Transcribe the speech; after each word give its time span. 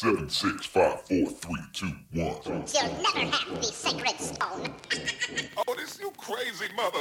Seven, 0.00 0.30
six, 0.30 0.64
five, 0.64 1.02
four, 1.02 1.26
three, 1.26 1.60
two, 1.74 1.92
one. 2.14 2.34
You'll 2.46 2.62
never 3.02 3.36
have 3.36 3.54
the 3.54 3.62
sacred 3.62 4.18
stone. 4.18 4.74
Oh, 5.68 5.74
this 5.74 6.00
you 6.00 6.10
crazy 6.16 6.72
mother. 6.74 7.00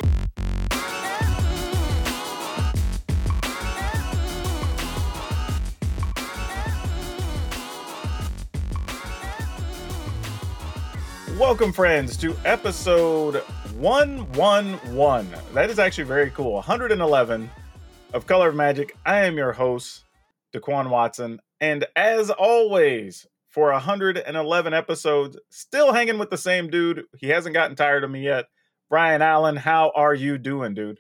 Welcome, 11.40 11.72
friends, 11.72 12.18
to 12.18 12.36
episode 12.44 13.36
111. 13.78 15.40
That 15.54 15.70
is 15.70 15.80
actually 15.80 16.04
very 16.04 16.32
cool. 16.32 16.56
111 16.56 17.50
of 18.12 18.28
Color 18.28 18.50
of 18.50 18.56
Magic. 18.56 18.94
I 19.06 19.26
am 19.26 19.38
your 19.38 19.54
host, 19.54 20.04
Daquan 20.54 20.90
Watson. 20.90 21.40
And 21.62 21.86
as 21.96 22.30
always, 22.30 23.28
for 23.50 23.72
111 23.72 24.74
episodes, 24.74 25.38
still 25.50 25.92
hanging 25.92 26.20
with 26.20 26.30
the 26.30 26.38
same 26.38 26.70
dude. 26.70 27.06
He 27.18 27.28
hasn't 27.28 27.54
gotten 27.54 27.76
tired 27.76 28.04
of 28.04 28.12
me 28.12 28.24
yet. 28.24 28.46
Brian 28.90 29.22
Allen, 29.22 29.56
how 29.56 29.92
are 29.96 30.14
you 30.14 30.38
doing, 30.38 30.74
dude? 30.74 31.00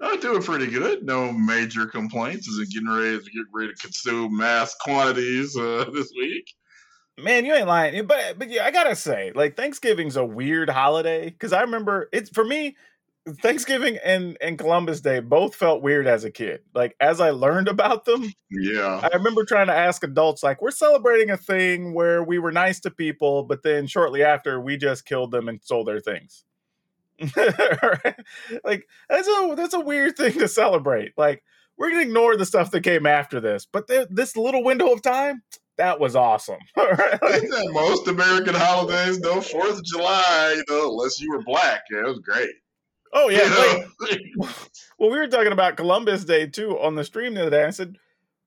I'm 0.00 0.18
doing 0.20 0.42
pretty 0.42 0.66
good. 0.66 1.04
No 1.04 1.32
major 1.32 1.86
complaints. 1.86 2.48
Is 2.48 2.58
it 2.58 2.72
getting 2.72 2.88
ready 2.88 3.18
to 3.18 3.24
get 3.24 3.46
ready 3.52 3.72
to 3.72 3.78
consume 3.80 4.36
mass 4.36 4.74
quantities 4.80 5.56
uh, 5.56 5.84
this 5.94 6.12
week? 6.16 6.52
Man, 7.18 7.44
you 7.44 7.54
ain't 7.54 7.68
lying. 7.68 8.06
But 8.06 8.38
but 8.38 8.50
yeah, 8.50 8.64
I 8.64 8.70
gotta 8.70 8.96
say, 8.96 9.32
like 9.34 9.56
Thanksgiving's 9.56 10.16
a 10.16 10.24
weird 10.24 10.70
holiday 10.70 11.26
because 11.26 11.52
I 11.52 11.60
remember 11.60 12.08
it's 12.12 12.30
for 12.30 12.44
me. 12.44 12.76
Thanksgiving 13.40 13.98
and 14.04 14.36
and 14.40 14.58
Columbus 14.58 15.00
Day 15.00 15.20
both 15.20 15.54
felt 15.54 15.80
weird 15.82 16.06
as 16.08 16.24
a 16.24 16.30
kid. 16.30 16.60
Like 16.74 16.96
as 17.00 17.20
I 17.20 17.30
learned 17.30 17.68
about 17.68 18.04
them, 18.04 18.32
Yeah. 18.50 19.00
I 19.02 19.16
remember 19.16 19.44
trying 19.44 19.68
to 19.68 19.74
ask 19.74 20.02
adults, 20.02 20.42
like, 20.42 20.60
we're 20.60 20.72
celebrating 20.72 21.30
a 21.30 21.36
thing 21.36 21.94
where 21.94 22.22
we 22.22 22.38
were 22.40 22.50
nice 22.52 22.80
to 22.80 22.90
people, 22.90 23.44
but 23.44 23.62
then 23.62 23.86
shortly 23.86 24.24
after, 24.24 24.60
we 24.60 24.76
just 24.76 25.06
killed 25.06 25.30
them 25.30 25.48
and 25.48 25.62
stole 25.62 25.84
their 25.84 26.00
things. 26.00 26.44
like 28.64 28.88
that's 29.08 29.28
a 29.28 29.54
that's 29.56 29.74
a 29.74 29.80
weird 29.80 30.16
thing 30.16 30.32
to 30.32 30.48
celebrate. 30.48 31.12
Like 31.16 31.44
we're 31.76 31.90
gonna 31.90 32.02
ignore 32.02 32.36
the 32.36 32.46
stuff 32.46 32.70
that 32.72 32.82
came 32.82 33.06
after 33.06 33.40
this, 33.40 33.66
but 33.70 33.86
th- 33.86 34.08
this 34.10 34.36
little 34.36 34.64
window 34.64 34.92
of 34.92 35.02
time, 35.02 35.42
that 35.76 36.00
was 36.00 36.16
awesome. 36.16 36.58
Right? 36.76 36.98
Like, 37.22 37.42
that 37.42 37.70
most 37.72 38.08
American 38.08 38.54
holidays, 38.54 39.20
though? 39.20 39.40
Fourth 39.40 39.78
of 39.78 39.84
July, 39.84 40.54
you 40.56 40.64
know, 40.68 40.90
unless 40.90 41.20
you 41.20 41.30
were 41.30 41.42
black, 41.42 41.82
yeah, 41.90 42.00
it 42.00 42.06
was 42.08 42.18
great. 42.18 42.50
Oh 43.12 43.28
yeah, 43.28 43.84
Well, 44.98 45.10
we 45.10 45.18
were 45.18 45.28
talking 45.28 45.52
about 45.52 45.76
Columbus 45.76 46.24
Day 46.24 46.46
too 46.46 46.78
on 46.78 46.94
the 46.94 47.04
stream 47.04 47.34
the 47.34 47.42
other 47.42 47.50
day. 47.50 47.64
I 47.64 47.70
said 47.70 47.96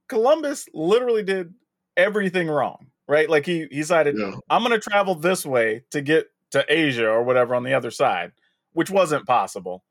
Columbus 0.10 0.68
literally 0.74 1.24
did 1.24 1.54
everything 1.98 2.48
wrong, 2.48 2.88
right? 3.08 3.30
Like 3.30 3.46
he 3.46 3.68
he 3.72 3.78
decided 3.78 4.16
yeah. 4.18 4.36
I'm 4.50 4.64
going 4.64 4.80
to 4.80 4.90
travel 4.90 5.16
this 5.16 5.46
way 5.46 5.84
to 5.92 6.02
get 6.02 6.28
to 6.52 6.66
Asia 6.70 7.10
or 7.10 7.24
whatever 7.24 7.56
on 7.56 7.64
the 7.64 7.74
other 7.74 7.92
side, 7.92 8.32
which 8.74 8.90
wasn't 8.90 9.28
possible. 9.28 9.84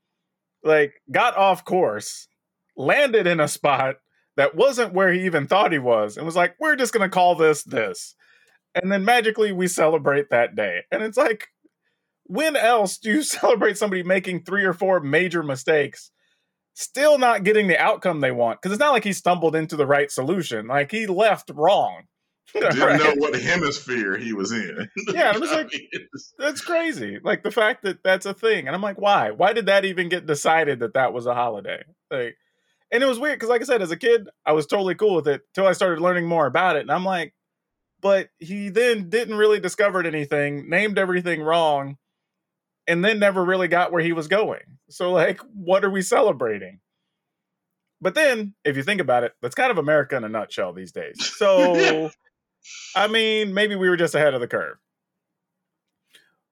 Like, 0.62 0.94
got 1.10 1.36
off 1.36 1.64
course, 1.64 2.26
landed 2.76 3.26
in 3.26 3.38
a 3.40 3.48
spot 3.48 3.96
that 4.36 4.54
wasn't 4.54 4.94
where 4.94 5.12
he 5.12 5.26
even 5.26 5.46
thought 5.46 5.72
he 5.72 5.78
was, 5.78 6.16
and 6.16 6.24
was 6.24 6.36
like, 6.36 6.56
we're 6.58 6.76
just 6.76 6.92
going 6.92 7.08
to 7.08 7.14
call 7.14 7.34
this 7.34 7.62
this. 7.64 8.14
And 8.74 8.90
then 8.90 9.04
magically 9.04 9.52
we 9.52 9.68
celebrate 9.68 10.30
that 10.30 10.56
day. 10.56 10.82
And 10.90 11.02
it's 11.02 11.16
like, 11.16 11.48
when 12.24 12.56
else 12.56 12.98
do 12.98 13.10
you 13.10 13.22
celebrate 13.22 13.78
somebody 13.78 14.02
making 14.02 14.44
three 14.44 14.64
or 14.64 14.72
four 14.72 15.00
major 15.00 15.42
mistakes, 15.42 16.10
still 16.74 17.18
not 17.18 17.44
getting 17.44 17.66
the 17.68 17.78
outcome 17.78 18.20
they 18.20 18.32
want? 18.32 18.60
Because 18.60 18.72
it's 18.72 18.80
not 18.80 18.92
like 18.92 19.04
he 19.04 19.12
stumbled 19.12 19.56
into 19.56 19.76
the 19.76 19.86
right 19.86 20.10
solution, 20.10 20.66
like 20.66 20.90
he 20.90 21.06
left 21.06 21.50
wrong. 21.54 22.04
Didn't 22.54 22.78
Right? 22.78 23.00
know 23.00 23.14
what 23.16 23.34
hemisphere 23.40 24.16
he 24.16 24.32
was 24.32 24.52
in. 24.52 24.88
Yeah, 25.12 25.30
I'm 25.30 25.40
just 25.40 25.52
like, 25.52 25.72
That's 26.38 26.60
crazy. 26.60 27.18
Like 27.22 27.42
the 27.42 27.50
fact 27.50 27.82
that 27.82 28.02
that's 28.04 28.26
a 28.26 28.34
thing, 28.34 28.66
and 28.66 28.76
I'm 28.76 28.82
like, 28.82 29.00
why? 29.00 29.30
Why 29.32 29.52
did 29.52 29.66
that 29.66 29.84
even 29.84 30.08
get 30.08 30.26
decided 30.26 30.80
that 30.80 30.94
that 30.94 31.12
was 31.12 31.26
a 31.26 31.34
holiday? 31.34 31.82
Like, 32.10 32.36
and 32.92 33.02
it 33.02 33.06
was 33.06 33.18
weird 33.18 33.36
because, 33.36 33.48
like 33.48 33.62
I 33.62 33.64
said, 33.64 33.82
as 33.82 33.90
a 33.90 33.96
kid, 33.96 34.28
I 34.46 34.52
was 34.52 34.66
totally 34.66 34.94
cool 34.94 35.16
with 35.16 35.26
it 35.26 35.40
till 35.54 35.66
I 35.66 35.72
started 35.72 36.00
learning 36.00 36.26
more 36.26 36.46
about 36.46 36.76
it, 36.76 36.82
and 36.82 36.92
I'm 36.92 37.04
like, 37.04 37.34
but 38.00 38.28
he 38.38 38.68
then 38.68 39.08
didn't 39.08 39.36
really 39.36 39.58
discover 39.58 40.00
anything, 40.04 40.68
named 40.68 40.98
everything 40.98 41.42
wrong, 41.42 41.96
and 42.86 43.04
then 43.04 43.18
never 43.18 43.44
really 43.44 43.68
got 43.68 43.92
where 43.92 44.02
he 44.02 44.12
was 44.12 44.28
going. 44.28 44.62
So, 44.88 45.12
like, 45.12 45.40
what 45.54 45.84
are 45.84 45.90
we 45.90 46.02
celebrating? 46.02 46.80
But 48.00 48.14
then, 48.14 48.54
if 48.64 48.76
you 48.76 48.82
think 48.82 49.00
about 49.00 49.24
it, 49.24 49.32
that's 49.40 49.54
kind 49.54 49.70
of 49.70 49.78
America 49.78 50.16
in 50.16 50.24
a 50.24 50.28
nutshell 50.28 50.72
these 50.72 50.92
days. 50.92 51.16
So, 51.36 52.10
I 52.96 53.08
mean, 53.08 53.52
maybe 53.52 53.76
we 53.76 53.88
were 53.88 53.96
just 53.96 54.14
ahead 54.14 54.34
of 54.34 54.40
the 54.40 54.46
curve. 54.46 54.78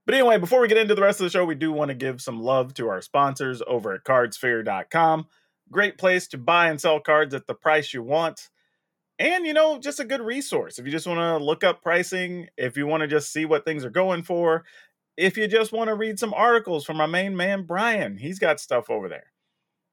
But 0.04 0.14
anyway, 0.14 0.38
before 0.38 0.60
we 0.60 0.68
get 0.68 0.78
into 0.78 0.94
the 0.94 1.02
rest 1.02 1.20
of 1.20 1.24
the 1.24 1.30
show, 1.30 1.44
we 1.44 1.54
do 1.54 1.72
want 1.72 1.90
to 1.90 1.94
give 1.94 2.20
some 2.20 2.42
love 2.42 2.74
to 2.74 2.88
our 2.88 3.00
sponsors 3.00 3.62
over 3.66 3.92
at 3.92 4.04
cardsphere.com. 4.04 5.26
Great 5.70 5.96
place 5.96 6.26
to 6.28 6.38
buy 6.38 6.68
and 6.68 6.80
sell 6.80 7.00
cards 7.00 7.34
at 7.34 7.46
the 7.46 7.54
price 7.54 7.94
you 7.94 8.02
want. 8.02 8.50
And, 9.18 9.46
you 9.46 9.52
know, 9.52 9.78
just 9.78 10.00
a 10.00 10.04
good 10.04 10.20
resource. 10.20 10.78
If 10.78 10.86
you 10.86 10.90
just 10.92 11.06
want 11.06 11.20
to 11.20 11.42
look 11.42 11.62
up 11.62 11.82
pricing, 11.82 12.48
if 12.56 12.76
you 12.76 12.86
want 12.86 13.02
to 13.02 13.06
just 13.06 13.32
see 13.32 13.44
what 13.44 13.64
things 13.64 13.84
are 13.84 13.90
going 13.90 14.22
for, 14.22 14.64
if 15.16 15.36
you 15.36 15.46
just 15.46 15.72
want 15.72 15.88
to 15.88 15.94
read 15.94 16.18
some 16.18 16.34
articles 16.34 16.84
from 16.84 16.96
my 16.96 17.06
main 17.06 17.36
man, 17.36 17.64
Brian, 17.64 18.16
he's 18.16 18.38
got 18.38 18.60
stuff 18.60 18.90
over 18.90 19.08
there. 19.08 19.32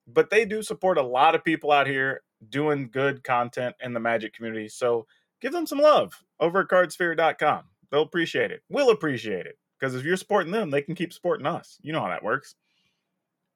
But 0.08 0.30
they 0.30 0.46
do 0.46 0.62
support 0.64 0.98
a 0.98 1.04
lot 1.04 1.36
of 1.36 1.44
people 1.44 1.72
out 1.72 1.88
here 1.88 2.22
doing 2.48 2.90
good 2.92 3.24
content 3.24 3.76
in 3.82 3.94
the 3.94 4.00
magic 4.00 4.34
community. 4.34 4.70
So 4.70 5.06
give 5.42 5.52
them 5.52 5.68
some 5.68 5.80
love 5.80 6.24
over 6.40 6.62
at 6.62 6.68
cardsphere.com. 6.68 7.64
They'll 7.92 8.02
appreciate 8.02 8.52
it. 8.52 8.62
We'll 8.70 8.92
appreciate 8.92 9.46
it. 9.46 9.58
Because 9.80 9.96
if 9.96 10.04
you're 10.04 10.18
supporting 10.18 10.52
them, 10.52 10.70
they 10.70 10.82
can 10.82 10.96
keep 10.96 11.14
supporting 11.14 11.46
us. 11.46 11.78
You 11.82 11.94
know 11.94 12.02
how 12.02 12.10
that 12.10 12.24
works. 12.24 12.56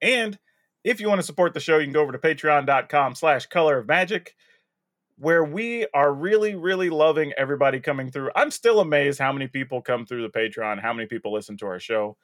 And 0.01 0.37
if 0.83 0.99
you 0.99 1.07
want 1.07 1.19
to 1.19 1.25
support 1.25 1.53
the 1.53 1.59
show, 1.59 1.77
you 1.77 1.85
can 1.85 1.93
go 1.93 2.01
over 2.01 2.11
to 2.11 2.17
patreon.com 2.17 3.15
slash 3.15 3.45
color 3.47 3.77
of 3.79 3.87
magic, 3.87 4.35
where 5.17 5.43
we 5.43 5.85
are 5.93 6.13
really, 6.13 6.55
really 6.55 6.89
loving 6.89 7.33
everybody 7.37 7.79
coming 7.79 8.09
through. 8.09 8.31
I'm 8.35 8.51
still 8.51 8.79
amazed 8.79 9.19
how 9.19 9.31
many 9.31 9.47
people 9.47 9.81
come 9.81 10.05
through 10.05 10.23
the 10.23 10.29
Patreon, 10.29 10.81
how 10.81 10.93
many 10.93 11.07
people 11.07 11.31
listen 11.31 11.57
to 11.57 11.67
our 11.67 11.79
show. 11.79 12.17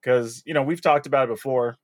Because, 0.00 0.42
you 0.46 0.54
know, 0.54 0.62
we've 0.62 0.80
talked 0.80 1.06
about 1.06 1.28
it 1.28 1.34
before, 1.34 1.76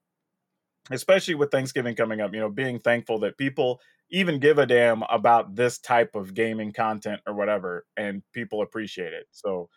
especially 0.90 1.34
with 1.34 1.50
Thanksgiving 1.50 1.94
coming 1.94 2.20
up, 2.20 2.32
you 2.32 2.40
know, 2.40 2.48
being 2.48 2.80
thankful 2.80 3.18
that 3.20 3.36
people 3.36 3.80
even 4.10 4.38
give 4.38 4.58
a 4.58 4.66
damn 4.66 5.02
about 5.10 5.54
this 5.54 5.78
type 5.78 6.14
of 6.14 6.32
gaming 6.32 6.72
content 6.72 7.20
or 7.26 7.34
whatever, 7.34 7.84
and 7.96 8.22
people 8.32 8.62
appreciate 8.62 9.12
it. 9.12 9.26
So 9.32 9.68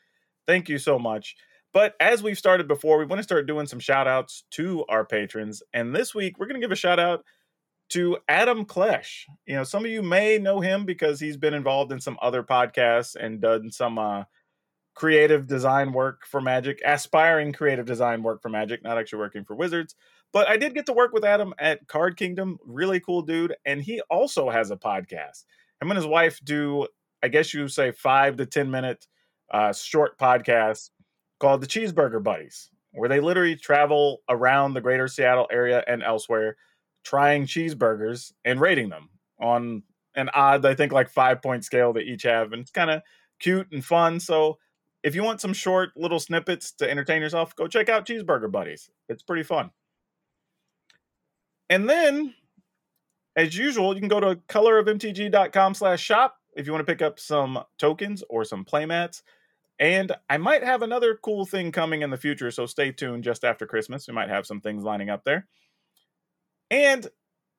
thank 0.48 0.70
you 0.70 0.78
so 0.78 0.98
much. 0.98 1.36
But 1.74 1.96
as 2.00 2.24
we've 2.24 2.38
started 2.38 2.68
before, 2.68 2.98
we 2.98 3.06
want 3.06 3.20
to 3.20 3.24
start 3.24 3.46
doing 3.46 3.68
some 3.68 3.80
shout 3.80 4.08
outs 4.08 4.44
to 4.52 4.86
our 4.88 5.06
patrons. 5.06 5.62
And 5.74 5.96
this 5.96 6.16
week, 6.16 6.40
we're 6.40 6.48
going 6.48 6.60
to 6.60 6.66
give 6.66 6.72
a 6.72 6.76
shout 6.76 7.00
out 7.00 7.26
to 7.90 8.18
Adam 8.28 8.66
Klesh. 8.66 9.24
You 9.46 9.56
know, 9.56 9.64
some 9.64 9.84
of 9.84 9.92
you 9.92 10.02
may 10.02 10.38
know 10.38 10.60
him 10.60 10.86
because 10.86 11.20
he's 11.20 11.38
been 11.38 11.54
involved 11.54 11.92
in 11.92 12.00
some 12.00 12.18
other 12.22 12.44
podcasts 12.44 13.16
and 13.16 13.42
done 13.42 13.72
some 13.72 13.98
uh, 13.98 14.24
creative 14.96 15.48
design 15.48 15.92
work 15.94 16.26
for 16.26 16.42
Magic, 16.42 16.82
aspiring 16.86 17.54
creative 17.54 17.86
design 17.86 18.22
work 18.22 18.42
for 18.42 18.50
Magic, 18.50 18.84
not 18.84 18.98
actually 18.98 19.20
working 19.20 19.44
for 19.44 19.56
Wizards. 19.56 19.96
But 20.32 20.48
I 20.48 20.58
did 20.58 20.76
get 20.76 20.86
to 20.86 20.94
work 20.94 21.14
with 21.14 21.26
Adam 21.26 21.54
at 21.58 21.88
Card 21.88 22.16
Kingdom. 22.16 22.60
Really 22.66 23.00
cool 23.00 23.24
dude. 23.24 23.56
And 23.66 23.82
he 23.82 24.02
also 24.10 24.50
has 24.50 24.70
a 24.70 24.76
podcast. 24.76 25.46
Him 25.82 25.90
and 25.90 25.96
his 25.96 26.06
wife 26.06 26.40
do, 26.44 26.88
I 27.24 27.30
guess 27.30 27.54
you 27.54 27.68
say, 27.68 27.92
five 27.92 28.38
to 28.38 28.46
10 28.46 28.70
minute 28.70 29.08
uh, 29.52 29.74
short 29.74 30.20
podcasts 30.20 30.92
called 31.40 31.62
the 31.62 31.68
Cheeseburger 31.68 32.22
Buddies, 32.22 32.70
where 32.92 33.10
they 33.10 33.20
literally 33.20 33.56
travel 33.56 34.22
around 34.30 34.74
the 34.74 34.82
greater 34.82 35.08
Seattle 35.08 35.48
area 35.52 35.84
and 35.88 36.04
elsewhere 36.04 36.58
trying 37.04 37.46
cheeseburgers 37.46 38.34
and 38.46 38.60
rating 38.60 38.90
them 38.90 39.10
on 39.40 39.84
an 40.16 40.30
odd, 40.34 40.66
I 40.66 40.76
think, 40.76 40.92
like 40.92 41.10
five 41.10 41.42
point 41.42 41.64
scale 41.64 41.94
they 41.94 42.02
each 42.02 42.24
have. 42.24 42.52
And 42.54 42.62
it's 42.62 42.72
kind 42.72 42.92
of 42.92 43.02
cute 43.40 43.68
and 43.72 43.84
fun. 43.84 44.20
So 44.20 44.58
if 45.04 45.16
you 45.16 45.24
want 45.24 45.42
some 45.42 45.54
short 45.54 45.92
little 45.96 46.20
snippets 46.20 46.72
to 46.74 46.90
entertain 46.90 47.22
yourself, 47.22 47.56
go 47.56 47.68
check 47.68 47.90
out 47.90 48.06
Cheeseburger 48.06 48.52
Buddies. 48.52 48.90
It's 49.08 49.24
pretty 49.24 49.44
fun. 49.44 49.72
And 51.70 51.90
then, 51.90 52.34
as 53.36 53.56
usual, 53.56 53.94
you 53.94 54.02
can 54.02 54.10
go 54.10 54.20
to 54.20 54.36
colorofmtg.com 54.48 55.74
slash 55.76 56.02
shop 56.02 56.36
if 56.56 56.66
you 56.66 56.74
want 56.74 56.86
to 56.86 56.92
pick 56.92 57.02
up 57.02 57.20
some 57.20 57.64
tokens 57.78 58.24
or 58.30 58.44
some 58.44 58.66
playmats. 58.66 59.22
And 59.80 60.12
I 60.30 60.38
might 60.38 60.64
have 60.64 60.82
another 60.82 61.18
cool 61.22 61.46
thing 61.46 61.72
coming 61.72 62.02
in 62.02 62.10
the 62.10 62.18
future, 62.18 62.52
so 62.52 62.66
stay 62.66 62.92
tuned 62.92 63.24
just 63.24 63.46
after 63.46 63.66
Christmas. 63.66 64.08
We 64.08 64.14
might 64.14 64.28
have 64.28 64.46
some 64.46 64.60
things 64.60 64.84
lining 64.84 65.10
up 65.10 65.24
there. 65.24 65.48
And 66.72 67.08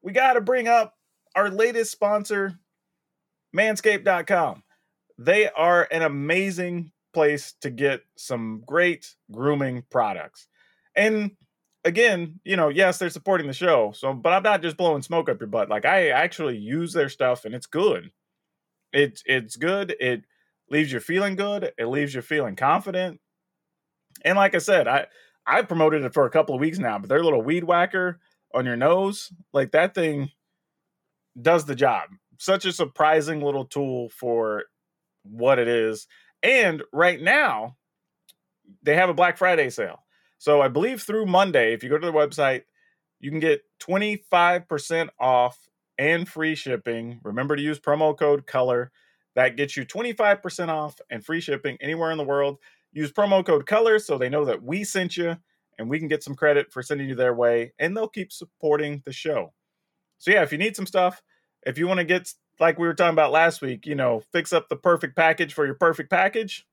we 0.02 0.12
got 0.12 0.34
to 0.34 0.40
bring 0.40 0.68
up 0.68 0.94
our 1.34 1.50
latest 1.50 1.92
sponsor, 1.92 2.58
manscaped.com. 3.56 4.62
They 5.18 5.50
are 5.50 5.86
an 5.90 6.02
amazing 6.02 6.92
place 7.12 7.54
to 7.60 7.70
get 7.70 8.02
some 8.16 8.62
great 8.66 9.14
grooming 9.30 9.84
products. 9.90 10.46
And 10.94 11.32
again, 11.84 12.40
you 12.44 12.56
know, 12.56 12.68
yes, 12.68 12.98
they're 12.98 13.10
supporting 13.10 13.46
the 13.46 13.52
show. 13.52 13.92
So, 13.94 14.12
but 14.12 14.32
I'm 14.32 14.42
not 14.42 14.62
just 14.62 14.76
blowing 14.76 15.02
smoke 15.02 15.28
up 15.28 15.40
your 15.40 15.48
butt. 15.48 15.68
Like 15.68 15.84
I 15.84 16.08
actually 16.08 16.56
use 16.56 16.92
their 16.92 17.08
stuff 17.08 17.44
and 17.44 17.54
it's 17.54 17.66
good. 17.66 18.10
It's 18.92 19.22
it's 19.26 19.56
good. 19.56 19.94
It 20.00 20.24
leaves 20.68 20.92
you 20.92 21.00
feeling 21.00 21.36
good. 21.36 21.72
It 21.78 21.86
leaves 21.86 22.14
you 22.14 22.22
feeling 22.22 22.56
confident. 22.56 23.20
And 24.24 24.36
like 24.36 24.54
I 24.54 24.58
said, 24.58 24.88
I 24.88 25.06
I 25.46 25.62
promoted 25.62 26.02
it 26.02 26.14
for 26.14 26.26
a 26.26 26.30
couple 26.30 26.54
of 26.54 26.60
weeks 26.60 26.78
now, 26.78 26.98
but 26.98 27.08
their 27.08 27.24
little 27.24 27.42
weed 27.42 27.64
whacker 27.64 28.20
on 28.54 28.66
your 28.66 28.76
nose, 28.76 29.32
like 29.52 29.72
that 29.72 29.94
thing 29.94 30.30
does 31.40 31.64
the 31.64 31.74
job. 31.74 32.10
Such 32.38 32.64
a 32.64 32.72
surprising 32.72 33.40
little 33.40 33.64
tool 33.64 34.08
for 34.10 34.64
what 35.22 35.58
it 35.58 35.68
is. 35.68 36.06
And 36.42 36.82
right 36.92 37.20
now, 37.20 37.76
they 38.82 38.94
have 38.94 39.10
a 39.10 39.14
Black 39.14 39.36
Friday 39.36 39.70
sale. 39.70 40.04
So 40.38 40.62
I 40.62 40.68
believe 40.68 41.02
through 41.02 41.26
Monday, 41.26 41.74
if 41.74 41.82
you 41.82 41.90
go 41.90 41.98
to 41.98 42.06
the 42.06 42.12
website, 42.12 42.62
you 43.20 43.30
can 43.30 43.40
get 43.40 43.62
25% 43.80 45.10
off 45.18 45.68
and 45.98 46.26
free 46.26 46.54
shipping. 46.54 47.20
Remember 47.22 47.56
to 47.56 47.62
use 47.62 47.78
promo 47.78 48.16
code 48.16 48.46
COLOR. 48.46 48.90
That 49.34 49.56
gets 49.56 49.76
you 49.76 49.84
25% 49.84 50.68
off 50.68 50.98
and 51.10 51.24
free 51.24 51.40
shipping 51.40 51.76
anywhere 51.80 52.10
in 52.10 52.18
the 52.18 52.24
world. 52.24 52.58
Use 52.92 53.12
promo 53.12 53.44
code 53.44 53.66
COLOR 53.66 53.98
so 53.98 54.16
they 54.16 54.30
know 54.30 54.46
that 54.46 54.62
we 54.62 54.82
sent 54.82 55.16
you 55.16 55.36
and 55.80 55.88
we 55.88 55.98
can 55.98 56.08
get 56.08 56.22
some 56.22 56.34
credit 56.34 56.70
for 56.70 56.82
sending 56.82 57.08
you 57.08 57.14
their 57.14 57.34
way 57.34 57.72
and 57.78 57.96
they'll 57.96 58.06
keep 58.06 58.30
supporting 58.30 59.02
the 59.06 59.12
show. 59.12 59.54
So 60.18 60.30
yeah, 60.30 60.42
if 60.42 60.52
you 60.52 60.58
need 60.58 60.76
some 60.76 60.86
stuff, 60.86 61.22
if 61.62 61.78
you 61.78 61.88
want 61.88 61.98
to 61.98 62.04
get 62.04 62.30
like 62.60 62.78
we 62.78 62.86
were 62.86 62.94
talking 62.94 63.14
about 63.14 63.32
last 63.32 63.62
week, 63.62 63.86
you 63.86 63.94
know, 63.94 64.20
fix 64.30 64.52
up 64.52 64.68
the 64.68 64.76
perfect 64.76 65.16
package 65.16 65.54
for 65.54 65.64
your 65.64 65.74
perfect 65.74 66.10
package, 66.10 66.66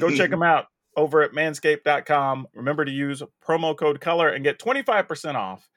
go 0.00 0.10
check 0.10 0.30
them 0.30 0.42
out 0.42 0.66
over 0.96 1.22
at 1.22 1.30
manscaped.com. 1.30 2.48
Remember 2.54 2.84
to 2.84 2.90
use 2.90 3.22
promo 3.46 3.76
code 3.76 4.00
color 4.00 4.28
and 4.28 4.42
get 4.42 4.58
25% 4.58 5.36
off 5.36 5.70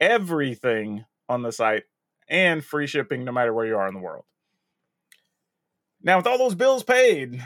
everything 0.00 1.04
on 1.28 1.42
the 1.42 1.52
site 1.52 1.84
and 2.28 2.64
free 2.64 2.88
shipping 2.88 3.24
no 3.24 3.30
matter 3.30 3.54
where 3.54 3.66
you 3.66 3.76
are 3.76 3.86
in 3.86 3.94
the 3.94 4.00
world. 4.00 4.24
Now, 6.02 6.16
with 6.16 6.26
all 6.26 6.38
those 6.38 6.56
bills 6.56 6.82
paid, 6.82 7.40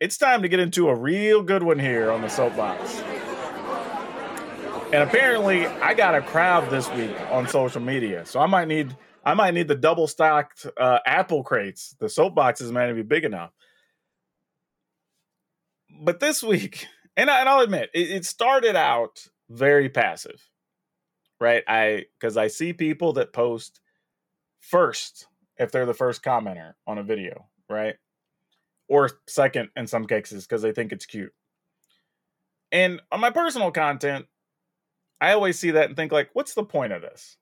it's 0.00 0.16
time 0.16 0.40
to 0.40 0.48
get 0.48 0.60
into 0.60 0.88
a 0.88 0.94
real 0.94 1.42
good 1.42 1.62
one 1.62 1.78
here 1.78 2.10
on 2.10 2.22
the 2.22 2.28
soapbox. 2.28 3.02
And 4.94 5.02
apparently, 5.02 5.66
I 5.66 5.92
got 5.92 6.14
a 6.14 6.22
crowd 6.22 6.70
this 6.70 6.88
week 6.92 7.10
on 7.32 7.48
social 7.48 7.80
media, 7.80 8.24
so 8.24 8.38
I 8.38 8.46
might 8.46 8.68
need 8.68 8.96
I 9.24 9.34
might 9.34 9.52
need 9.52 9.66
the 9.66 9.74
double 9.74 10.06
stocked 10.06 10.68
uh, 10.76 11.00
apple 11.04 11.42
crates. 11.42 11.96
The 11.98 12.06
soapboxes 12.06 12.70
might 12.70 12.92
be 12.92 13.02
big 13.02 13.24
enough. 13.24 13.50
But 16.00 16.20
this 16.20 16.44
week, 16.44 16.86
and, 17.16 17.28
I, 17.28 17.40
and 17.40 17.48
I'll 17.48 17.58
admit, 17.58 17.90
it, 17.92 18.08
it 18.08 18.24
started 18.24 18.76
out 18.76 19.26
very 19.50 19.88
passive, 19.88 20.48
right? 21.40 21.64
I 21.66 22.04
because 22.20 22.36
I 22.36 22.46
see 22.46 22.72
people 22.72 23.14
that 23.14 23.32
post 23.32 23.80
first 24.60 25.26
if 25.56 25.72
they're 25.72 25.86
the 25.86 25.94
first 25.94 26.22
commenter 26.22 26.74
on 26.86 26.98
a 26.98 27.02
video, 27.02 27.46
right? 27.68 27.96
Or 28.88 29.10
second 29.26 29.70
in 29.74 29.88
some 29.88 30.06
cases 30.06 30.46
because 30.46 30.62
they 30.62 30.70
think 30.70 30.92
it's 30.92 31.06
cute. 31.06 31.32
And 32.70 33.00
on 33.10 33.18
my 33.18 33.30
personal 33.30 33.72
content, 33.72 34.26
I 35.24 35.32
always 35.32 35.58
see 35.58 35.70
that 35.70 35.86
and 35.86 35.96
think 35.96 36.12
like, 36.12 36.28
what's 36.34 36.52
the 36.52 36.64
point 36.64 36.92
of 36.92 37.00
this? 37.00 37.38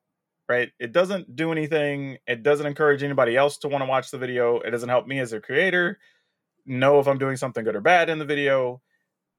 Right? 0.49 0.70
It 0.79 0.93
doesn't 0.93 1.34
do 1.34 1.50
anything. 1.50 2.19
It 2.29 2.43
doesn't 2.43 2.67
encourage 2.67 3.02
anybody 3.02 3.37
else 3.37 3.58
to 3.58 3.69
want 3.69 3.82
to 3.82 3.88
watch 3.88 4.11
the 4.11 4.19
video. 4.19 4.61
It 4.61 4.70
doesn't 4.70 4.88
help 4.88 5.06
me 5.06 5.19
as 5.19 5.32
a 5.32 5.40
creator 5.40 5.99
know 6.64 7.00
if 7.00 7.08
I'm 7.08 7.19
doing 7.19 7.37
something 7.37 7.64
good 7.64 7.75
or 7.75 7.81
bad 7.81 8.08
in 8.08 8.20
the 8.20 8.25
video. 8.25 8.81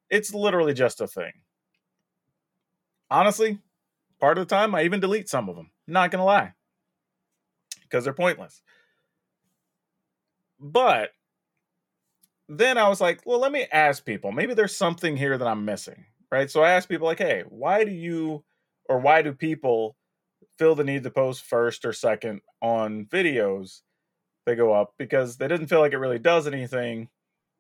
It's 0.10 0.34
literally 0.34 0.74
just 0.74 1.00
a 1.00 1.08
thing. 1.08 1.32
Honestly, 3.10 3.60
part 4.20 4.38
of 4.38 4.46
the 4.46 4.54
time 4.54 4.76
I 4.76 4.84
even 4.84 5.00
delete 5.00 5.30
some 5.30 5.48
of 5.48 5.56
them. 5.56 5.72
Not 5.88 6.12
gonna 6.12 6.26
lie. 6.26 6.54
Because 7.84 8.04
they're 8.04 8.14
pointless. 8.14 8.62
But 10.60 11.12
then 12.50 12.78
I 12.78 12.90
was 12.90 13.00
like, 13.00 13.22
well, 13.26 13.40
let 13.40 13.54
me 13.54 13.68
ask 13.72 14.04
people. 14.06 14.34
Maybe 14.34 14.54
there's 14.54 14.76
something 14.76 15.16
here 15.16 15.38
that 15.38 15.48
I'm 15.48 15.64
missing. 15.64 16.06
Right. 16.34 16.50
So 16.50 16.64
I 16.64 16.72
ask 16.72 16.90
people, 16.90 17.06
like, 17.06 17.20
hey, 17.20 17.44
why 17.48 17.84
do 17.84 17.92
you 17.92 18.44
or 18.90 18.98
why 18.98 19.22
do 19.22 19.34
people 19.34 19.96
feel 20.58 20.74
the 20.74 20.84
need 20.84 21.04
to 21.04 21.12
post 21.12 21.44
first 21.44 21.86
or 21.86 21.94
second 21.94 22.42
on 22.60 23.06
videos 23.06 23.82
they 24.48 24.56
go 24.56 24.74
up? 24.74 24.96
Because 24.98 25.38
they 25.38 25.48
didn't 25.48 25.68
feel 25.68 25.80
like 25.80 25.94
it 25.94 26.00
really 26.00 26.18
does 26.18 26.48
anything. 26.48 27.10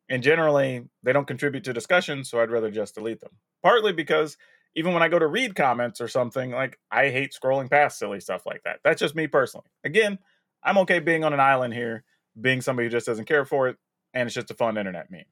And 0.09 0.23
generally, 0.23 0.85
they 1.03 1.13
don't 1.13 1.27
contribute 1.27 1.65
to 1.65 1.73
discussion. 1.73 2.23
So 2.23 2.41
I'd 2.41 2.49
rather 2.51 2.71
just 2.71 2.95
delete 2.95 3.21
them. 3.21 3.37
Partly 3.61 3.93
because 3.93 4.37
even 4.75 4.93
when 4.93 5.03
I 5.03 5.09
go 5.09 5.19
to 5.19 5.27
read 5.27 5.55
comments 5.55 6.01
or 6.01 6.07
something, 6.07 6.51
like 6.51 6.79
I 6.91 7.11
hate 7.11 7.33
scrolling 7.39 7.69
past 7.69 7.99
silly 7.99 8.21
stuff 8.21 8.47
like 8.47 8.63
that. 8.63 8.79
That's 8.83 9.01
just 9.01 9.15
me 9.15 9.27
personally. 9.27 9.67
Again, 9.83 10.17
I'm 10.63 10.79
okay 10.79 10.99
being 10.99 11.23
on 11.23 11.33
an 11.33 11.39
island 11.39 11.75
here, 11.75 12.05
being 12.41 12.61
somebody 12.61 12.87
who 12.87 12.91
just 12.91 13.05
doesn't 13.05 13.25
care 13.25 13.45
for 13.45 13.67
it, 13.69 13.77
and 14.15 14.25
it's 14.25 14.35
just 14.35 14.51
a 14.51 14.55
fun 14.55 14.77
internet 14.77 15.11
meme. 15.11 15.25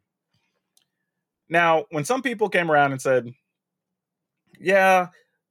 Now, 1.52 1.86
when 1.92 2.06
some 2.06 2.22
people 2.22 2.48
came 2.48 2.72
around 2.72 2.94
and 2.94 3.02
said, 3.02 3.34
yeah, 4.58 5.08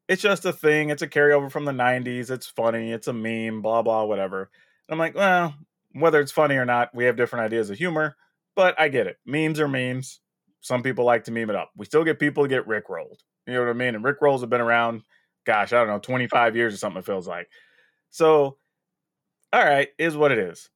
it's 0.09 0.23
just 0.23 0.47
a 0.47 0.53
thing, 0.53 0.89
it's 0.89 1.03
a 1.03 1.07
carryover 1.07 1.53
from 1.53 1.67
the 1.67 1.73
90s, 1.73 2.31
it's 2.31 2.47
funny, 2.47 2.91
it's 2.91 3.07
a 3.07 3.13
meme, 3.13 3.61
blah, 3.61 3.83
blah, 3.83 4.05
whatever. 4.05 4.51
I'm 4.89 4.99
like, 4.99 5.15
well, 5.15 5.55
whether 5.93 6.19
it's 6.19 6.33
funny 6.33 6.57
or 6.57 6.65
not, 6.65 6.95
we 6.95 7.05
have 7.05 7.17
different 7.17 7.45
ideas 7.45 7.69
of 7.69 7.77
humor, 7.77 8.17
but 8.57 8.81
I 8.81 8.89
get 8.89 9.07
it. 9.07 9.19
Memes 9.27 9.61
are 9.61 9.69
memes. 9.69 10.21
Some 10.63 10.83
people 10.83 11.05
like 11.05 11.25
to 11.25 11.33
meme 11.33 11.51
it 11.51 11.57
up. 11.57 11.71
We 11.77 11.85
still 11.85 12.03
get 12.03 12.19
people 12.19 12.45
to 12.45 12.49
get 12.49 12.67
Rick 12.67 12.89
rolled. 12.89 13.21
You 13.47 13.53
know 13.53 13.61
what 13.61 13.69
I 13.69 13.75
mean? 13.75 13.95
And 13.95 14.03
Rick 14.03 14.23
rolls 14.23 14.41
have 14.41 14.51
been 14.51 14.61
around, 14.63 15.03
gosh, 15.45 15.75
I 15.75 15.79
don't 15.79 15.89
know, 15.89 15.99
25 15.99 16.57
years 16.57 16.73
or 16.73 16.79
something, 16.79 17.01
it 17.01 17.07
feels 17.07 17.29
like. 17.29 17.49
So, 18.09 18.57
all 19.53 19.65
right, 19.65 19.89
is 19.99 20.17
what 20.17 20.33
it 20.33 20.39
is. 20.39 20.71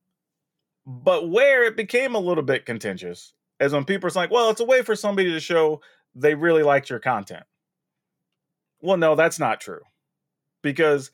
But 0.87 1.31
where 1.31 1.65
it 1.65 1.79
became 1.79 2.15
a 2.15 2.21
little 2.21 2.45
bit 2.45 2.67
contentious 2.67 3.33
is 3.61 3.73
when 3.73 3.85
people 3.85 4.09
are 4.09 4.13
like, 4.15 4.31
well, 4.31 4.51
it's 4.51 4.61
a 4.61 4.65
way 4.65 4.83
for 4.83 4.97
somebody 4.97 5.31
to 5.33 5.41
show 5.41 5.81
they 6.15 6.35
really 6.35 6.63
liked 6.63 6.91
your 6.91 6.99
content. 6.99 7.45
Well, 8.81 8.97
no, 8.97 9.15
that's 9.15 9.39
not 9.39 9.61
true. 9.61 9.81
Because 10.63 11.11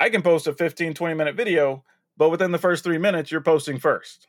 I 0.00 0.10
can 0.10 0.22
post 0.22 0.46
a 0.46 0.52
15, 0.52 0.94
20 0.94 1.14
minute 1.14 1.36
video, 1.36 1.84
but 2.16 2.30
within 2.30 2.52
the 2.52 2.58
first 2.58 2.84
three 2.84 2.98
minutes, 2.98 3.30
you're 3.30 3.40
posting 3.40 3.78
first, 3.78 4.26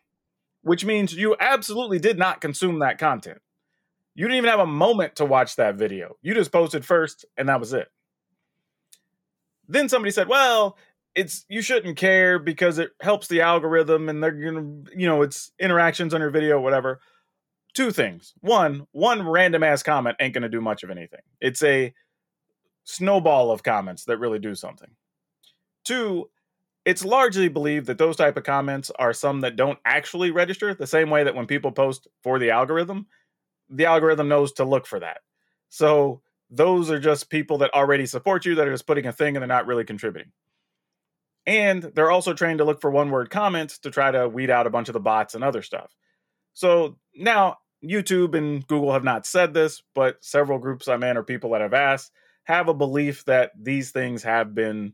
which 0.61 0.85
means 0.85 1.13
you 1.13 1.35
absolutely 1.39 1.99
did 1.99 2.17
not 2.17 2.41
consume 2.41 2.79
that 2.79 2.97
content. 2.97 3.39
You 4.15 4.25
didn't 4.25 4.37
even 4.37 4.49
have 4.49 4.59
a 4.59 4.65
moment 4.65 5.17
to 5.17 5.25
watch 5.25 5.57
that 5.57 5.75
video. 5.75 6.15
You 6.21 6.33
just 6.33 6.51
posted 6.51 6.85
first, 6.85 7.25
and 7.37 7.49
that 7.49 7.59
was 7.59 7.73
it. 7.73 7.89
Then 9.67 9.89
somebody 9.89 10.11
said, 10.11 10.29
well, 10.29 10.77
it's 11.15 11.45
you 11.49 11.61
shouldn't 11.61 11.97
care 11.97 12.37
because 12.37 12.77
it 12.77 12.91
helps 13.01 13.27
the 13.27 13.41
algorithm 13.41 14.09
and 14.09 14.21
they're 14.21 14.31
gonna 14.31 14.83
you 14.95 15.07
know 15.07 15.21
it's 15.21 15.51
interactions 15.59 16.13
on 16.13 16.19
your 16.19 16.29
video 16.29 16.59
whatever 16.59 16.99
two 17.75 17.91
things. 17.91 18.33
One 18.41 18.87
one 18.91 19.27
random 19.27 19.61
ass 19.63 19.83
comment 19.83 20.17
ain't 20.19 20.33
gonna 20.33 20.49
do 20.49 20.61
much 20.61 20.83
of 20.83 20.89
anything. 20.89 21.21
It's 21.39 21.61
a 21.61 21.93
snowball 22.85 23.51
of 23.51 23.63
comments 23.63 24.05
that 24.05 24.17
really 24.17 24.39
do 24.39 24.55
something. 24.55 24.89
Two 25.83 26.29
it's 26.85 27.03
largely 27.03 27.47
believed 27.47 27.87
that 27.87 27.97
those 27.97 28.15
type 28.15 28.37
of 28.37 28.43
comments 28.43 28.91
are 28.99 29.11
some 29.11 29.41
that 29.41 29.55
don't 29.55 29.79
actually 29.85 30.29
register 30.29 30.73
the 30.73 30.85
same 30.85 31.09
way 31.09 31.23
that 31.23 31.33
when 31.33 31.47
people 31.47 31.71
post 31.71 32.07
for 32.21 32.37
the 32.37 32.51
algorithm 32.51 33.07
the 33.69 33.85
algorithm 33.85 34.27
knows 34.27 34.51
to 34.53 34.63
look 34.63 34.85
for 34.85 34.99
that. 34.99 35.21
So 35.69 36.21
those 36.49 36.91
are 36.91 36.99
just 36.99 37.29
people 37.29 37.57
that 37.59 37.73
already 37.73 38.05
support 38.05 38.45
you 38.45 38.55
that 38.55 38.67
are 38.67 38.71
just 38.71 38.87
putting 38.87 39.07
a 39.07 39.11
thing 39.11 39.35
and 39.35 39.41
they're 39.41 39.47
not 39.47 39.65
really 39.65 39.83
contributing. 39.83 40.31
And 41.47 41.83
they're 41.83 42.11
also 42.11 42.33
trained 42.33 42.59
to 42.59 42.65
look 42.65 42.81
for 42.81 42.91
one 42.91 43.09
word 43.11 43.29
comments 43.29 43.79
to 43.79 43.91
try 43.91 44.11
to 44.11 44.27
weed 44.27 44.49
out 44.49 44.67
a 44.67 44.71
bunch 44.71 44.89
of 44.89 44.93
the 44.93 44.99
bots 44.99 45.35
and 45.35 45.43
other 45.43 45.61
stuff. 45.61 45.91
So 46.53 46.97
now 47.15 47.57
YouTube 47.89 48.35
and 48.35 48.65
Google 48.67 48.93
have 48.93 49.03
not 49.03 49.25
said 49.25 49.53
this, 49.53 49.83
but 49.93 50.23
several 50.23 50.59
groups 50.59 50.87
I'm 50.87 51.03
in 51.03 51.17
or 51.17 51.23
people 51.23 51.51
that 51.51 51.61
have 51.61 51.73
asked 51.73 52.11
have 52.45 52.67
a 52.67 52.73
belief 52.73 53.25
that 53.25 53.51
these 53.59 53.91
things 53.91 54.23
have 54.23 54.53
been 54.53 54.93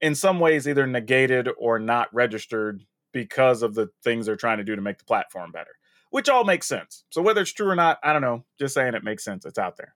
in 0.00 0.14
some 0.14 0.40
ways 0.40 0.68
either 0.68 0.86
negated 0.86 1.48
or 1.58 1.78
not 1.78 2.12
registered 2.14 2.84
because 3.12 3.62
of 3.62 3.74
the 3.74 3.90
things 4.02 4.26
they're 4.26 4.36
trying 4.36 4.58
to 4.58 4.64
do 4.64 4.76
to 4.76 4.82
make 4.82 4.98
the 4.98 5.04
platform 5.04 5.50
better, 5.50 5.72
which 6.10 6.28
all 6.28 6.44
makes 6.44 6.66
sense. 6.66 7.04
So 7.10 7.22
whether 7.22 7.40
it's 7.40 7.52
true 7.52 7.68
or 7.68 7.76
not, 7.76 7.98
I 8.02 8.12
don't 8.12 8.22
know. 8.22 8.44
Just 8.58 8.74
saying 8.74 8.94
it 8.94 9.04
makes 9.04 9.24
sense. 9.24 9.44
It's 9.44 9.58
out 9.58 9.76
there. 9.76 9.94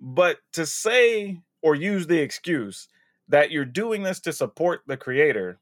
But 0.00 0.38
to 0.52 0.66
say 0.66 1.40
or 1.62 1.74
use 1.74 2.06
the 2.06 2.18
excuse 2.18 2.88
that 3.28 3.50
you're 3.50 3.64
doing 3.64 4.02
this 4.02 4.20
to 4.20 4.32
support 4.32 4.82
the 4.86 4.96
creator, 4.96 5.58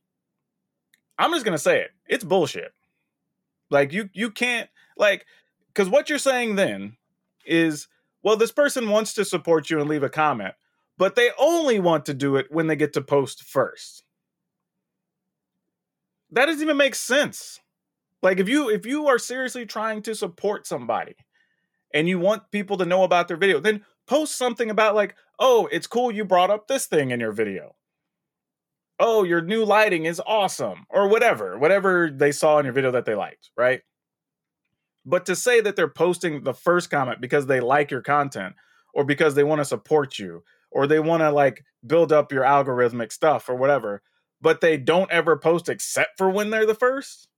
I'm 1.18 1.32
just 1.32 1.44
gonna 1.44 1.58
say 1.58 1.80
it. 1.80 1.90
It's 2.08 2.24
bullshit. 2.24 2.72
Like 3.70 3.92
you 3.92 4.08
you 4.12 4.30
can't 4.30 4.68
like 4.98 5.26
because 5.68 5.88
what 5.88 6.08
you're 6.10 6.18
saying 6.18 6.56
then 6.56 6.96
is 7.46 7.88
well, 8.22 8.36
this 8.36 8.52
person 8.52 8.88
wants 8.90 9.14
to 9.14 9.24
support 9.24 9.70
you 9.70 9.80
and 9.80 9.88
leave 9.88 10.02
a 10.02 10.10
comment, 10.10 10.54
but 10.98 11.14
they 11.14 11.30
only 11.38 11.80
want 11.80 12.06
to 12.06 12.14
do 12.14 12.36
it 12.36 12.46
when 12.50 12.66
they 12.66 12.76
get 12.76 12.92
to 12.94 13.02
post 13.02 13.44
first. 13.44 14.04
That 16.30 16.46
doesn't 16.46 16.62
even 16.62 16.76
make 16.76 16.94
sense. 16.94 17.60
Like 18.22 18.38
if 18.38 18.48
you 18.48 18.68
if 18.70 18.86
you 18.86 19.08
are 19.08 19.18
seriously 19.18 19.66
trying 19.66 20.02
to 20.02 20.14
support 20.14 20.66
somebody 20.66 21.14
and 21.94 22.08
you 22.08 22.18
want 22.18 22.50
people 22.52 22.76
to 22.78 22.86
know 22.86 23.04
about 23.04 23.28
their 23.28 23.36
video, 23.36 23.60
then 23.60 23.84
post 24.06 24.36
something 24.36 24.70
about 24.70 24.94
like, 24.96 25.16
oh, 25.38 25.68
it's 25.72 25.86
cool 25.86 26.10
you 26.12 26.24
brought 26.24 26.50
up 26.50 26.68
this 26.68 26.86
thing 26.86 27.10
in 27.10 27.20
your 27.20 27.32
video. 27.32 27.76
oh, 29.00 29.22
your 29.24 29.40
new 29.40 29.64
lighting 29.64 30.04
is 30.06 30.20
awesome, 30.26 30.84
or 30.90 31.08
whatever, 31.08 31.58
whatever 31.58 32.10
they 32.10 32.32
saw 32.32 32.58
in 32.58 32.64
your 32.64 32.74
video 32.74 32.90
that 32.90 33.04
they 33.04 33.14
liked, 33.14 33.50
right? 33.56 33.82
But 35.08 35.24
to 35.24 35.34
say 35.34 35.62
that 35.62 35.74
they're 35.74 35.88
posting 35.88 36.44
the 36.44 36.52
first 36.52 36.90
comment 36.90 37.22
because 37.22 37.46
they 37.46 37.60
like 37.60 37.90
your 37.90 38.02
content 38.02 38.54
or 38.92 39.04
because 39.04 39.34
they 39.34 39.42
want 39.42 39.60
to 39.62 39.64
support 39.64 40.18
you 40.18 40.42
or 40.70 40.86
they 40.86 41.00
want 41.00 41.22
to 41.22 41.30
like 41.30 41.64
build 41.86 42.12
up 42.12 42.30
your 42.30 42.44
algorithmic 42.44 43.10
stuff 43.10 43.48
or 43.48 43.54
whatever, 43.54 44.02
but 44.42 44.60
they 44.60 44.76
don't 44.76 45.10
ever 45.10 45.38
post 45.38 45.70
except 45.70 46.18
for 46.18 46.28
when 46.28 46.50
they're 46.50 46.66
the 46.66 46.74
first, 46.74 47.28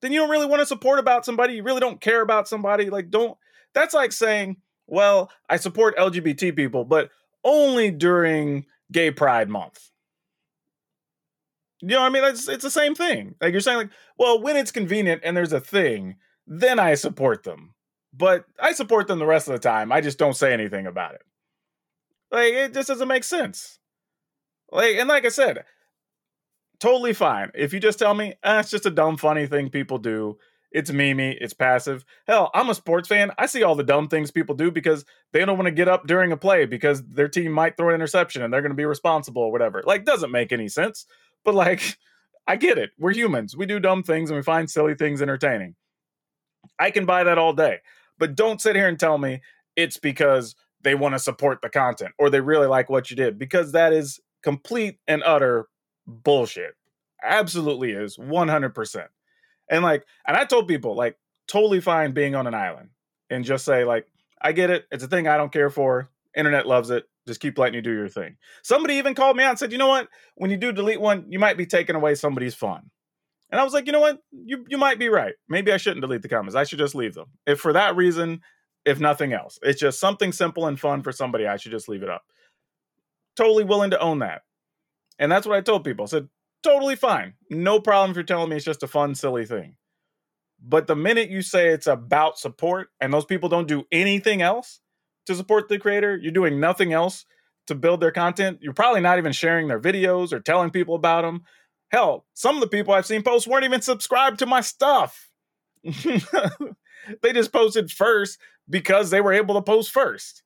then 0.00 0.10
you 0.10 0.20
don't 0.20 0.30
really 0.30 0.46
want 0.46 0.60
to 0.60 0.66
support 0.66 0.98
about 0.98 1.26
somebody. 1.26 1.52
You 1.52 1.62
really 1.62 1.80
don't 1.80 2.00
care 2.00 2.22
about 2.22 2.48
somebody. 2.48 2.88
Like, 2.88 3.10
don't. 3.10 3.36
That's 3.74 3.92
like 3.92 4.12
saying, 4.12 4.56
well, 4.86 5.30
I 5.50 5.58
support 5.58 5.98
LGBT 5.98 6.56
people, 6.56 6.86
but 6.86 7.10
only 7.44 7.90
during 7.90 8.64
Gay 8.90 9.10
Pride 9.10 9.50
Month. 9.50 9.90
You 11.82 11.88
know 11.88 12.00
what 12.00 12.06
I 12.06 12.08
mean? 12.08 12.24
It's, 12.24 12.48
it's 12.48 12.64
the 12.64 12.70
same 12.70 12.94
thing. 12.94 13.34
Like 13.42 13.52
you're 13.52 13.60
saying, 13.60 13.76
like, 13.76 13.90
well, 14.18 14.40
when 14.40 14.56
it's 14.56 14.70
convenient 14.70 15.20
and 15.24 15.36
there's 15.36 15.52
a 15.52 15.60
thing, 15.60 16.16
then 16.46 16.78
I 16.78 16.94
support 16.94 17.42
them. 17.42 17.74
But 18.12 18.44
I 18.60 18.72
support 18.72 19.08
them 19.08 19.18
the 19.18 19.26
rest 19.26 19.48
of 19.48 19.52
the 19.52 19.58
time. 19.58 19.90
I 19.90 20.00
just 20.00 20.18
don't 20.18 20.36
say 20.36 20.52
anything 20.52 20.86
about 20.86 21.14
it. 21.14 21.22
Like 22.30 22.52
it 22.52 22.74
just 22.74 22.88
doesn't 22.88 23.08
make 23.08 23.24
sense. 23.24 23.78
Like 24.70 24.96
and 24.96 25.08
like 25.08 25.24
I 25.24 25.30
said, 25.30 25.64
totally 26.80 27.12
fine. 27.12 27.50
If 27.54 27.72
you 27.72 27.80
just 27.80 27.98
tell 27.98 28.14
me, 28.14 28.34
ah, 28.44 28.60
it's 28.60 28.70
just 28.70 28.86
a 28.86 28.90
dumb, 28.90 29.16
funny 29.16 29.46
thing 29.46 29.68
people 29.70 29.98
do. 29.98 30.38
It's 30.70 30.90
memey, 30.90 31.36
it's 31.40 31.54
passive. 31.54 32.04
Hell, 32.26 32.50
I'm 32.52 32.68
a 32.68 32.74
sports 32.74 33.08
fan. 33.08 33.30
I 33.38 33.46
see 33.46 33.62
all 33.62 33.76
the 33.76 33.84
dumb 33.84 34.08
things 34.08 34.32
people 34.32 34.56
do 34.56 34.72
because 34.72 35.04
they 35.32 35.44
don't 35.44 35.56
want 35.56 35.66
to 35.68 35.72
get 35.72 35.88
up 35.88 36.04
during 36.08 36.32
a 36.32 36.36
play 36.36 36.66
because 36.66 37.00
their 37.04 37.28
team 37.28 37.52
might 37.52 37.76
throw 37.76 37.90
an 37.90 37.94
interception 37.94 38.42
and 38.42 38.52
they're 38.52 38.60
going 38.60 38.72
to 38.72 38.76
be 38.76 38.84
responsible 38.84 39.42
or 39.42 39.52
whatever. 39.52 39.84
Like, 39.86 40.04
doesn't 40.04 40.32
make 40.32 40.50
any 40.50 40.68
sense. 40.68 41.06
But 41.44 41.54
like, 41.54 41.96
I 42.48 42.56
get 42.56 42.76
it. 42.76 42.90
We're 42.98 43.12
humans. 43.12 43.56
We 43.56 43.66
do 43.66 43.78
dumb 43.78 44.02
things 44.02 44.30
and 44.30 44.36
we 44.36 44.42
find 44.42 44.68
silly 44.68 44.96
things 44.96 45.22
entertaining. 45.22 45.76
I 46.78 46.90
can 46.90 47.06
buy 47.06 47.24
that 47.24 47.38
all 47.38 47.52
day. 47.52 47.78
But 48.18 48.34
don't 48.34 48.60
sit 48.60 48.76
here 48.76 48.88
and 48.88 48.98
tell 48.98 49.18
me 49.18 49.40
it's 49.76 49.96
because 49.96 50.54
they 50.82 50.94
want 50.94 51.14
to 51.14 51.18
support 51.18 51.62
the 51.62 51.68
content 51.68 52.12
or 52.18 52.30
they 52.30 52.40
really 52.40 52.66
like 52.66 52.90
what 52.90 53.10
you 53.10 53.16
did 53.16 53.38
because 53.38 53.72
that 53.72 53.92
is 53.92 54.20
complete 54.42 54.98
and 55.08 55.22
utter 55.24 55.68
bullshit. 56.06 56.74
Absolutely 57.22 57.92
is 57.92 58.16
100%. 58.16 59.06
And 59.70 59.82
like, 59.82 60.04
and 60.26 60.36
I 60.36 60.44
told 60.44 60.68
people, 60.68 60.94
like, 60.94 61.16
totally 61.48 61.80
fine 61.80 62.12
being 62.12 62.34
on 62.34 62.46
an 62.46 62.54
island 62.54 62.90
and 63.30 63.44
just 63.44 63.64
say, 63.64 63.84
like, 63.84 64.06
I 64.40 64.52
get 64.52 64.70
it. 64.70 64.84
It's 64.90 65.04
a 65.04 65.08
thing 65.08 65.26
I 65.26 65.36
don't 65.36 65.52
care 65.52 65.70
for. 65.70 66.10
Internet 66.36 66.66
loves 66.66 66.90
it. 66.90 67.04
Just 67.26 67.40
keep 67.40 67.58
letting 67.58 67.74
you 67.74 67.82
do 67.82 67.92
your 67.92 68.08
thing. 68.08 68.36
Somebody 68.62 68.94
even 68.94 69.14
called 69.14 69.36
me 69.36 69.44
out 69.44 69.50
and 69.50 69.58
said, 69.58 69.72
you 69.72 69.78
know 69.78 69.88
what? 69.88 70.08
When 70.34 70.50
you 70.50 70.58
do 70.58 70.72
delete 70.72 71.00
one, 71.00 71.24
you 71.30 71.38
might 71.38 71.56
be 71.56 71.64
taking 71.64 71.96
away 71.96 72.14
somebody's 72.14 72.54
fun. 72.54 72.90
And 73.54 73.60
I 73.60 73.64
was 73.64 73.72
like, 73.72 73.86
you 73.86 73.92
know 73.92 74.00
what? 74.00 74.18
You 74.32 74.64
you 74.68 74.76
might 74.76 74.98
be 74.98 75.08
right. 75.08 75.34
Maybe 75.48 75.70
I 75.70 75.76
shouldn't 75.76 76.00
delete 76.00 76.22
the 76.22 76.28
comments. 76.28 76.56
I 76.56 76.64
should 76.64 76.80
just 76.80 76.96
leave 76.96 77.14
them. 77.14 77.26
If 77.46 77.60
for 77.60 77.72
that 77.72 77.94
reason, 77.94 78.40
if 78.84 78.98
nothing 78.98 79.32
else, 79.32 79.60
it's 79.62 79.80
just 79.80 80.00
something 80.00 80.32
simple 80.32 80.66
and 80.66 80.78
fun 80.78 81.04
for 81.04 81.12
somebody, 81.12 81.46
I 81.46 81.56
should 81.56 81.70
just 81.70 81.88
leave 81.88 82.02
it 82.02 82.10
up. 82.10 82.24
Totally 83.36 83.62
willing 83.62 83.90
to 83.90 84.00
own 84.00 84.18
that. 84.18 84.42
And 85.20 85.30
that's 85.30 85.46
what 85.46 85.56
I 85.56 85.60
told 85.60 85.84
people. 85.84 86.02
I 86.02 86.08
said, 86.08 86.28
totally 86.64 86.96
fine. 86.96 87.34
No 87.48 87.78
problem 87.78 88.10
if 88.10 88.16
you're 88.16 88.24
telling 88.24 88.50
me 88.50 88.56
it's 88.56 88.64
just 88.64 88.82
a 88.82 88.88
fun, 88.88 89.14
silly 89.14 89.46
thing. 89.46 89.76
But 90.60 90.88
the 90.88 90.96
minute 90.96 91.30
you 91.30 91.40
say 91.40 91.68
it's 91.68 91.86
about 91.86 92.40
support 92.40 92.88
and 93.00 93.14
those 93.14 93.24
people 93.24 93.48
don't 93.48 93.68
do 93.68 93.84
anything 93.92 94.42
else 94.42 94.80
to 95.26 95.36
support 95.36 95.68
the 95.68 95.78
creator, 95.78 96.18
you're 96.20 96.32
doing 96.32 96.58
nothing 96.58 96.92
else 96.92 97.24
to 97.68 97.76
build 97.76 98.00
their 98.00 98.10
content, 98.10 98.58
you're 98.62 98.74
probably 98.74 99.00
not 99.00 99.18
even 99.18 99.30
sharing 99.30 99.68
their 99.68 99.80
videos 99.80 100.32
or 100.32 100.40
telling 100.40 100.70
people 100.70 100.96
about 100.96 101.22
them. 101.22 101.44
Hell, 101.94 102.24
some 102.34 102.56
of 102.56 102.60
the 102.60 102.66
people 102.66 102.92
I've 102.92 103.06
seen 103.06 103.22
post 103.22 103.46
weren't 103.46 103.64
even 103.64 103.80
subscribed 103.80 104.40
to 104.40 104.46
my 104.46 104.62
stuff. 104.62 105.30
they 105.84 107.32
just 107.32 107.52
posted 107.52 107.88
first 107.88 108.40
because 108.68 109.10
they 109.10 109.20
were 109.20 109.32
able 109.32 109.54
to 109.54 109.62
post 109.62 109.92
first. 109.92 110.42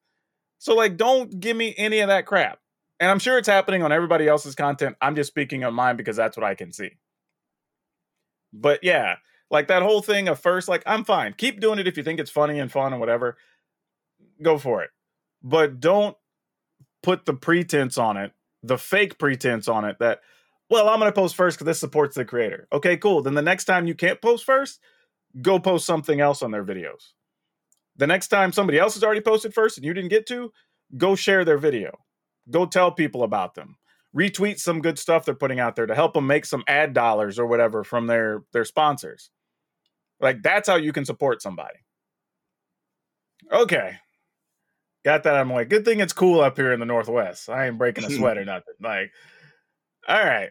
So, 0.59 0.75
like, 0.75 0.99
don't 0.99 1.41
give 1.41 1.57
me 1.57 1.75
any 1.79 2.01
of 2.01 2.09
that 2.09 2.27
crap. 2.27 2.59
And 3.01 3.11
I'm 3.11 3.19
sure 3.19 3.39
it's 3.39 3.49
happening 3.49 3.83
on 3.83 3.93
everybody 3.93 4.29
else's 4.29 4.55
content. 4.55 4.97
I'm 5.01 5.17
just 5.17 5.29
speaking 5.29 5.65
on 5.65 5.73
mine 5.73 5.97
because 5.97 6.17
that's 6.17 6.37
what 6.37 6.45
I 6.45 6.55
can 6.55 6.71
see. 6.71 6.91
But 8.53 8.85
yeah, 8.85 9.17
like 9.51 9.69
that 9.69 9.83
whole 9.83 10.03
thing 10.03 10.29
of 10.29 10.39
first, 10.39 10.69
like, 10.69 10.83
I'm 10.85 11.03
fine. 11.03 11.33
Keep 11.33 11.61
doing 11.61 11.79
it 11.79 11.89
if 11.89 11.97
you 11.97 12.03
think 12.03 12.21
it's 12.21 12.31
funny 12.31 12.59
and 12.59 12.71
fun 12.71 12.93
and 12.93 13.01
whatever. 13.01 13.39
Go 14.43 14.59
for 14.59 14.83
it. 14.83 14.91
But 15.43 15.81
don't 15.81 16.15
put 17.03 17.25
the 17.25 17.33
pretense 17.33 17.97
on 17.97 18.19
it, 18.19 18.33
the 18.63 18.77
fake 18.77 19.19
pretense 19.19 19.67
on 19.67 19.87
it 19.87 19.99
that, 20.01 20.21
well, 20.71 20.89
I'm 20.89 20.99
going 20.99 21.11
to 21.11 21.15
post 21.15 21.37
first 21.37 21.57
because 21.57 21.67
this 21.67 21.81
supports 21.81 22.15
the 22.15 22.25
creator. 22.25 22.69
Okay, 22.73 22.97
cool. 22.97 23.23
Then 23.23 23.35
the 23.35 23.43
next 23.43 23.65
time 23.65 23.87
you 23.87 23.95
can't 23.95 24.21
post 24.21 24.45
first, 24.45 24.81
go 25.41 25.59
post 25.59 25.87
something 25.87 26.21
else 26.21 26.43
on 26.43 26.51
their 26.51 26.65
videos. 26.65 27.13
The 27.97 28.07
next 28.07 28.29
time 28.29 28.53
somebody 28.53 28.79
else 28.79 28.95
has 28.95 29.03
already 29.03 29.21
posted 29.21 29.55
first 29.55 29.77
and 29.77 29.85
you 29.85 29.93
didn't 29.95 30.11
get 30.11 30.27
to, 30.29 30.53
go 30.97 31.15
share 31.15 31.45
their 31.45 31.59
video. 31.59 31.99
Go 32.51 32.65
tell 32.67 32.93
people 32.93 33.23
about 33.23 33.55
them. 33.55 33.77
Retweet 34.17 34.59
some 34.59 34.81
good 34.81 34.99
stuff 34.99 35.25
they're 35.25 35.35
putting 35.35 35.61
out 35.61 35.77
there 35.77 35.87
to 35.87 35.95
help 35.95 36.15
them 36.15 36.27
make 36.27 36.47
some 36.47 36.65
ad 36.67 36.95
dollars 36.95 37.39
or 37.39 37.47
whatever 37.47 37.85
from 37.85 38.07
their 38.07 38.45
their 38.53 38.65
sponsors. 38.65 39.31
Like 40.21 40.43
that's 40.43 40.69
how 40.69 40.77
you 40.77 40.93
can 40.93 41.05
support 41.05 41.43
somebody. 41.43 41.79
Okay. 43.53 43.99
Got 45.05 45.25
that 45.25 45.37
I'm 45.37 45.53
like, 45.53 45.69
good 45.69 45.85
thing 45.85 46.01
it's 46.01 46.13
cool 46.13 46.41
up 46.41 46.57
here 46.57 46.73
in 46.73 46.81
the 46.81 46.87
Northwest. 46.87 47.49
I 47.49 47.67
ain't 47.67 47.79
breaking 47.79 48.05
a 48.05 48.09
hmm. 48.09 48.17
sweat 48.17 48.39
or 48.39 48.45
nothing. 48.45 48.75
Like, 48.81 49.11
all 50.09 50.25
right. 50.25 50.51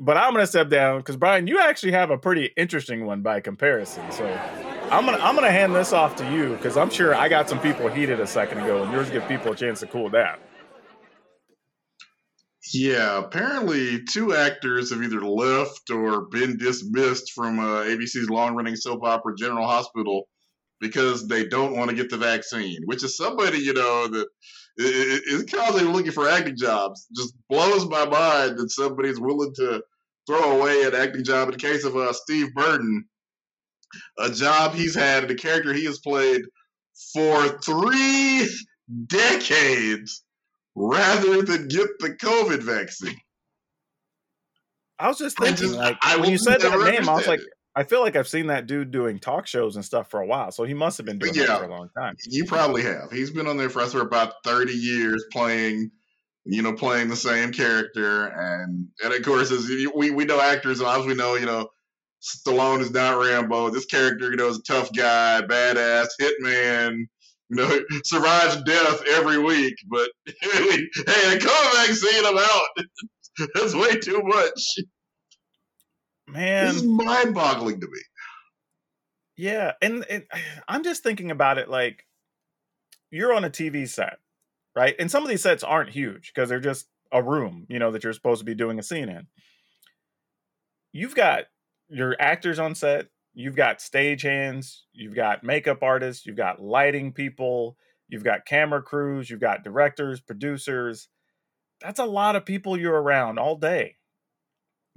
But 0.00 0.16
I'm 0.16 0.32
gonna 0.32 0.46
step 0.46 0.68
down 0.68 0.98
because 0.98 1.16
Brian, 1.16 1.48
you 1.48 1.58
actually 1.58 1.92
have 1.92 2.10
a 2.10 2.18
pretty 2.18 2.52
interesting 2.56 3.04
one 3.04 3.20
by 3.20 3.40
comparison. 3.40 4.10
So 4.12 4.24
I'm 4.90 5.04
gonna 5.04 5.18
I'm 5.18 5.34
gonna 5.34 5.50
hand 5.50 5.74
this 5.74 5.92
off 5.92 6.14
to 6.16 6.32
you 6.32 6.54
because 6.54 6.76
I'm 6.76 6.88
sure 6.88 7.16
I 7.16 7.28
got 7.28 7.48
some 7.48 7.60
people 7.60 7.88
heated 7.88 8.20
a 8.20 8.26
second 8.26 8.58
ago, 8.58 8.84
and 8.84 8.92
yours 8.92 9.10
give 9.10 9.26
people 9.26 9.52
a 9.52 9.56
chance 9.56 9.80
to 9.80 9.88
cool 9.88 10.08
down. 10.08 10.38
Yeah, 12.72 13.18
apparently 13.18 14.04
two 14.04 14.34
actors 14.34 14.90
have 14.92 15.02
either 15.02 15.20
left 15.20 15.90
or 15.90 16.26
been 16.26 16.58
dismissed 16.58 17.32
from 17.32 17.58
uh, 17.58 17.84
ABC's 17.84 18.28
long-running 18.28 18.76
soap 18.76 19.02
opera 19.04 19.34
General 19.36 19.66
Hospital 19.66 20.28
because 20.80 21.26
they 21.26 21.46
don't 21.46 21.76
want 21.76 21.90
to 21.90 21.96
get 21.96 22.10
the 22.10 22.18
vaccine. 22.18 22.82
Which 22.84 23.02
is 23.02 23.16
somebody 23.16 23.58
you 23.58 23.72
know 23.72 24.06
that 24.06 24.28
is 24.78 25.44
constantly 25.44 25.92
looking 25.92 26.12
for 26.12 26.28
acting 26.28 26.56
jobs. 26.56 27.06
Just 27.14 27.34
blows 27.48 27.86
my 27.88 28.04
mind 28.06 28.58
that 28.58 28.70
somebody's 28.70 29.20
willing 29.20 29.54
to 29.56 29.82
throw 30.26 30.58
away 30.58 30.84
an 30.84 30.94
acting 30.94 31.24
job. 31.24 31.48
In 31.48 31.52
the 31.52 31.58
case 31.58 31.84
of 31.84 31.96
uh, 31.96 32.12
Steve 32.12 32.54
Burton, 32.54 33.04
a 34.18 34.30
job 34.30 34.74
he's 34.74 34.94
had 34.94 35.24
and 35.24 35.32
a 35.32 35.34
character 35.34 35.72
he 35.72 35.84
has 35.86 35.98
played 35.98 36.42
for 37.12 37.58
three 37.60 38.48
decades 39.06 40.22
rather 40.74 41.42
than 41.42 41.68
get 41.68 41.88
the 41.98 42.10
COVID 42.10 42.62
vaccine. 42.62 43.18
I 45.00 45.08
was 45.08 45.18
just 45.18 45.38
thinking, 45.38 45.68
just, 45.68 45.74
like, 45.74 45.96
I 46.02 46.16
when 46.16 46.30
you 46.30 46.38
said 46.38 46.60
that 46.60 46.78
name, 46.80 47.08
I 47.08 47.14
was 47.14 47.26
like, 47.26 47.40
I 47.78 47.84
feel 47.84 48.00
like 48.00 48.16
I've 48.16 48.26
seen 48.26 48.48
that 48.48 48.66
dude 48.66 48.90
doing 48.90 49.20
talk 49.20 49.46
shows 49.46 49.76
and 49.76 49.84
stuff 49.84 50.10
for 50.10 50.20
a 50.20 50.26
while, 50.26 50.50
so 50.50 50.64
he 50.64 50.74
must 50.74 50.96
have 50.96 51.06
been 51.06 51.20
doing 51.20 51.32
yeah, 51.32 51.46
that 51.46 51.58
for 51.60 51.66
a 51.66 51.70
long 51.70 51.88
time. 51.96 52.16
You 52.26 52.44
probably 52.44 52.82
have. 52.82 53.12
He's 53.12 53.30
been 53.30 53.46
on 53.46 53.56
there 53.56 53.70
for 53.70 53.82
us 53.82 53.92
for 53.92 54.00
about 54.00 54.34
thirty 54.42 54.72
years, 54.72 55.24
playing, 55.30 55.92
you 56.44 56.60
know, 56.60 56.72
playing 56.72 57.06
the 57.06 57.14
same 57.14 57.52
character, 57.52 58.26
and 58.26 58.88
and 59.04 59.14
of 59.14 59.22
course, 59.22 59.52
as 59.52 59.68
we 59.94 60.10
we 60.10 60.24
know 60.24 60.40
actors, 60.40 60.80
and 60.80 60.88
obviously 60.88 61.12
we 61.12 61.18
know, 61.18 61.36
you 61.36 61.46
know, 61.46 61.68
Stallone 62.20 62.80
is 62.80 62.90
not 62.90 63.16
Rambo. 63.16 63.70
This 63.70 63.86
character, 63.86 64.28
you 64.28 64.36
know, 64.36 64.48
is 64.48 64.58
a 64.58 64.62
tough 64.62 64.92
guy, 64.92 65.42
badass, 65.42 66.08
hitman. 66.20 66.96
You 67.48 67.56
know, 67.56 67.80
survives 68.02 68.60
death 68.64 69.02
every 69.10 69.38
week. 69.38 69.76
But 69.88 70.10
hey, 70.26 70.88
the 70.96 71.38
COVID 71.40 71.86
vaccine, 71.86 72.26
I'm 72.26 72.38
out. 72.38 73.48
That's 73.54 73.76
way 73.76 74.00
too 74.00 74.20
much. 74.24 74.78
Man, 76.28 76.66
this 76.66 76.76
is 76.76 76.84
mind-boggling 76.84 77.80
to 77.80 77.86
me. 77.86 78.00
Yeah, 79.36 79.72
and, 79.80 80.04
and 80.10 80.24
I'm 80.68 80.84
just 80.84 81.02
thinking 81.02 81.30
about 81.30 81.58
it 81.58 81.68
like 81.68 82.04
you're 83.10 83.32
on 83.32 83.44
a 83.44 83.50
TV 83.50 83.88
set, 83.88 84.18
right? 84.76 84.94
And 84.98 85.10
some 85.10 85.22
of 85.22 85.28
these 85.28 85.42
sets 85.42 85.64
aren't 85.64 85.90
huge 85.90 86.32
because 86.34 86.48
they're 86.48 86.60
just 86.60 86.86
a 87.12 87.22
room, 87.22 87.66
you 87.68 87.78
know, 87.78 87.90
that 87.92 88.04
you're 88.04 88.12
supposed 88.12 88.40
to 88.40 88.44
be 88.44 88.54
doing 88.54 88.78
a 88.78 88.82
scene 88.82 89.08
in. 89.08 89.26
You've 90.92 91.14
got 91.14 91.44
your 91.88 92.16
actors 92.18 92.58
on 92.58 92.74
set, 92.74 93.06
you've 93.34 93.56
got 93.56 93.80
stage 93.80 94.22
hands, 94.22 94.84
you've 94.92 95.14
got 95.14 95.44
makeup 95.44 95.82
artists, 95.82 96.26
you've 96.26 96.36
got 96.36 96.60
lighting 96.60 97.12
people, 97.12 97.76
you've 98.08 98.24
got 98.24 98.46
camera 98.46 98.82
crews, 98.82 99.30
you've 99.30 99.40
got 99.40 99.64
directors, 99.64 100.20
producers. 100.20 101.08
That's 101.80 102.00
a 102.00 102.04
lot 102.04 102.36
of 102.36 102.44
people 102.44 102.76
you're 102.76 103.00
around 103.00 103.38
all 103.38 103.56
day. 103.56 103.97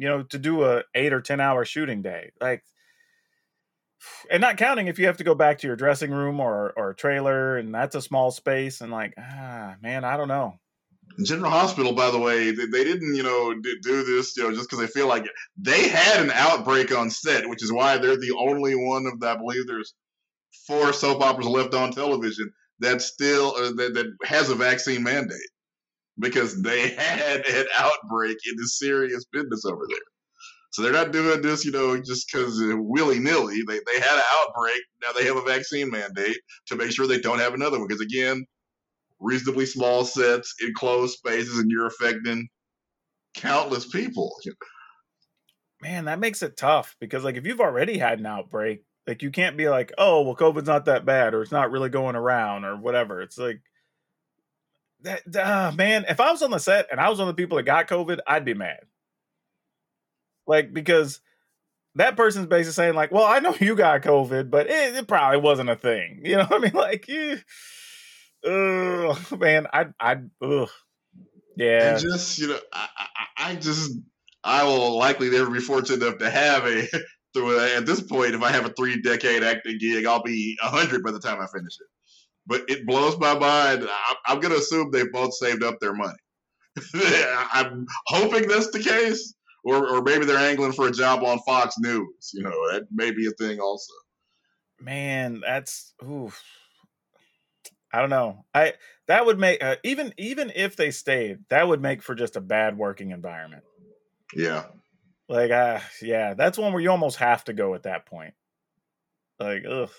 You 0.02 0.10
know, 0.10 0.24
to 0.24 0.40
do 0.40 0.64
a 0.64 0.84
8 0.96 1.14
or 1.14 1.22
10 1.22 1.40
hour 1.40 1.64
shooting 1.64 2.02
day. 2.02 2.32
Like 2.42 2.64
and 4.32 4.42
not 4.42 4.58
counting 4.58 4.88
if 4.88 4.98
you 4.98 5.06
have 5.06 5.18
to 5.18 5.24
go 5.24 5.36
back 5.36 5.60
to 5.60 5.68
your 5.68 5.76
dressing 5.76 6.12
room 6.12 6.40
or 6.40 6.74
or 6.76 6.94
trailer 6.94 7.58
and 7.58 7.74
that's 7.74 7.96
a 7.96 8.02
small 8.02 8.32
space 8.32 8.82
and 8.82 8.92
like 8.92 9.14
ah 9.20 9.76
man, 9.82 10.04
I 10.04 10.18
don't 10.18 10.28
know. 10.28 10.56
General 11.26 11.52
Hospital, 11.52 11.94
by 11.94 12.10
the 12.10 12.18
way, 12.18 12.52
they, 12.52 12.66
they 12.68 12.86
didn't, 12.86 13.16
you 13.16 13.22
know, 13.22 13.54
do, 13.54 13.80
do 13.82 14.04
this, 14.04 14.36
you 14.38 14.44
know, 14.44 14.56
just 14.56 14.70
because 14.70 14.80
they 14.80 14.88
feel 14.88 15.08
like 15.08 15.26
it. 15.26 15.32
They 15.58 15.90
had 15.90 16.24
an 16.24 16.32
outbreak 16.32 16.96
on 16.98 17.10
set, 17.10 17.50
which 17.50 17.62
is 17.62 17.72
why 17.72 17.98
they're 17.98 18.16
the 18.16 18.36
only 18.40 18.76
one 18.76 19.06
of 19.06 19.20
the, 19.20 19.28
I 19.28 19.36
believe 19.36 19.68
there's 19.68 19.94
four 20.66 20.94
soap 20.94 21.22
operas 21.22 21.48
left 21.48 21.74
on 21.74 21.92
television 21.92 22.52
that 22.80 23.02
still 23.02 23.54
uh, 23.58 23.72
that, 23.74 23.94
that 23.94 24.06
has 24.24 24.50
a 24.50 24.56
vaccine 24.56 25.04
mandate 25.04 25.38
because 26.20 26.62
they 26.62 26.90
had 26.96 27.46
an 27.46 27.66
outbreak 27.78 28.38
in 28.50 28.56
the 28.58 28.68
serious 28.68 29.26
business 29.32 29.66
over 29.66 29.86
there. 29.88 30.00
So 30.72 30.82
they're 30.82 30.94
not 30.94 31.12
doing 31.12 31.42
this, 31.42 31.66
you 31.66 31.72
know, 31.72 32.02
just 32.02 32.32
because 32.32 32.58
willy 32.62 33.20
nilly. 33.20 33.62
They 33.68 33.80
they 33.86 34.00
had 34.00 34.16
an 34.16 34.24
outbreak. 34.40 34.82
Now 35.02 35.12
they 35.12 35.26
have 35.26 35.36
a 35.36 35.42
vaccine 35.42 35.90
mandate 35.90 36.38
to 36.68 36.76
make 36.78 36.92
sure 36.92 37.08
they 37.08 37.20
don't 37.20 37.40
have 37.40 37.54
another 37.54 37.78
one. 37.78 37.88
Because 37.88 38.02
again, 38.02 38.46
reasonably 39.20 39.66
small 39.66 40.06
sets 40.06 40.56
in 40.62 40.74
closed 40.74 41.18
spaces, 41.18 41.60
and 41.60 41.70
you're 41.70 41.88
affecting 41.88 42.48
countless 43.36 43.86
people. 43.86 44.34
Man, 45.82 46.06
that 46.06 46.20
makes 46.20 46.42
it 46.42 46.56
tough 46.56 46.96
because 47.02 47.26
like 47.26 47.36
if 47.36 47.46
you've 47.46 47.60
already 47.60 47.98
had 47.98 48.20
an 48.20 48.26
outbreak, 48.26 48.86
like 49.08 49.22
you 49.22 49.32
can't 49.32 49.58
be 49.58 49.68
like, 49.68 49.92
oh, 49.98 50.22
well, 50.22 50.36
COVID's 50.36 50.68
not 50.68 50.86
that 50.86 51.06
bad, 51.06 51.34
or 51.34 51.42
it's 51.42 51.52
not 51.52 51.72
really 51.72 51.90
going 51.90 52.16
around, 52.16 52.64
or 52.64 52.78
whatever. 52.78 53.22
It's 53.22 53.38
like 53.38 53.62
that, 55.04 55.36
uh, 55.36 55.72
man. 55.76 56.06
If 56.08 56.20
I 56.20 56.32
was 56.32 56.42
on 56.42 56.52
the 56.52 56.60
set 56.60 56.88
and 56.92 57.00
I 57.00 57.10
was 57.10 57.20
one 57.20 57.28
of 57.28 57.36
the 57.36 57.42
people 57.42 57.58
that 57.58 57.64
got 57.64 57.88
COVID, 57.88 58.20
I'd 58.28 58.46
be 58.46 58.54
mad. 58.54 58.80
Like 60.48 60.74
because 60.74 61.22
that 61.96 62.16
person's 62.16 62.48
basically 62.48 62.74
saying 62.74 62.96
like, 62.96 63.12
well, 63.12 63.26
I 63.26 63.40
know 63.40 63.56
you 63.60 63.76
got 63.76 64.02
COVID, 64.02 64.50
but 64.50 64.68
it, 64.68 64.96
it 64.96 65.08
probably 65.08 65.40
wasn't 65.40 65.70
a 65.70 65.76
thing. 65.76 66.22
You 66.26 66.38
know 66.38 66.46
what 66.46 66.62
I 66.62 66.66
mean? 66.66 66.74
Like, 66.74 67.08
you, 67.08 67.40
man, 69.38 69.68
I, 69.74 69.88
I, 70.00 70.18
ugh, 70.42 70.70
yeah. 71.58 71.92
And 71.92 72.02
just 72.02 72.40
you 72.40 72.48
know, 72.48 72.60
I, 72.74 72.88
I, 72.98 73.52
I 73.52 73.56
just 73.56 73.98
I 74.44 74.64
will 74.64 74.98
likely 74.98 75.30
never 75.30 75.50
be 75.50 75.60
fortunate 75.60 76.02
enough 76.02 76.20
to 76.20 76.30
have 76.30 76.66
a 76.66 76.88
through 77.34 77.60
at 77.60 77.86
this 77.86 78.02
point, 78.02 78.36
if 78.36 78.42
I 78.42 78.52
have 78.52 78.66
a 78.66 78.74
three 78.74 79.02
decade 79.02 79.44
acting 79.44 79.78
gig, 79.78 80.06
I'll 80.06 80.24
be 80.24 80.58
hundred 80.62 81.04
by 81.04 81.12
the 81.12 81.20
time 81.20 81.40
I 81.40 81.48
finish 81.48 81.74
it. 81.80 81.88
But 82.48 82.64
it 82.70 82.86
blows 82.86 83.18
my 83.20 83.38
mind. 83.38 83.88
I, 83.88 84.16
I'm 84.28 84.40
going 84.40 84.54
to 84.54 84.60
assume 84.60 84.92
they 84.92 85.06
both 85.08 85.34
saved 85.34 85.64
up 85.64 85.80
their 85.80 85.94
money. 85.94 86.18
I'm 87.54 87.86
hoping 88.08 88.48
that's 88.48 88.72
the 88.72 88.80
case, 88.80 89.34
or 89.64 89.88
or 89.88 90.02
maybe 90.02 90.26
they're 90.26 90.38
angling 90.38 90.72
for 90.72 90.88
a 90.88 90.92
job 90.92 91.24
on 91.24 91.40
Fox 91.40 91.76
News. 91.78 92.32
You 92.34 92.44
know, 92.44 92.72
that 92.72 92.88
may 92.92 93.12
be 93.12 93.28
a 93.28 93.32
thing 93.32 93.60
also. 93.60 93.94
Man, 94.80 95.42
that's 95.46 95.94
oof. 96.04 96.42
I 97.94 98.00
don't 98.00 98.10
know. 98.10 98.46
I 98.54 98.74
that 99.08 99.26
would 99.26 99.38
make 99.38 99.62
uh, 99.62 99.76
even 99.84 100.14
even 100.18 100.52
if 100.56 100.78
they 100.78 100.92
stayed, 100.92 101.40
that 101.50 101.68
would 101.68 101.82
make 101.82 102.02
for 102.02 102.16
just 102.16 102.38
a 102.38 102.42
bad 102.42 102.78
working 102.78 103.12
environment. 103.12 103.64
Yeah. 104.34 104.64
Like, 105.28 105.52
uh, 105.52 105.80
yeah, 106.02 106.34
that's 106.34 106.58
one 106.58 106.74
where 106.74 106.82
you 106.82 106.92
almost 106.92 107.18
have 107.18 107.44
to 107.46 107.54
go 107.54 107.74
at 107.74 107.84
that 107.84 108.06
point. 108.06 108.34
Like, 109.40 109.64
ugh, 109.70 109.90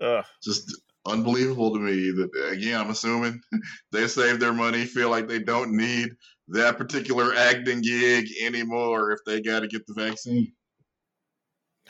ugh. 0.00 0.24
Just 0.42 0.80
unbelievable 1.06 1.72
to 1.72 1.80
me 1.80 2.10
that 2.12 2.50
again, 2.52 2.80
I'm 2.80 2.90
assuming 2.90 3.40
they 3.92 4.06
saved 4.08 4.40
their 4.40 4.52
money, 4.52 4.84
feel 4.84 5.10
like 5.10 5.28
they 5.28 5.38
don't 5.38 5.76
need 5.76 6.10
that 6.48 6.78
particular 6.78 7.34
acting 7.34 7.80
gig 7.80 8.26
anymore 8.42 9.12
if 9.12 9.20
they 9.26 9.40
got 9.40 9.60
to 9.60 9.68
get 9.68 9.86
the 9.86 9.94
vaccine. 9.94 10.52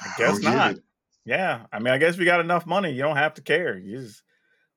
I 0.01 0.13
guess 0.19 0.45
I 0.45 0.55
not. 0.55 0.71
It. 0.73 0.83
Yeah, 1.25 1.67
I 1.73 1.79
mean, 1.79 1.93
I 1.93 1.99
guess 1.99 2.17
we 2.17 2.25
got 2.25 2.41
enough 2.41 2.67
money. 2.67 2.93
You 2.93 3.03
don't 3.03 3.17
have 3.17 3.35
to 3.35 3.43
care. 3.43 3.77
You 3.77 3.99
just 3.99 4.23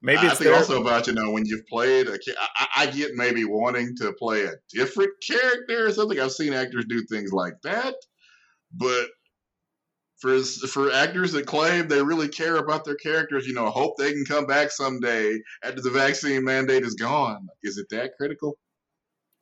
maybe. 0.01 0.27
I 0.27 0.33
think 0.33 0.55
also 0.55 0.81
about 0.81 1.07
you 1.07 1.13
know 1.13 1.31
when 1.31 1.45
you've 1.45 1.67
played 1.67 2.07
a. 2.07 2.17
I, 2.55 2.67
I 2.77 2.85
get 2.87 3.11
maybe 3.13 3.45
wanting 3.45 3.95
to 3.97 4.13
play 4.13 4.45
a 4.45 4.53
different 4.73 5.11
character 5.25 5.85
or 5.85 5.91
something. 5.91 6.19
I've 6.19 6.31
seen 6.31 6.53
actors 6.53 6.85
do 6.89 7.03
things 7.05 7.31
like 7.31 7.53
that, 7.63 7.95
but 8.73 9.07
for 10.19 10.41
for 10.43 10.91
actors 10.91 11.31
that 11.31 11.47
claim 11.47 11.87
they 11.87 12.01
really 12.03 12.27
care 12.27 12.57
about 12.57 12.85
their 12.85 12.95
characters, 12.95 13.47
you 13.47 13.53
know, 13.53 13.69
hope 13.69 13.97
they 13.97 14.11
can 14.11 14.25
come 14.25 14.45
back 14.45 14.69
someday 14.71 15.39
after 15.63 15.81
the 15.81 15.89
vaccine 15.89 16.43
mandate 16.43 16.83
is 16.83 16.95
gone. 16.95 17.47
Is 17.63 17.77
it 17.77 17.87
that 17.91 18.11
critical? 18.17 18.57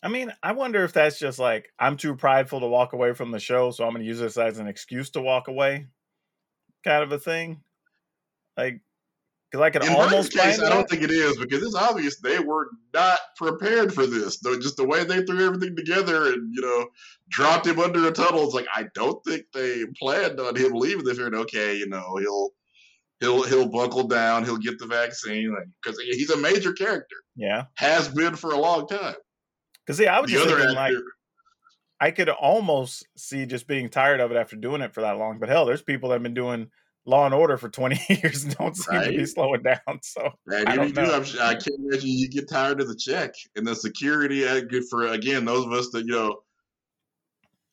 I 0.03 0.09
mean, 0.09 0.31
I 0.43 0.51
wonder 0.51 0.83
if 0.83 0.93
that's 0.93 1.17
just 1.17 1.39
like 1.39 1.69
I'm 1.79 1.97
too 1.97 2.15
prideful 2.15 2.59
to 2.59 2.67
walk 2.67 2.93
away 2.93 3.13
from 3.13 3.31
the 3.31 3.39
show, 3.39 3.71
so 3.71 3.83
I'm 3.83 3.91
going 3.91 4.03
to 4.03 4.07
use 4.07 4.19
this 4.19 4.37
as 4.37 4.59
an 4.59 4.67
excuse 4.67 5.09
to 5.11 5.21
walk 5.21 5.47
away, 5.47 5.87
kind 6.83 7.03
of 7.03 7.11
a 7.11 7.19
thing. 7.19 7.61
Like, 8.55 8.81
because 9.51 9.63
I 9.63 9.69
can 9.69 9.83
In 9.83 9.93
almost. 9.93 10.33
case, 10.33 10.61
I 10.61 10.69
don't 10.69 10.89
think 10.89 11.03
it 11.03 11.11
is 11.11 11.37
because 11.37 11.63
it's 11.63 11.75
obvious 11.75 12.19
they 12.19 12.39
were 12.39 12.69
not 12.93 13.19
prepared 13.37 13.93
for 13.93 14.05
this. 14.05 14.39
Though, 14.39 14.59
just 14.59 14.77
the 14.77 14.85
way 14.87 15.03
they 15.03 15.23
threw 15.23 15.45
everything 15.45 15.75
together 15.75 16.33
and 16.33 16.53
you 16.53 16.61
know 16.61 16.87
dropped 17.29 17.65
him 17.65 17.79
under 17.79 18.07
a 18.07 18.11
tunnel. 18.11 18.43
It's 18.43 18.53
like 18.53 18.67
I 18.73 18.87
don't 18.93 19.23
think 19.25 19.45
they 19.53 19.85
planned 19.99 20.39
on 20.39 20.55
him 20.55 20.73
leaving. 20.73 21.05
They 21.05 21.11
figured, 21.11 21.35
okay, 21.35 21.77
you 21.77 21.87
know, 21.87 22.17
he'll 22.17 22.49
he'll 23.19 23.43
he'll 23.43 23.69
buckle 23.69 24.07
down, 24.07 24.43
he'll 24.43 24.57
get 24.57 24.79
the 24.79 24.87
vaccine 24.87 25.55
because 25.81 25.99
he's 25.99 26.29
a 26.29 26.37
major 26.37 26.73
character. 26.73 27.15
Yeah, 27.35 27.65
has 27.75 28.09
been 28.09 28.35
for 28.35 28.51
a 28.51 28.59
long 28.59 28.87
time. 28.87 29.15
Because 29.85 29.97
see, 29.97 30.07
I 30.07 30.19
was 30.19 30.29
the 30.29 30.37
just 30.37 30.49
thinking 30.49 30.75
like 30.75 30.93
I 31.99 32.11
could 32.11 32.29
almost 32.29 33.07
see 33.15 33.45
just 33.45 33.67
being 33.67 33.89
tired 33.89 34.19
of 34.19 34.31
it 34.31 34.37
after 34.37 34.55
doing 34.55 34.81
it 34.81 34.93
for 34.93 35.01
that 35.01 35.17
long. 35.17 35.39
But 35.39 35.49
hell, 35.49 35.65
there's 35.65 35.81
people 35.81 36.09
that 36.09 36.15
have 36.15 36.23
been 36.23 36.33
doing 36.33 36.69
Law 37.07 37.25
and 37.25 37.33
Order 37.33 37.57
for 37.57 37.69
20 37.69 37.99
years 38.21 38.43
and 38.43 38.55
don't 38.57 38.75
seem 38.75 38.97
right. 38.97 39.11
to 39.11 39.17
be 39.17 39.25
slowing 39.25 39.63
down. 39.63 39.99
So 40.03 40.29
I, 40.51 40.75
don't 40.75 40.93
know. 40.93 41.23
Do. 41.23 41.39
i 41.41 41.53
can't 41.53 41.79
imagine 41.79 42.09
you 42.09 42.29
get 42.29 42.49
tired 42.49 42.81
of 42.81 42.87
the 42.87 42.95
check 42.95 43.33
and 43.55 43.65
the 43.65 43.75
security. 43.75 44.45
Uh, 44.45 44.59
good 44.61 44.83
for 44.89 45.07
again 45.07 45.45
those 45.45 45.65
of 45.65 45.71
us 45.71 45.89
that 45.91 46.05
you 46.05 46.11
know 46.11 46.41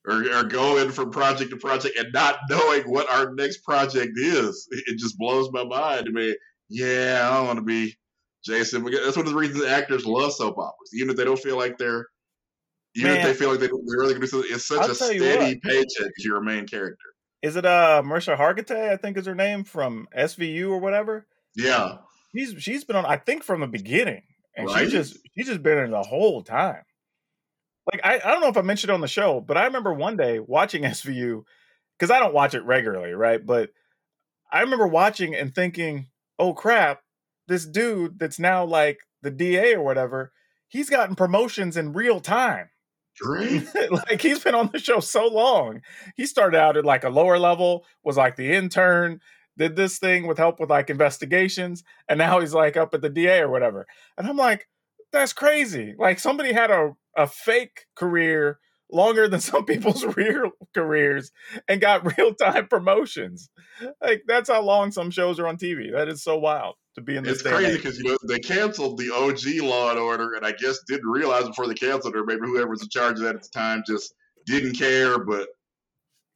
are, 0.07 0.31
are 0.33 0.45
going 0.45 0.91
from 0.91 1.11
project 1.11 1.51
to 1.51 1.57
project 1.57 1.99
and 1.99 2.13
not 2.13 2.39
knowing 2.49 2.83
what 2.83 3.11
our 3.11 3.35
next 3.35 3.59
project 3.65 4.13
is. 4.17 4.69
It 4.71 4.99
just 4.99 5.19
blows 5.19 5.51
my 5.51 5.65
mind. 5.65 6.07
I 6.09 6.11
mean, 6.11 6.35
yeah, 6.69 7.29
I 7.31 7.37
don't 7.37 7.47
want 7.47 7.59
to 7.59 7.65
be 7.65 7.97
Jason. 8.45 8.85
That's 8.85 9.17
one 9.17 9.27
of 9.27 9.33
the 9.33 9.39
reasons 9.39 9.65
actors 9.65 10.07
love 10.07 10.33
soap 10.33 10.59
operas, 10.59 10.91
even 10.95 11.11
if 11.11 11.17
they 11.17 11.25
don't 11.25 11.39
feel 11.39 11.57
like 11.57 11.79
they're, 11.79 12.07
even 12.95 13.13
Man, 13.13 13.21
if 13.21 13.27
they 13.27 13.35
feel 13.35 13.51
like 13.51 13.59
they, 13.59 13.67
are 13.67 13.71
really 13.73 14.15
going 14.15 14.15
to 14.15 14.21
do 14.21 14.27
something. 14.27 14.51
It's 14.53 14.69
such 14.69 14.81
I'll 14.81 14.91
a 14.91 14.95
steady 14.95 15.59
paycheck 15.59 16.13
as 16.19 16.25
your 16.25 16.41
main 16.41 16.67
character. 16.67 17.14
Is 17.45 17.57
it 17.57 17.67
uh 17.67 18.03
Mariska 18.03 18.37
Hargitay? 18.37 18.89
I 18.91 18.97
think 18.97 19.19
is 19.19 19.27
her 19.27 19.35
name 19.35 19.65
from 19.65 20.09
SVU 20.17 20.71
or 20.71 20.79
whatever. 20.79 21.27
Yeah, 21.55 21.99
she's 22.35 22.55
she's 22.59 22.85
been 22.85 22.97
on. 22.97 23.05
I 23.05 23.19
think 23.19 23.45
from 23.45 23.61
the 23.61 23.67
beginning, 23.67 24.23
and 24.57 24.67
right? 24.67 24.87
she 24.87 24.91
just 24.91 25.19
she's 25.37 25.49
just 25.49 25.63
been 25.63 25.77
in 25.77 25.91
the 25.91 26.03
whole 26.03 26.41
time. 26.41 26.81
Like 27.93 28.01
I, 28.03 28.15
I 28.15 28.31
don't 28.31 28.41
know 28.41 28.49
if 28.49 28.57
I 28.57 28.63
mentioned 28.63 28.93
it 28.93 28.95
on 28.95 29.03
the 29.03 29.09
show, 29.09 29.43
but 29.43 29.59
I 29.59 29.67
remember 29.67 29.93
one 29.93 30.17
day 30.17 30.39
watching 30.39 30.83
SVU 30.85 31.45
because 31.99 32.11
I 32.11 32.19
don't 32.19 32.33
watch 32.33 32.55
it 32.55 32.65
regularly, 32.65 33.13
right? 33.13 33.45
But 33.45 33.69
I 34.51 34.63
remember 34.63 34.87
watching 34.87 35.35
and 35.35 35.55
thinking, 35.55 36.07
"Oh 36.39 36.55
crap, 36.55 37.03
this 37.47 37.67
dude 37.67 38.19
that's 38.19 38.39
now 38.39 38.65
like 38.65 39.01
the 39.21 39.31
DA 39.31 39.75
or 39.75 39.83
whatever, 39.83 40.33
he's 40.69 40.89
gotten 40.89 41.15
promotions 41.15 41.77
in 41.77 41.93
real 41.93 42.21
time." 42.21 42.71
like 43.91 44.21
he's 44.21 44.43
been 44.43 44.55
on 44.55 44.71
the 44.73 44.79
show 44.79 45.01
so 45.01 45.27
long. 45.27 45.81
He 46.17 46.27
started 46.27 46.59
out 46.59 46.77
at 46.77 46.85
like 46.85 47.05
a 47.05 47.11
lower 47.11 47.39
level, 47.39 47.85
was 48.03 48.17
like 48.17 48.37
the 48.37 48.53
intern, 48.53 49.21
did 49.57 49.77
this 49.77 49.99
thing 49.99 50.27
with 50.27 50.39
help 50.39 50.61
with 50.61 50.71
like 50.71 50.91
investigations, 50.91 51.85
and 52.09 52.19
now 52.19 52.41
he's 52.41 52.55
like 52.55 52.77
up 52.77 52.95
at 52.95 53.03
the 53.03 53.11
DA 53.11 53.41
or 53.41 53.51
whatever. 53.51 53.87
And 54.19 54.27
I'm 54.27 54.37
like, 54.37 54.69
that's 55.13 55.33
crazy. 55.33 55.95
Like 55.99 56.19
somebody 56.19 56.53
had 56.53 56.71
a, 56.71 56.93
a 57.17 57.27
fake 57.27 57.87
career 57.95 58.59
longer 58.91 59.29
than 59.29 59.41
some 59.41 59.65
people's 59.65 60.05
real 60.17 60.51
careers 60.75 61.31
and 61.69 61.81
got 61.81 62.17
real 62.19 62.35
time 62.35 62.67
promotions. 62.67 63.49
Like 64.03 64.23
that's 64.27 64.51
how 64.51 64.63
long 64.63 64.91
some 64.93 65.11
shows 65.11 65.39
are 65.39 65.47
on 65.47 65.57
TV. 65.57 65.93
That 65.93 66.09
is 66.09 66.23
so 66.23 66.39
wild 66.39 66.75
to 66.95 67.01
be 67.01 67.17
in 67.17 67.25
this. 67.25 67.41
It's 67.41 67.43
crazy 67.43 67.77
because 67.77 67.99
you 67.99 68.05
know 68.05 68.19
they 68.29 68.39
canceled 68.39 68.99
the 68.99 69.11
OG 69.11 69.63
Law 69.65 69.91
and 69.91 69.99
Order, 69.99 70.35
and 70.35 70.47
I 70.47 70.53
guess 70.53 70.81
didn't 70.87 71.09
realize 71.09 71.47
before 71.47 71.67
they 71.67 71.75
canceled, 71.75 72.17
or 72.17 72.25
maybe 72.25 72.43
whoever 72.45 72.71
was 72.71 72.83
in 72.83 72.89
charge 72.89 73.17
of 73.17 73.25
that 73.25 73.37
at 73.37 73.43
the 73.43 73.49
time 73.55 73.83
just 73.87 74.15
didn't 74.47 74.75
care. 74.75 75.19
But 75.19 75.49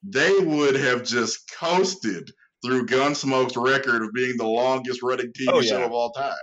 they 0.02 0.38
would 0.38 0.76
have 0.76 1.04
just 1.04 1.50
coasted 1.58 2.30
through 2.64 2.86
Gunsmoke's 2.86 3.56
record 3.56 4.02
of 4.02 4.12
being 4.12 4.36
the 4.36 4.46
longest 4.46 5.02
running 5.02 5.32
TV 5.32 5.46
oh, 5.48 5.60
yeah. 5.60 5.70
show 5.70 5.84
of 5.84 5.92
all 5.92 6.10
time. 6.10 6.34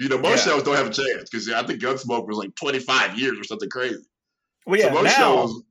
You 0.00 0.08
know, 0.08 0.18
most 0.18 0.44
yeah. 0.44 0.52
shows 0.52 0.64
don't 0.64 0.76
have 0.76 0.88
a 0.88 0.90
chance 0.90 1.30
because 1.30 1.48
I 1.50 1.62
think 1.62 1.80
Gunsmoke 1.80 2.26
was 2.26 2.36
like 2.36 2.54
25 2.56 3.18
years 3.18 3.38
or 3.38 3.44
something 3.44 3.70
crazy. 3.70 4.04
Well, 4.66 4.78
yeah, 4.78 4.92
so 4.92 5.02
now 5.02 5.10
shows, 5.10 5.62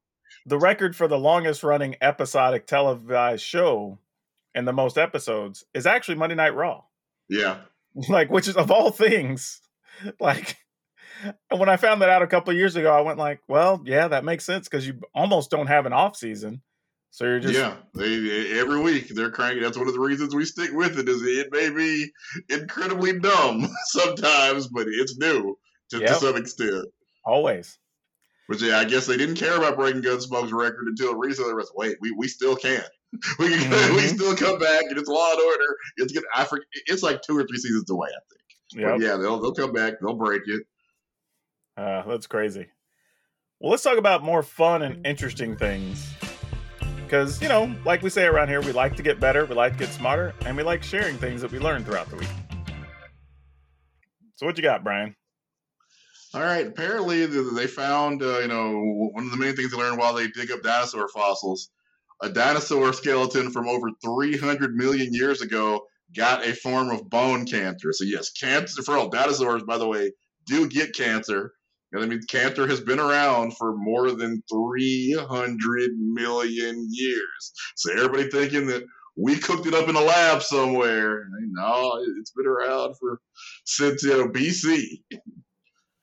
the 0.45 0.57
record 0.57 0.95
for 0.95 1.07
the 1.07 1.17
longest 1.17 1.63
running 1.63 1.95
episodic 2.01 2.67
televised 2.67 3.43
show 3.43 3.99
and 4.55 4.67
the 4.67 4.73
most 4.73 4.97
episodes 4.97 5.65
is 5.73 5.85
actually 5.85 6.15
Monday 6.15 6.35
Night 6.35 6.55
Raw. 6.55 6.83
Yeah. 7.29 7.57
Like, 8.09 8.31
which 8.31 8.47
is 8.47 8.57
of 8.57 8.71
all 8.71 8.89
things, 8.89 9.61
like 10.19 10.57
when 11.49 11.69
I 11.69 11.77
found 11.77 12.01
that 12.01 12.09
out 12.09 12.23
a 12.23 12.27
couple 12.27 12.51
years 12.53 12.75
ago, 12.75 12.91
I 12.91 13.01
went 13.01 13.19
like, 13.19 13.39
well, 13.47 13.83
yeah, 13.85 14.07
that 14.07 14.25
makes 14.25 14.45
sense 14.45 14.67
because 14.67 14.87
you 14.87 14.99
almost 15.13 15.51
don't 15.51 15.67
have 15.67 15.85
an 15.85 15.93
off 15.93 16.15
season. 16.15 16.63
So 17.11 17.25
you're 17.25 17.39
just 17.39 17.53
yeah. 17.53 17.75
They, 17.93 18.59
every 18.59 18.79
week 18.79 19.09
they're 19.09 19.29
cranking. 19.29 19.61
That's 19.61 19.77
one 19.77 19.87
of 19.87 19.93
the 19.93 19.99
reasons 19.99 20.33
we 20.33 20.45
stick 20.45 20.71
with 20.73 20.97
it. 20.97 21.07
Is 21.07 21.21
it 21.21 21.49
may 21.51 21.69
be 21.69 22.11
incredibly 22.49 23.19
dumb 23.19 23.69
sometimes, 23.85 24.67
but 24.67 24.87
it's 24.87 25.17
new 25.19 25.55
to, 25.91 25.99
yep. 25.99 26.07
to 26.07 26.15
some 26.15 26.37
extent. 26.37 26.87
Always. 27.23 27.77
Which 28.47 28.63
yeah, 28.63 28.79
I 28.79 28.85
guess 28.85 29.05
they 29.05 29.17
didn't 29.17 29.35
care 29.35 29.55
about 29.55 29.77
breaking 29.77 30.01
Gunsmoke's 30.01 30.51
record 30.51 30.87
until 30.87 31.15
recently. 31.15 31.53
Was 31.53 31.71
wait, 31.75 31.97
we, 32.01 32.11
we 32.11 32.27
still 32.27 32.55
can. 32.55 32.83
We 33.39 33.49
can, 33.49 33.71
mm-hmm. 33.71 33.95
we 33.95 34.01
still 34.01 34.35
come 34.35 34.57
back 34.57 34.83
and 34.89 34.97
it's 34.97 35.07
Law 35.07 35.31
and 35.31 35.39
Order. 35.39 35.77
It's 35.97 36.11
get 36.11 36.23
I 36.35 36.43
forget, 36.45 36.65
it's 36.87 37.03
like 37.03 37.21
two 37.21 37.37
or 37.37 37.45
three 37.45 37.57
seasons 37.57 37.89
away, 37.89 38.09
I 38.09 38.21
think. 38.29 38.81
Yep. 38.81 38.91
But 38.91 39.05
yeah, 39.05 39.17
they'll 39.17 39.39
they'll 39.39 39.53
come 39.53 39.71
back. 39.71 39.93
They'll 40.01 40.15
break 40.15 40.41
it. 40.47 40.63
Uh, 41.77 42.03
that's 42.07 42.27
crazy. 42.27 42.67
Well, 43.59 43.71
let's 43.71 43.83
talk 43.83 43.97
about 43.97 44.23
more 44.23 44.43
fun 44.43 44.81
and 44.81 45.05
interesting 45.05 45.55
things. 45.55 46.11
Because, 47.03 47.41
you 47.41 47.47
know, 47.47 47.73
like 47.85 48.01
we 48.01 48.09
say 48.09 48.25
around 48.25 48.47
here, 48.47 48.61
we 48.61 48.71
like 48.71 48.95
to 48.95 49.03
get 49.03 49.19
better, 49.19 49.45
we 49.45 49.55
like 49.55 49.73
to 49.73 49.79
get 49.79 49.89
smarter, 49.89 50.33
and 50.45 50.57
we 50.57 50.63
like 50.63 50.83
sharing 50.83 51.17
things 51.17 51.41
that 51.41 51.51
we 51.51 51.59
learn 51.59 51.85
throughout 51.85 52.09
the 52.09 52.15
week. 52.15 52.29
So, 54.35 54.45
what 54.45 54.57
you 54.57 54.63
got, 54.63 54.83
Brian? 54.83 55.15
All 56.33 56.41
right. 56.41 56.65
Apparently, 56.65 57.25
they 57.25 57.67
found, 57.67 58.23
uh, 58.23 58.39
you 58.39 58.47
know, 58.47 58.81
one 59.13 59.25
of 59.25 59.31
the 59.31 59.37
main 59.37 59.55
things 59.55 59.71
they 59.71 59.77
learned 59.77 59.99
while 59.99 60.13
they 60.13 60.27
dig 60.27 60.51
up 60.51 60.63
dinosaur 60.63 61.07
fossils 61.07 61.69
a 62.23 62.29
dinosaur 62.29 62.93
skeleton 62.93 63.51
from 63.51 63.67
over 63.67 63.89
300 64.03 64.75
million 64.75 65.13
years 65.13 65.41
ago 65.41 65.85
got 66.15 66.47
a 66.47 66.53
form 66.53 66.89
of 66.89 67.09
bone 67.09 67.45
cancer. 67.45 67.91
So, 67.91 68.05
yes, 68.05 68.31
cancer 68.31 68.81
for 68.81 68.97
all 68.97 69.09
dinosaurs, 69.09 69.63
by 69.63 69.77
the 69.77 69.87
way, 69.87 70.11
do 70.45 70.69
get 70.69 70.95
cancer. 70.95 71.53
And 71.91 72.01
I 72.01 72.07
mean, 72.07 72.21
cancer 72.29 72.65
has 72.65 72.79
been 72.79 72.99
around 72.99 73.57
for 73.57 73.75
more 73.75 74.11
than 74.11 74.41
300 74.49 75.91
million 75.97 76.87
years. 76.89 77.51
So, 77.75 77.91
everybody 77.91 78.29
thinking 78.29 78.67
that 78.67 78.83
we 79.17 79.35
cooked 79.37 79.67
it 79.67 79.73
up 79.73 79.89
in 79.89 79.95
a 79.95 80.01
lab 80.01 80.41
somewhere. 80.41 81.25
No, 81.51 82.03
it's 82.19 82.31
been 82.31 82.47
around 82.47 82.95
for 82.99 83.19
since 83.65 84.01
you 84.03 84.11
know 84.11 84.29
BC. 84.29 85.01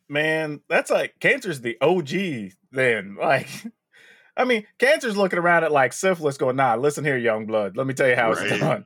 Man, 0.09 0.61
that's 0.69 0.91
like 0.91 1.15
cancer's 1.19 1.63
the 1.63 1.79
OG. 1.81 2.53
Then, 2.73 3.17
like, 3.21 3.49
I 4.37 4.45
mean, 4.45 4.67
cancer's 4.79 5.17
looking 5.17 5.39
around 5.39 5.65
at 5.65 5.73
like 5.73 5.93
syphilis, 5.93 6.39
going, 6.39 6.57
"Nah, 6.57 6.77
listen 6.77 7.05
here, 7.05 7.19
young 7.19 7.47
blood. 7.47 7.77
Let 7.77 7.87
me 7.87 7.95
tell 7.95 8.09
you 8.09 8.17
how 8.17 8.33
right. 8.33 8.47
it's 8.47 8.61
done." 8.61 8.85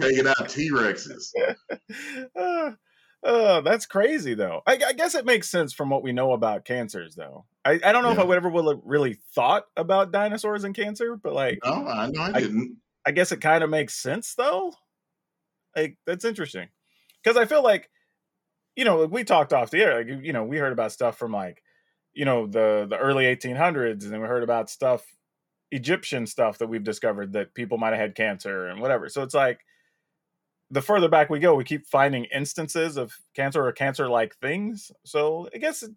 Taking 0.00 0.26
out 0.28 0.48
T 0.48 0.70
Rexes. 0.70 1.32
Uh, 2.36 2.72
uh, 3.24 3.60
that's 3.60 3.86
crazy, 3.86 4.34
though. 4.34 4.62
I, 4.66 4.78
I, 4.88 4.92
guess 4.94 5.14
it 5.14 5.24
makes 5.24 5.48
sense 5.48 5.72
from 5.72 5.90
what 5.90 6.02
we 6.02 6.12
know 6.12 6.32
about 6.32 6.64
cancers, 6.64 7.14
though. 7.14 7.44
I, 7.64 7.78
I 7.84 7.92
don't 7.92 8.02
know 8.02 8.08
yeah. 8.08 8.14
if 8.14 8.20
I 8.20 8.24
would 8.24 8.36
ever 8.36 8.48
would 8.48 8.66
have 8.66 8.82
really 8.84 9.18
thought 9.34 9.64
about 9.76 10.10
dinosaurs 10.10 10.64
and 10.64 10.74
cancer, 10.74 11.16
but 11.16 11.32
like, 11.32 11.60
no, 11.64 11.86
I 11.86 12.08
know 12.08 12.20
I 12.20 12.40
didn't. 12.40 12.78
I 13.06 13.12
guess 13.12 13.32
it 13.32 13.40
kind 13.40 13.62
of 13.62 13.70
makes 13.70 13.94
sense 13.94 14.34
though. 14.34 14.74
Like 15.76 15.96
that's 16.06 16.24
interesting 16.24 16.68
because 17.22 17.36
I 17.36 17.46
feel 17.46 17.62
like 17.62 17.90
you 18.76 18.84
know 18.84 18.98
like 18.98 19.10
we 19.10 19.24
talked 19.24 19.52
off 19.52 19.70
the 19.70 19.82
air. 19.82 19.98
Like 19.98 20.24
you 20.24 20.32
know 20.32 20.44
we 20.44 20.58
heard 20.58 20.72
about 20.72 20.92
stuff 20.92 21.16
from 21.16 21.32
like 21.32 21.61
you 22.14 22.24
know 22.24 22.46
the 22.46 22.86
the 22.88 22.98
early 22.98 23.24
1800s, 23.24 24.04
and 24.04 24.20
we 24.20 24.28
heard 24.28 24.42
about 24.42 24.70
stuff 24.70 25.04
Egyptian 25.70 26.26
stuff 26.26 26.58
that 26.58 26.68
we've 26.68 26.84
discovered 26.84 27.32
that 27.32 27.54
people 27.54 27.78
might 27.78 27.90
have 27.90 28.00
had 28.00 28.14
cancer 28.14 28.66
and 28.66 28.80
whatever. 28.80 29.08
So 29.08 29.22
it's 29.22 29.34
like 29.34 29.60
the 30.70 30.82
further 30.82 31.08
back 31.08 31.30
we 31.30 31.40
go, 31.40 31.54
we 31.54 31.64
keep 31.64 31.86
finding 31.86 32.24
instances 32.26 32.96
of 32.96 33.14
cancer 33.34 33.64
or 33.64 33.72
cancer 33.72 34.08
like 34.08 34.36
things. 34.36 34.92
So 35.04 35.48
I 35.54 35.58
guess 35.58 35.82
it 35.82 35.92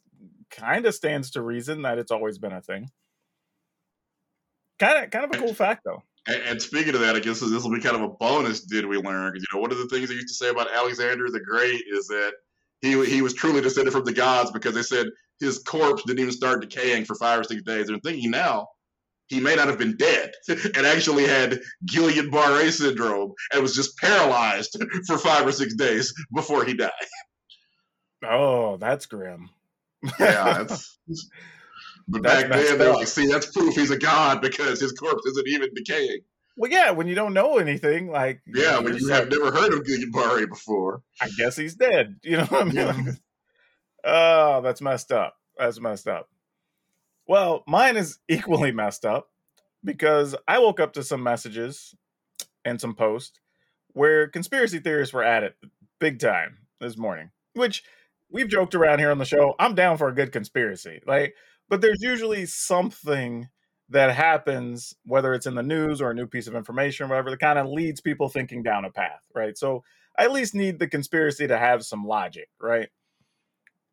kind 0.50 0.86
of 0.86 0.96
stands 0.96 1.32
to 1.32 1.42
reason 1.42 1.82
that 1.84 1.98
it's 1.98 2.12
always 2.12 2.38
been 2.38 2.54
a 2.54 2.62
thing. 2.62 2.90
Kind 4.80 5.06
of, 5.06 5.12
kind 5.12 5.26
of 5.26 5.32
a 5.32 5.44
cool 5.44 5.54
fact, 5.54 5.84
though. 5.86 6.04
And, 6.28 6.42
and, 6.44 6.62
speaking 6.62 6.96
of 6.96 7.02
that, 7.02 7.16
I 7.16 7.20
guess 7.20 7.40
this 7.40 7.64
will 7.64 7.74
be 7.74 7.82
kind 7.82 7.96
of 7.96 8.02
a 8.02 8.10
bonus. 8.10 8.62
Did 8.62 8.86
we 8.86 8.98
learn? 8.98 9.32
Because 9.32 9.46
you 9.50 9.58
know, 9.58 9.62
one 9.62 9.72
of 9.72 9.78
the 9.78 9.88
things 9.88 10.10
they 10.10 10.16
used 10.16 10.28
to 10.28 10.34
say 10.34 10.50
about 10.50 10.74
Alexander 10.74 11.30
the 11.30 11.40
Great 11.40 11.84
is 11.88 12.08
that 12.08 12.34
he 12.86 13.06
he 13.06 13.22
was 13.22 13.34
truly 13.34 13.62
descended 13.62 13.94
from 13.94 14.06
the 14.06 14.14
gods 14.14 14.52
because 14.52 14.74
they 14.74 14.84
said 14.84 15.08
his 15.40 15.60
corpse 15.60 16.04
didn't 16.04 16.20
even 16.20 16.32
start 16.32 16.62
decaying 16.62 17.06
for 17.06 17.16
five 17.16 17.40
or 17.40 17.44
six 17.44 17.62
days. 17.64 17.88
They're 17.88 18.00
thinking 18.00 18.32
now 18.32 18.68
he 19.28 19.40
may 19.40 19.56
not 19.56 19.68
have 19.68 19.78
been 19.78 19.98
dead 19.98 20.34
and 20.48 20.86
actually 20.86 21.26
had 21.26 21.60
Guillain-Barré 21.90 22.72
syndrome 22.72 23.34
and 23.52 23.62
was 23.62 23.76
just 23.76 23.98
paralyzed 23.98 24.78
for 25.08 25.18
five 25.18 25.48
or 25.48 25.52
six 25.52 25.74
days 25.76 26.14
before 26.34 26.64
he 26.64 26.74
died. 26.74 26.92
Oh, 28.24 28.78
that's 28.78 29.06
grim. 29.06 29.50
yeah, 30.20 30.64
that's 30.64 31.00
but 32.08 32.22
that's 32.22 32.44
back 32.44 32.52
then, 32.52 32.78
they're 32.78 32.94
like, 32.94 33.08
see, 33.08 33.26
that's 33.26 33.52
proof 33.52 33.76
he's 33.76 33.92
a 33.92 33.98
god 33.98 34.42
because 34.42 34.80
his 34.80 34.92
corpse 34.92 35.26
isn't 35.26 35.48
even 35.48 35.70
decaying. 35.74 36.20
Well, 36.58 36.72
yeah, 36.72 36.92
when 36.92 37.08
you 37.08 37.16
don't 37.16 37.34
know 37.34 37.58
anything, 37.58 38.10
like 38.10 38.42
yeah, 38.48 38.80
when 38.80 38.96
you 38.96 39.10
have 39.10 39.30
never 39.30 39.52
heard 39.52 39.74
of 39.74 39.84
Guillain-Barré 39.84 40.48
before, 40.48 41.02
I 41.22 41.30
guess 41.38 41.56
he's 41.56 41.76
dead. 41.76 42.18
You 42.24 42.38
know 42.38 42.46
what 42.46 42.62
I 42.62 42.66
mean? 42.66 42.76
Yeah. 42.76 42.86
Like, 42.88 43.16
oh, 44.06 44.62
that's 44.62 44.82
messed 44.82 45.12
up. 45.12 45.36
That's 45.58 45.80
messed 45.80 46.08
up. 46.08 46.30
Well, 47.28 47.64
mine 47.68 47.98
is 47.98 48.20
equally 48.30 48.72
messed 48.72 49.06
up 49.06 49.30
because 49.84 50.36
I 50.48 50.60
woke 50.60 50.80
up 50.80 50.94
to 50.94 51.04
some 51.04 51.24
messages 51.24 51.94
and 52.64 52.80
some 52.80 52.96
posts 52.96 53.40
where 53.94 54.28
conspiracy 54.28 54.80
theorists 54.80 55.14
were 55.14 55.24
at 55.24 55.44
it 55.44 55.56
big 56.00 56.20
time 56.20 56.60
this 56.80 56.98
morning, 56.98 57.32
which 57.54 57.84
we've 58.30 58.50
joked 58.50 58.76
around 58.76 59.00
here 59.00 59.12
on 59.12 59.18
the 59.18 59.26
show. 59.26 59.56
I'm 59.60 59.76
down 59.76 59.98
for 59.98 60.08
a 60.08 60.16
good 60.16 60.32
conspiracy. 60.32 61.02
Like 61.06 61.36
but 61.70 61.82
there's 61.82 62.02
usually 62.02 62.46
something 62.46 63.50
that 63.90 64.16
happens, 64.16 64.96
whether 65.06 65.34
it's 65.34 65.46
in 65.46 65.56
the 65.56 65.64
news 65.64 66.02
or 66.02 66.12
a 66.12 66.16
new 66.16 66.26
piece 66.28 66.48
of 66.48 66.56
information 66.56 67.06
or 67.06 67.10
whatever, 67.10 67.30
that 67.32 67.40
kind 67.40 67.60
of 67.60 67.68
leads 67.68 68.02
people 68.02 68.30
thinking 68.30 68.64
down 68.64 68.86
a 68.86 68.92
path, 68.92 69.22
right? 69.36 69.58
So 69.58 69.84
I 70.18 70.24
at 70.26 70.32
least 70.32 70.56
need 70.56 70.80
the 70.80 70.88
conspiracy 70.88 71.48
to 71.48 71.58
have 71.58 71.86
some 71.86 72.06
logic, 72.06 72.50
right? 72.60 72.90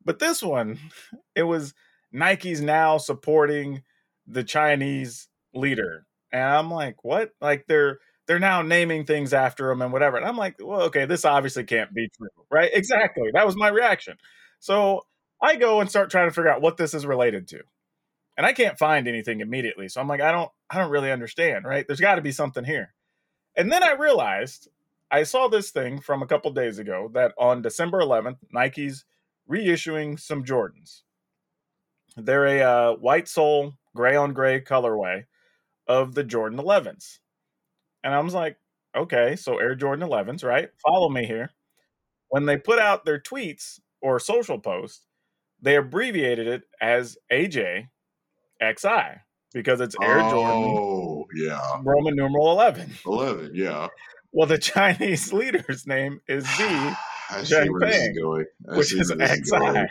But 0.04 0.18
this 0.18 0.42
one, 0.42 0.78
it 1.34 1.42
was 1.44 1.74
Nike's 2.12 2.60
now 2.60 2.98
supporting 2.98 3.82
the 4.26 4.44
Chinese 4.44 5.28
leader. 5.54 6.06
And 6.32 6.42
I'm 6.42 6.70
like, 6.70 7.04
what? 7.04 7.32
Like 7.40 7.66
they're 7.66 7.98
they're 8.26 8.38
now 8.38 8.62
naming 8.62 9.04
things 9.04 9.34
after 9.34 9.70
him 9.70 9.82
and 9.82 9.92
whatever. 9.92 10.16
And 10.16 10.24
I'm 10.24 10.36
like, 10.36 10.56
well, 10.60 10.82
okay, 10.82 11.04
this 11.06 11.24
obviously 11.24 11.64
can't 11.64 11.92
be 11.92 12.08
true, 12.16 12.28
right? 12.50 12.70
Exactly. 12.72 13.30
That 13.34 13.44
was 13.44 13.56
my 13.56 13.68
reaction. 13.68 14.16
So 14.60 15.06
I 15.42 15.56
go 15.56 15.80
and 15.80 15.90
start 15.90 16.10
trying 16.10 16.28
to 16.28 16.34
figure 16.34 16.50
out 16.50 16.62
what 16.62 16.76
this 16.76 16.94
is 16.94 17.04
related 17.04 17.48
to. 17.48 17.62
And 18.36 18.46
I 18.46 18.52
can't 18.52 18.78
find 18.78 19.06
anything 19.06 19.40
immediately. 19.40 19.88
So 19.88 20.00
I'm 20.00 20.08
like, 20.08 20.20
I 20.20 20.32
don't 20.32 20.50
I 20.70 20.78
don't 20.78 20.90
really 20.90 21.12
understand, 21.12 21.64
right? 21.64 21.86
There's 21.86 22.00
got 22.00 22.16
to 22.16 22.22
be 22.22 22.32
something 22.32 22.64
here. 22.64 22.94
And 23.56 23.70
then 23.70 23.82
I 23.82 23.92
realized 23.92 24.68
I 25.10 25.24
saw 25.24 25.48
this 25.48 25.70
thing 25.70 26.00
from 26.00 26.22
a 26.22 26.26
couple 26.26 26.50
days 26.52 26.78
ago 26.78 27.10
that 27.12 27.34
on 27.36 27.60
December 27.60 28.00
11th, 28.00 28.38
Nike's 28.50 29.04
reissuing 29.50 30.18
some 30.18 30.44
Jordans. 30.44 31.02
They're 32.16 32.46
a 32.46 32.60
uh, 32.60 32.96
white 32.96 33.28
sole, 33.28 33.74
gray 33.94 34.16
on 34.16 34.32
gray 34.32 34.60
colorway 34.60 35.24
of 35.86 36.14
the 36.14 36.24
Jordan 36.24 36.58
11s. 36.58 37.18
And 38.02 38.14
I 38.14 38.20
was 38.20 38.34
like, 38.34 38.56
okay, 38.96 39.36
so 39.36 39.58
Air 39.58 39.74
Jordan 39.74 40.08
11s, 40.08 40.44
right? 40.44 40.70
Follow 40.86 41.08
me 41.08 41.26
here. 41.26 41.50
When 42.28 42.46
they 42.46 42.56
put 42.56 42.78
out 42.78 43.04
their 43.04 43.20
tweets 43.20 43.80
or 44.00 44.18
social 44.18 44.58
posts, 44.58 45.06
they 45.60 45.76
abbreviated 45.76 46.46
it 46.46 46.62
as 46.80 47.18
AJ 47.30 47.88
XI 48.62 49.20
because 49.52 49.80
it's 49.80 49.96
Air 50.00 50.20
oh, 50.20 50.30
Jordan. 50.30 50.56
Oh, 50.56 51.26
yeah. 51.34 51.80
Roman 51.82 52.16
numeral 52.16 52.50
11. 52.52 52.90
11, 53.06 53.52
yeah. 53.54 53.88
Well, 54.32 54.46
the 54.46 54.58
Chinese 54.58 55.32
leader's 55.32 55.86
name 55.86 56.20
is 56.26 56.46
Xi 56.56 56.94
Jinping, 57.30 58.44
which 58.76 58.94
is 58.94 59.10
XI. 59.10 59.86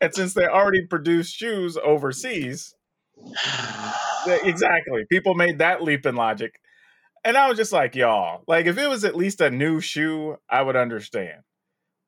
And 0.00 0.14
since 0.14 0.34
they 0.34 0.46
already 0.46 0.86
produce 0.86 1.30
shoes 1.30 1.76
overseas, 1.76 2.74
exactly, 4.26 5.04
people 5.10 5.34
made 5.34 5.58
that 5.58 5.82
leap 5.82 6.06
in 6.06 6.14
logic. 6.14 6.60
And 7.22 7.36
I 7.36 7.48
was 7.48 7.58
just 7.58 7.72
like, 7.72 7.94
y'all, 7.94 8.44
like 8.46 8.66
if 8.66 8.78
it 8.78 8.88
was 8.88 9.04
at 9.04 9.16
least 9.16 9.40
a 9.40 9.50
new 9.50 9.80
shoe, 9.80 10.36
I 10.48 10.62
would 10.62 10.76
understand 10.76 11.42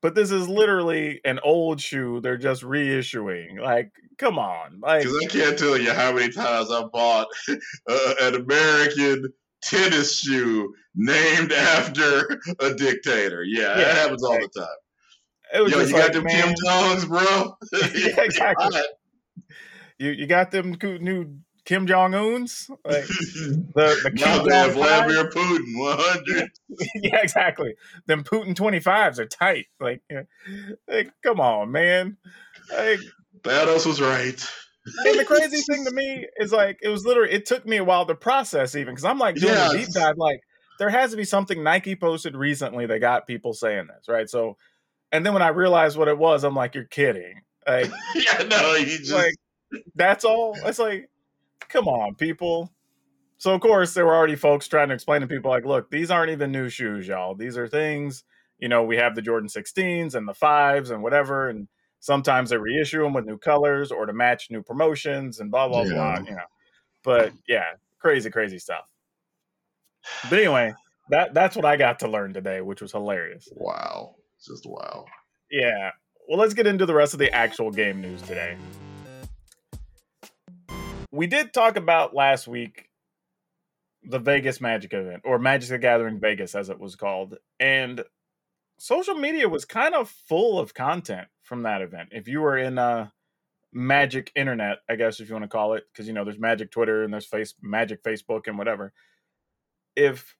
but 0.03 0.15
this 0.15 0.31
is 0.31 0.49
literally 0.49 1.21
an 1.23 1.39
old 1.43 1.79
shoe 1.79 2.19
they're 2.19 2.37
just 2.37 2.61
reissuing. 2.61 3.57
Like, 3.57 3.93
come 4.17 4.37
on. 4.37 4.81
Like, 4.81 5.05
Cause 5.05 5.15
I 5.23 5.27
can't 5.27 5.57
tell 5.57 5.77
you 5.77 5.93
how 5.93 6.11
many 6.11 6.29
times 6.31 6.69
I 6.69 6.83
bought 6.91 7.27
uh, 7.49 8.13
an 8.21 8.35
American 8.35 9.29
tennis 9.63 10.19
shoe 10.19 10.75
named 10.93 11.53
after 11.53 12.41
a 12.59 12.73
dictator. 12.73 13.45
Yeah, 13.45 13.61
yeah 13.61 13.75
that 13.75 13.95
happens 13.95 14.23
all 14.25 14.33
the 14.33 14.49
time. 14.49 14.67
It 15.55 15.61
was 15.61 15.71
Yo, 15.71 15.79
you 15.79 15.93
like, 15.93 16.03
got 16.03 16.13
them 16.13 16.23
man, 16.25 16.43
Kim 16.43 16.55
Jongs, 16.65 17.05
bro? 17.05 17.55
yeah, 17.95 18.21
exactly. 18.21 18.81
you 19.99 20.11
you 20.11 20.27
got 20.27 20.51
them 20.51 20.75
new 20.81 21.37
Kim 21.65 21.87
Jong 21.87 22.13
Un's, 22.13 22.69
like 22.83 23.05
the 23.07 23.99
the 24.03 24.11
Kim 24.15 24.47
Jong 24.49 24.71
Vladimir 24.71 25.29
Putin, 25.29 25.79
one 25.79 25.97
hundred. 25.97 26.51
yeah, 26.95 27.19
exactly. 27.21 27.75
Them 28.05 28.23
Putin 28.23 28.55
twenty 28.55 28.79
fives 28.79 29.19
are 29.19 29.25
tight. 29.25 29.67
Like, 29.79 30.01
like, 30.87 31.13
come 31.23 31.39
on, 31.39 31.71
man. 31.71 32.17
Like, 32.71 32.99
Thanos 33.41 33.85
was 33.85 34.01
right. 34.01 34.45
and 35.05 35.19
the 35.19 35.23
crazy 35.25 35.61
thing 35.69 35.85
to 35.85 35.91
me 35.91 36.27
is 36.37 36.51
like 36.51 36.79
it 36.81 36.89
was 36.89 37.05
literally 37.05 37.31
it 37.31 37.45
took 37.45 37.65
me 37.65 37.77
a 37.77 37.83
while 37.83 38.05
to 38.05 38.15
process 38.15 38.75
even 38.75 38.93
because 38.93 39.05
I'm 39.05 39.19
like 39.19 39.35
doing 39.35 39.53
yes. 39.53 39.73
a 39.73 39.77
deep 39.77 39.89
dive. 39.89 40.17
Like, 40.17 40.41
there 40.79 40.89
has 40.89 41.11
to 41.11 41.17
be 41.17 41.23
something 41.23 41.63
Nike 41.63 41.95
posted 41.95 42.35
recently 42.35 42.87
that 42.87 42.99
got 42.99 43.25
people 43.25 43.53
saying 43.53 43.87
this, 43.87 44.09
right? 44.09 44.29
So, 44.29 44.57
and 45.13 45.25
then 45.25 45.31
when 45.31 45.41
I 45.41 45.49
realized 45.49 45.97
what 45.97 46.09
it 46.09 46.17
was, 46.17 46.43
I'm 46.43 46.55
like, 46.55 46.75
you're 46.75 46.83
kidding. 46.83 47.41
Like, 47.65 47.89
yeah, 48.15 48.43
no, 48.49 48.75
he 48.75 48.97
just 48.97 49.13
like 49.13 49.35
that's 49.95 50.25
all. 50.25 50.57
It's 50.65 50.79
like, 50.79 51.09
come 51.69 51.87
on, 51.87 52.15
people. 52.15 52.71
So 53.37 53.53
of 53.53 53.61
course 53.61 53.93
there 53.93 54.05
were 54.05 54.15
already 54.15 54.35
folks 54.35 54.67
trying 54.67 54.87
to 54.89 54.93
explain 54.93 55.21
to 55.21 55.27
people 55.27 55.51
like, 55.51 55.65
look, 55.65 55.89
these 55.91 56.09
aren't 56.11 56.31
even 56.31 56.51
new 56.51 56.69
shoes, 56.69 57.07
y'all. 57.07 57.35
These 57.35 57.57
are 57.57 57.67
things. 57.67 58.23
You 58.59 58.69
know, 58.69 58.83
we 58.83 58.95
have 58.97 59.15
the 59.15 59.21
Jordan 59.21 59.49
16s 59.49 60.15
and 60.15 60.27
the 60.27 60.33
fives 60.33 60.89
and 60.91 61.03
whatever, 61.03 61.49
and 61.49 61.67
sometimes 61.99 62.49
they 62.51 62.57
reissue 62.57 63.03
them 63.03 63.13
with 63.13 63.25
new 63.25 63.37
colors 63.37 63.91
or 63.91 64.05
to 64.05 64.13
match 64.13 64.47
new 64.49 64.61
promotions 64.63 65.39
and 65.39 65.51
blah 65.51 65.67
blah 65.67 65.83
Yeah. 65.83 65.93
blah. 65.93 66.19
You 66.19 66.35
know, 66.35 66.45
but 67.03 67.33
yeah, 67.47 67.73
crazy, 67.99 68.29
crazy 68.29 68.59
stuff. 68.59 68.85
But 70.29 70.39
anyway, 70.39 70.73
that 71.09 71.33
that's 71.33 71.55
what 71.55 71.65
I 71.65 71.75
got 71.75 71.99
to 71.99 72.07
learn 72.07 72.33
today, 72.33 72.61
which 72.61 72.81
was 72.81 72.91
hilarious. 72.93 73.49
wow, 73.51 74.15
just 74.45 74.65
wow. 74.65 75.05
Yeah. 75.51 75.91
Well, 76.29 76.39
let's 76.39 76.53
get 76.53 76.67
into 76.67 76.85
the 76.85 76.93
rest 76.93 77.13
of 77.13 77.19
the 77.19 77.33
actual 77.33 77.69
game 77.71 77.99
news 77.99 78.21
today. 78.21 78.55
We 81.13 81.27
did 81.27 81.53
talk 81.53 81.77
about 81.77 82.15
last 82.15 82.47
week 82.47 82.89
the 84.01 84.17
Vegas 84.17 84.59
Magic 84.59 84.93
event, 84.93 85.21
or 85.23 85.37
Magic 85.37 85.69
the 85.69 85.77
Gathering 85.77 86.19
Vegas, 86.19 86.55
as 86.55 86.69
it 86.69 86.79
was 86.79 86.95
called. 86.95 87.37
And 87.59 88.03
social 88.79 89.13
media 89.13 89.47
was 89.47 89.63
kind 89.63 89.93
of 89.93 90.09
full 90.09 90.57
of 90.57 90.73
content 90.73 91.27
from 91.43 91.61
that 91.63 91.83
event. 91.83 92.09
If 92.13 92.27
you 92.27 92.41
were 92.41 92.57
in 92.57 92.79
uh, 92.79 93.09
Magic 93.71 94.31
Internet, 94.35 94.79
I 94.89 94.95
guess, 94.95 95.19
if 95.19 95.29
you 95.29 95.35
want 95.35 95.43
to 95.43 95.49
call 95.49 95.75
it, 95.75 95.83
because, 95.93 96.07
you 96.07 96.13
know, 96.13 96.23
there's 96.23 96.39
Magic 96.39 96.71
Twitter 96.71 97.03
and 97.03 97.13
there's 97.13 97.27
face 97.27 97.53
Magic 97.61 98.03
Facebook 98.03 98.47
and 98.47 98.57
whatever. 98.57 98.91
If 99.95 100.35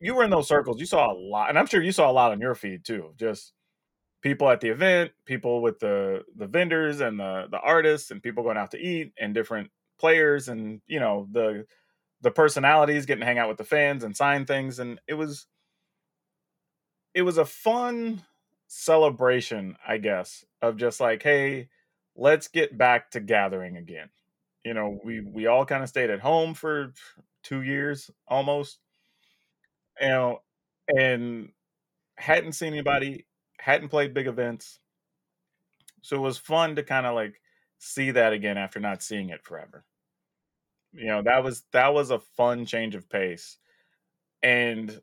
you 0.00 0.14
were 0.14 0.24
in 0.24 0.30
those 0.30 0.48
circles, 0.48 0.80
you 0.80 0.86
saw 0.86 1.12
a 1.12 1.18
lot, 1.18 1.50
and 1.50 1.58
I'm 1.58 1.66
sure 1.66 1.82
you 1.82 1.92
saw 1.92 2.10
a 2.10 2.12
lot 2.12 2.32
on 2.32 2.40
your 2.40 2.54
feed 2.54 2.82
too. 2.82 3.12
Just 3.16 3.52
people 4.22 4.48
at 4.48 4.62
the 4.62 4.70
event, 4.70 5.10
people 5.26 5.60
with 5.60 5.80
the 5.80 6.22
the 6.34 6.46
vendors 6.46 7.02
and 7.02 7.20
the 7.20 7.44
the 7.50 7.60
artists, 7.60 8.10
and 8.10 8.22
people 8.22 8.42
going 8.42 8.56
out 8.56 8.70
to 8.70 8.78
eat, 8.78 9.12
and 9.20 9.34
different 9.34 9.70
players, 9.98 10.48
and 10.48 10.80
you 10.86 11.00
know 11.00 11.28
the 11.30 11.66
the 12.20 12.30
personalities 12.30 13.06
getting 13.06 13.20
to 13.20 13.26
hang 13.26 13.38
out 13.38 13.48
with 13.48 13.58
the 13.58 13.64
fans 13.64 14.04
and 14.04 14.16
sign 14.16 14.46
things, 14.46 14.78
and 14.78 15.00
it 15.06 15.14
was 15.14 15.46
it 17.14 17.22
was 17.22 17.38
a 17.38 17.44
fun 17.44 18.22
celebration, 18.68 19.76
I 19.86 19.98
guess, 19.98 20.44
of 20.62 20.76
just 20.76 21.00
like, 21.00 21.22
hey, 21.22 21.68
let's 22.14 22.48
get 22.48 22.76
back 22.76 23.10
to 23.12 23.20
gathering 23.20 23.76
again. 23.76 24.10
You 24.64 24.74
know, 24.74 25.00
we 25.04 25.20
we 25.20 25.46
all 25.46 25.64
kind 25.64 25.82
of 25.82 25.88
stayed 25.88 26.10
at 26.10 26.20
home 26.20 26.54
for 26.54 26.92
two 27.42 27.62
years 27.62 28.10
almost, 28.26 28.78
you 30.00 30.08
know, 30.08 30.42
and 30.94 31.50
hadn't 32.16 32.52
seen 32.52 32.72
anybody, 32.72 33.26
hadn't 33.58 33.88
played 33.88 34.14
big 34.14 34.26
events. 34.26 34.78
So 36.02 36.16
it 36.16 36.20
was 36.20 36.38
fun 36.38 36.76
to 36.76 36.82
kind 36.82 37.06
of 37.06 37.14
like 37.14 37.40
see 37.78 38.10
that 38.12 38.32
again 38.32 38.58
after 38.58 38.80
not 38.80 39.02
seeing 39.02 39.30
it 39.30 39.44
forever. 39.44 39.84
You 40.92 41.06
know, 41.06 41.22
that 41.22 41.44
was 41.44 41.64
that 41.72 41.94
was 41.94 42.10
a 42.10 42.18
fun 42.18 42.64
change 42.66 42.94
of 42.94 43.08
pace. 43.08 43.58
And 44.42 45.00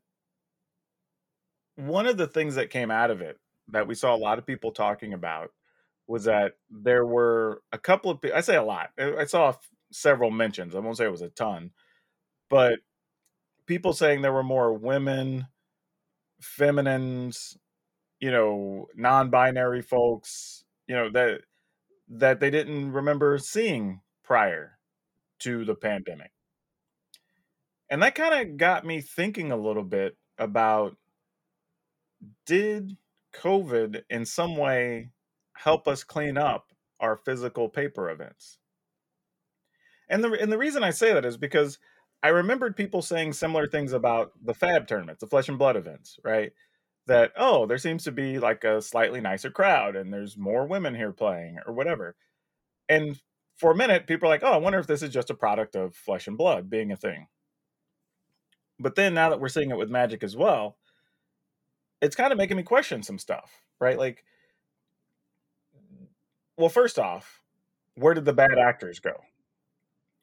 one 1.76 2.08
of 2.08 2.18
the 2.18 2.28
things 2.28 2.56
that 2.56 2.70
came 2.70 2.92
out 2.92 3.12
of 3.12 3.22
it 3.22 3.38
that 3.70 3.88
we 3.88 3.96
saw 3.96 4.16
a 4.16 4.18
lot 4.18 4.38
of 4.38 4.46
people 4.46 4.72
talking 4.72 5.14
about 5.14 5.52
was 6.08 6.26
that 6.26 6.54
there 6.70 7.06
were 7.06 7.62
a 7.72 7.78
couple 7.78 8.12
of 8.12 8.20
I 8.34 8.42
say 8.42 8.56
a 8.56 8.64
lot. 8.64 8.92
I 8.98 9.26
saw 9.26 9.54
several 9.92 10.32
mentions. 10.32 10.76
I 10.76 10.80
won't 10.80 10.98
say 10.98 11.06
it 11.06 11.12
was 11.12 11.22
a 11.22 11.30
ton, 11.30 11.72
but 12.50 12.80
people 13.66 13.94
saying 13.94 14.22
there 14.22 14.34
were 14.34 14.44
more 14.44 14.74
women, 14.74 15.48
feminines, 16.42 17.58
you 18.20 18.32
know, 18.32 18.88
non-binary 18.96 19.82
folks, 19.82 20.64
you 20.88 20.96
know, 20.96 21.10
that 21.12 21.42
that 22.08 22.40
they 22.40 22.50
didn't 22.50 22.92
remember 22.92 23.38
seeing 23.38 24.02
prior 24.24 24.78
to 25.40 25.66
the 25.66 25.76
pandemic. 25.76 26.32
And 27.90 28.02
that 28.02 28.16
kind 28.16 28.50
of 28.50 28.58
got 28.58 28.86
me 28.86 29.02
thinking 29.02 29.52
a 29.52 29.58
little 29.58 29.84
bit 29.84 30.18
about 30.38 30.98
did 32.46 32.98
COVID 33.34 34.04
in 34.10 34.26
some 34.26 34.58
way 34.58 35.12
help 35.54 35.88
us 35.88 36.04
clean 36.04 36.38
up 36.38 36.72
our 37.00 37.16
physical 37.16 37.70
paper 37.70 38.10
events? 38.10 38.58
And 40.10 40.24
the 40.24 40.32
and 40.40 40.52
the 40.52 40.58
reason 40.58 40.84
I 40.84 40.92
say 40.92 41.14
that 41.14 41.26
is 41.26 41.38
because 41.38 41.80
I 42.24 42.30
remembered 42.30 42.76
people 42.76 43.02
saying 43.02 43.34
similar 43.34 43.68
things 43.68 43.94
about 43.94 44.32
the 44.44 44.54
Fab 44.54 44.88
tournaments, 44.88 45.22
the 45.22 45.28
Flesh 45.28 45.50
and 45.50 45.60
Blood 45.60 45.76
events, 45.76 46.18
right? 46.24 46.52
That 47.08 47.32
oh, 47.38 47.66
there 47.68 47.78
seems 47.78 48.04
to 48.06 48.12
be 48.12 48.40
like 48.40 48.64
a 48.64 48.82
slightly 48.82 49.22
nicer 49.22 49.52
crowd, 49.52 49.96
and 49.96 50.12
there's 50.12 50.38
more 50.38 50.66
women 50.66 50.96
here 50.96 51.12
playing, 51.12 51.60
or 51.66 51.74
whatever. 51.74 52.16
And 52.90 53.20
for 53.58 53.72
a 53.72 53.76
minute, 53.76 54.08
people 54.08 54.28
are 54.28 54.32
like, 54.32 54.44
oh, 54.44 54.54
I 54.54 54.58
wonder 54.58 54.80
if 54.80 54.88
this 54.88 55.04
is 55.04 55.12
just 55.14 55.30
a 55.30 55.36
product 55.36 55.76
of 55.76 55.96
Flesh 55.96 56.28
and 56.28 56.38
Blood 56.38 56.70
being 56.70 56.92
a 56.92 56.98
thing. 56.98 57.28
But 58.80 58.96
then 58.96 59.14
now 59.14 59.30
that 59.30 59.40
we're 59.40 59.50
seeing 59.50 59.72
it 59.72 59.78
with 59.78 59.90
Magic 59.90 60.24
as 60.24 60.36
well, 60.36 60.78
it's 62.02 62.16
kind 62.16 62.32
of 62.32 62.38
making 62.38 62.58
me 62.58 62.64
question 62.64 63.04
some 63.04 63.18
stuff, 63.18 63.52
right? 63.80 63.98
Like, 63.98 64.24
well, 66.58 66.70
first 66.70 67.00
off, 67.00 67.42
where 67.96 68.14
did 68.14 68.26
the 68.26 68.34
bad 68.34 68.58
actors 68.60 69.00
go? 69.00 69.14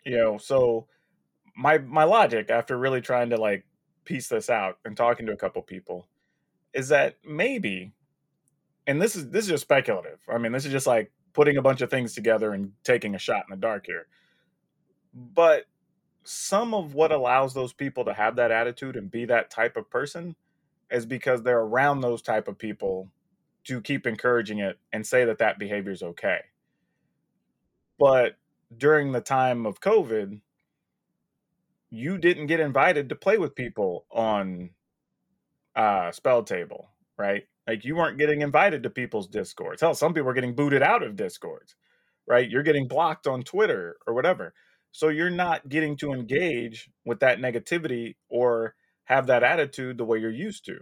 You 0.05 0.16
know, 0.16 0.38
so 0.38 0.87
my 1.57 1.79
my 1.79 2.05
logic 2.05 2.51
after 2.51 2.77
really 2.79 3.01
trying 3.01 3.31
to 3.31 3.37
like 3.37 3.64
piece 4.05 4.29
this 4.29 4.51
out 4.51 4.79
and 4.85 4.97
talking 4.97 5.27
to 5.27 5.33
a 5.33 5.37
couple 5.37 5.62
people 5.62 6.09
is 6.75 6.89
that 6.89 7.17
maybe 7.25 7.93
and 8.87 9.01
this 9.01 9.17
is 9.17 9.31
this 9.31 9.45
is 9.45 9.51
just 9.51 9.63
speculative. 9.63 10.19
I 10.29 10.39
mean, 10.39 10.53
this 10.53 10.65
is 10.65 10.73
just 10.73 10.87
like 10.87 11.13
putting 11.33 11.57
a 11.57 11.63
bunch 11.63 11.81
of 11.81 11.91
things 11.91 12.15
together 12.15 12.53
and 12.53 12.73
taking 12.85 13.15
a 13.15 13.19
shot 13.19 13.45
in 13.49 13.51
the 13.51 13.57
dark 13.57 13.87
here. 13.87 14.07
But 15.15 15.65
some 16.25 16.75
of 16.75 16.95
what 16.95 17.13
allows 17.13 17.55
those 17.55 17.73
people 17.73 18.05
to 18.05 18.15
have 18.15 18.37
that 18.37 18.51
attitude 18.51 18.97
and 18.97 19.11
be 19.11 19.25
that 19.27 19.51
type 19.51 19.77
of 19.77 19.91
person 19.91 20.37
is 20.91 21.07
because 21.07 21.43
they're 21.43 21.61
around 21.61 22.01
those 22.01 22.23
type 22.23 22.49
of 22.49 22.59
people 22.59 23.09
to 23.65 23.81
keep 23.81 24.07
encouraging 24.07 24.59
it 24.59 24.79
and 24.93 25.07
say 25.07 25.25
that 25.25 25.39
that 25.39 25.59
behavior 25.59 25.93
is 25.93 26.03
okay. 26.03 26.41
But 27.99 28.37
during 28.77 29.13
the 29.13 29.21
time 29.21 29.65
of 29.65 29.81
COVID, 29.81 30.41
you 31.91 32.19
didn't 32.19 32.47
get 32.47 32.61
invited 32.61 33.09
to 33.09 33.15
play 33.15 33.39
with 33.39 33.55
people 33.55 34.07
on 34.11 34.71
uh 35.77 36.11
spell 36.13 36.43
table, 36.43 36.91
right? 37.19 37.45
Like 37.67 37.85
you 37.85 37.97
weren't 37.97 38.19
getting 38.19 38.43
invited 38.43 38.83
to 38.83 38.91
people's 38.91 39.29
discords. 39.29 39.81
Hell, 39.81 39.95
some 39.95 40.15
people 40.15 40.29
are 40.29 40.35
getting 40.35 40.55
booted 40.55 40.83
out 40.83 41.03
of 41.03 41.17
discords, 41.17 41.77
right? 42.27 42.49
You're 42.49 42.63
getting 42.63 42.89
blocked 42.89 43.27
on 43.27 43.43
Twitter 43.43 43.97
or 44.07 44.15
whatever. 44.15 44.55
So 44.91 45.09
you're 45.09 45.31
not 45.31 45.69
getting 45.69 45.97
to 45.99 46.13
engage 46.13 46.91
with 47.05 47.21
that 47.21 47.39
negativity 47.39 48.17
or 48.29 48.75
have 49.05 49.27
that 49.29 49.43
attitude 49.43 49.99
the 49.99 50.05
way 50.05 50.19
you're 50.19 50.31
used 50.31 50.65
to. 50.67 50.81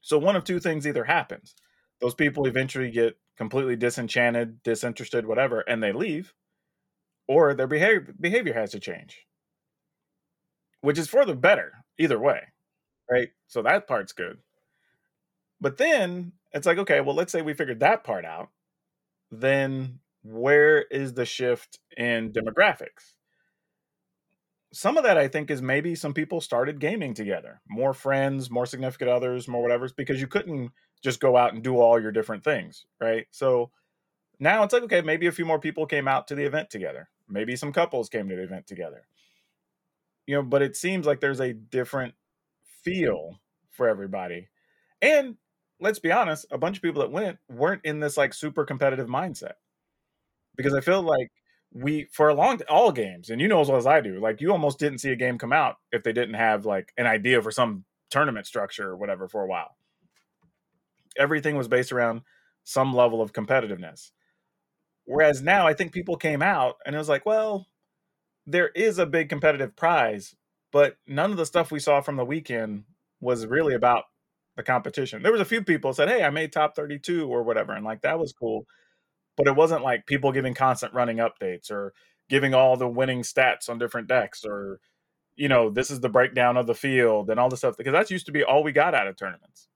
So 0.00 0.18
one 0.18 0.36
of 0.36 0.44
two 0.44 0.60
things 0.60 0.86
either 0.86 1.04
happens. 1.04 1.54
Those 2.00 2.14
people 2.14 2.46
eventually 2.46 2.90
get 2.90 3.18
completely 3.36 3.76
disenchanted, 3.76 4.62
disinterested, 4.62 5.26
whatever, 5.26 5.60
and 5.60 5.82
they 5.82 5.92
leave, 5.92 6.32
or 7.26 7.54
their 7.54 7.66
behavior 7.66 8.14
behavior 8.20 8.54
has 8.54 8.70
to 8.72 8.80
change, 8.80 9.26
which 10.80 10.98
is 10.98 11.08
for 11.08 11.24
the 11.24 11.34
better 11.34 11.72
either 11.98 12.18
way, 12.18 12.42
right? 13.10 13.28
So 13.46 13.62
that 13.62 13.86
part's 13.86 14.12
good. 14.12 14.38
But 15.60 15.78
then 15.78 16.32
it's 16.52 16.66
like, 16.66 16.78
okay, 16.78 17.00
well, 17.00 17.14
let's 17.14 17.32
say 17.32 17.42
we 17.42 17.54
figured 17.54 17.80
that 17.80 18.04
part 18.04 18.24
out. 18.24 18.48
Then 19.30 20.00
where 20.22 20.82
is 20.82 21.14
the 21.14 21.24
shift 21.24 21.78
in 21.96 22.32
demographics? 22.32 23.14
Some 24.72 24.96
of 24.96 25.04
that 25.04 25.16
I 25.16 25.28
think 25.28 25.50
is 25.50 25.62
maybe 25.62 25.94
some 25.94 26.12
people 26.12 26.40
started 26.40 26.80
gaming 26.80 27.14
together, 27.14 27.60
more 27.68 27.94
friends, 27.94 28.50
more 28.50 28.66
significant 28.66 29.10
others, 29.10 29.48
more 29.48 29.62
whatever, 29.62 29.88
because 29.96 30.20
you 30.20 30.26
couldn't 30.26 30.70
just 31.02 31.20
go 31.20 31.36
out 31.36 31.54
and 31.54 31.62
do 31.62 31.78
all 31.78 32.00
your 32.00 32.12
different 32.12 32.44
things, 32.44 32.84
right? 33.00 33.26
So 33.30 33.70
now 34.38 34.62
it's 34.64 34.72
like, 34.72 34.82
okay, 34.82 35.00
maybe 35.00 35.26
a 35.26 35.32
few 35.32 35.46
more 35.46 35.60
people 35.60 35.86
came 35.86 36.08
out 36.08 36.28
to 36.28 36.34
the 36.34 36.44
event 36.44 36.68
together. 36.68 37.08
Maybe 37.28 37.56
some 37.56 37.72
couples 37.72 38.08
came 38.08 38.28
to 38.28 38.36
the 38.36 38.42
event 38.42 38.66
together. 38.66 39.06
You 40.26 40.36
know, 40.36 40.42
but 40.42 40.62
it 40.62 40.76
seems 40.76 41.06
like 41.06 41.20
there's 41.20 41.40
a 41.40 41.52
different 41.52 42.14
feel 42.86 43.40
for 43.72 43.88
everybody. 43.88 44.48
And 45.02 45.36
let's 45.80 45.98
be 45.98 46.12
honest, 46.12 46.46
a 46.50 46.58
bunch 46.58 46.76
of 46.76 46.82
people 46.82 47.02
that 47.02 47.10
went 47.10 47.38
weren't 47.48 47.84
in 47.84 48.00
this 48.00 48.16
like 48.16 48.32
super 48.32 48.64
competitive 48.64 49.08
mindset 49.08 49.54
because 50.56 50.72
I 50.72 50.80
feel 50.80 51.02
like 51.02 51.30
we 51.72 52.06
for 52.12 52.28
a 52.28 52.34
long 52.34 52.60
all 52.68 52.92
games, 52.92 53.28
and 53.28 53.40
you 53.40 53.48
know 53.48 53.60
as 53.60 53.68
well 53.68 53.76
as 53.76 53.86
I 53.86 54.00
do, 54.00 54.20
like 54.20 54.40
you 54.40 54.52
almost 54.52 54.78
didn't 54.78 55.00
see 55.00 55.10
a 55.10 55.16
game 55.16 55.36
come 55.36 55.52
out 55.52 55.76
if 55.90 56.02
they 56.04 56.12
didn't 56.12 56.34
have 56.36 56.64
like 56.64 56.92
an 56.96 57.06
idea 57.06 57.42
for 57.42 57.50
some 57.50 57.84
tournament 58.10 58.46
structure 58.46 58.88
or 58.88 58.96
whatever 58.96 59.28
for 59.28 59.42
a 59.42 59.48
while. 59.48 59.76
Everything 61.18 61.56
was 61.56 61.68
based 61.68 61.92
around 61.92 62.22
some 62.64 62.94
level 62.94 63.20
of 63.20 63.32
competitiveness. 63.32 64.10
Whereas 65.04 65.42
now 65.42 65.66
I 65.66 65.74
think 65.74 65.92
people 65.92 66.16
came 66.16 66.42
out 66.42 66.76
and 66.84 66.94
it 66.94 66.98
was 66.98 67.08
like, 67.08 67.26
well, 67.26 67.66
there 68.46 68.68
is 68.68 68.98
a 68.98 69.06
big 69.06 69.28
competitive 69.28 69.76
prize, 69.76 70.34
but 70.72 70.96
none 71.06 71.30
of 71.30 71.36
the 71.38 71.46
stuff 71.46 71.70
we 71.70 71.80
saw 71.80 72.00
from 72.00 72.16
the 72.16 72.24
weekend 72.24 72.84
was 73.20 73.46
really 73.46 73.74
about 73.74 74.04
the 74.56 74.62
competition. 74.62 75.22
There 75.22 75.32
was 75.32 75.40
a 75.40 75.44
few 75.44 75.62
people 75.62 75.92
said, 75.92 76.08
"Hey, 76.08 76.22
I 76.24 76.30
made 76.30 76.52
top 76.52 76.76
32 76.76 77.28
or 77.28 77.42
whatever," 77.42 77.72
and 77.74 77.84
like 77.84 78.02
that 78.02 78.18
was 78.18 78.32
cool. 78.32 78.66
but 79.36 79.46
it 79.46 79.56
wasn't 79.56 79.82
like 79.82 80.06
people 80.06 80.32
giving 80.32 80.54
constant 80.54 80.94
running 80.94 81.18
updates 81.18 81.70
or 81.70 81.92
giving 82.28 82.54
all 82.54 82.76
the 82.76 82.88
winning 82.88 83.22
stats 83.22 83.68
on 83.68 83.78
different 83.78 84.08
decks 84.08 84.44
or 84.44 84.80
you 85.36 85.48
know 85.48 85.70
this 85.70 85.90
is 85.90 86.00
the 86.00 86.08
breakdown 86.08 86.56
of 86.56 86.66
the 86.66 86.74
field 86.74 87.30
and 87.30 87.38
all 87.40 87.48
this 87.48 87.60
stuff 87.60 87.76
because 87.76 87.92
that 87.92 88.10
used 88.10 88.26
to 88.26 88.32
be 88.32 88.44
all 88.44 88.62
we 88.64 88.72
got 88.72 88.94
out 88.94 89.06
of 89.08 89.16
tournaments 89.16 89.68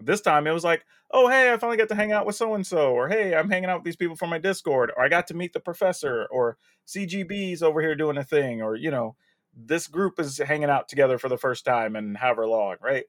this 0.00 0.20
time 0.20 0.46
it 0.46 0.52
was 0.52 0.64
like 0.64 0.84
oh 1.12 1.28
hey 1.28 1.52
i 1.52 1.56
finally 1.56 1.76
got 1.76 1.88
to 1.88 1.94
hang 1.94 2.12
out 2.12 2.26
with 2.26 2.36
so 2.36 2.54
and 2.54 2.66
so 2.66 2.92
or 2.92 3.08
hey 3.08 3.34
i'm 3.34 3.50
hanging 3.50 3.70
out 3.70 3.78
with 3.78 3.84
these 3.84 3.96
people 3.96 4.16
from 4.16 4.30
my 4.30 4.38
discord 4.38 4.92
or 4.96 5.04
i 5.04 5.08
got 5.08 5.26
to 5.26 5.34
meet 5.34 5.52
the 5.52 5.60
professor 5.60 6.26
or 6.30 6.56
cgb's 6.86 7.62
over 7.62 7.80
here 7.80 7.94
doing 7.96 8.16
a 8.18 8.24
thing 8.24 8.62
or 8.62 8.76
you 8.76 8.90
know 8.90 9.16
this 9.66 9.86
group 9.86 10.20
is 10.20 10.38
hanging 10.38 10.70
out 10.70 10.88
together 10.88 11.18
for 11.18 11.28
the 11.28 11.38
first 11.38 11.64
time 11.64 11.96
and 11.96 12.16
however 12.16 12.46
long 12.46 12.76
right 12.80 13.04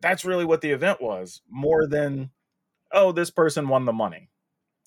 that's 0.00 0.24
really 0.24 0.44
what 0.44 0.60
the 0.60 0.70
event 0.70 1.00
was 1.00 1.42
more 1.50 1.86
than 1.86 2.30
oh 2.92 3.12
this 3.12 3.30
person 3.30 3.68
won 3.68 3.84
the 3.84 3.92
money 3.92 4.28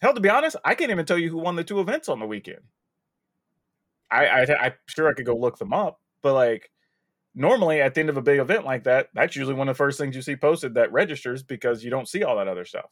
hell 0.02 0.13
to 0.13 0.21
be 0.21 0.30
honest 0.30 0.56
i 0.63 0.76
can't 0.76 0.91
even 0.91 1.06
tell 1.06 1.17
you 1.17 1.30
who 1.30 1.38
won 1.38 1.56
the 1.56 1.63
two 1.63 1.80
events 1.80 2.08
on 2.08 2.19
the 2.19 2.28
weekend 2.28 2.62
I, 4.10 4.26
I 4.26 4.65
i'm 4.65 4.74
sure 4.88 5.10
i 5.10 5.13
could 5.13 5.26
go 5.26 5.36
look 5.36 5.58
them 5.58 5.74
up 5.74 6.00
but 6.21 6.34
like 6.34 6.69
normally 7.34 7.82
at 7.82 7.93
the 7.93 8.02
end 8.02 8.10
of 8.10 8.17
a 8.17 8.21
big 8.21 8.39
event 8.39 8.65
like 8.65 8.84
that, 8.84 9.10
that's 9.13 9.36
usually 9.36 9.56
one 9.56 9.69
of 9.69 9.76
the 9.76 9.78
first 9.78 9.97
things 9.97 10.15
you 10.15 10.21
see 10.21 10.36
posted 10.36 10.76
that 10.76 10.91
registers 10.91 11.43
because 11.43 11.84
you 11.84 11.89
don't 11.89 12.08
see 12.08 12.24
all 12.24 12.38
that 12.38 12.47
other 12.47 12.65
stuff. 12.65 12.89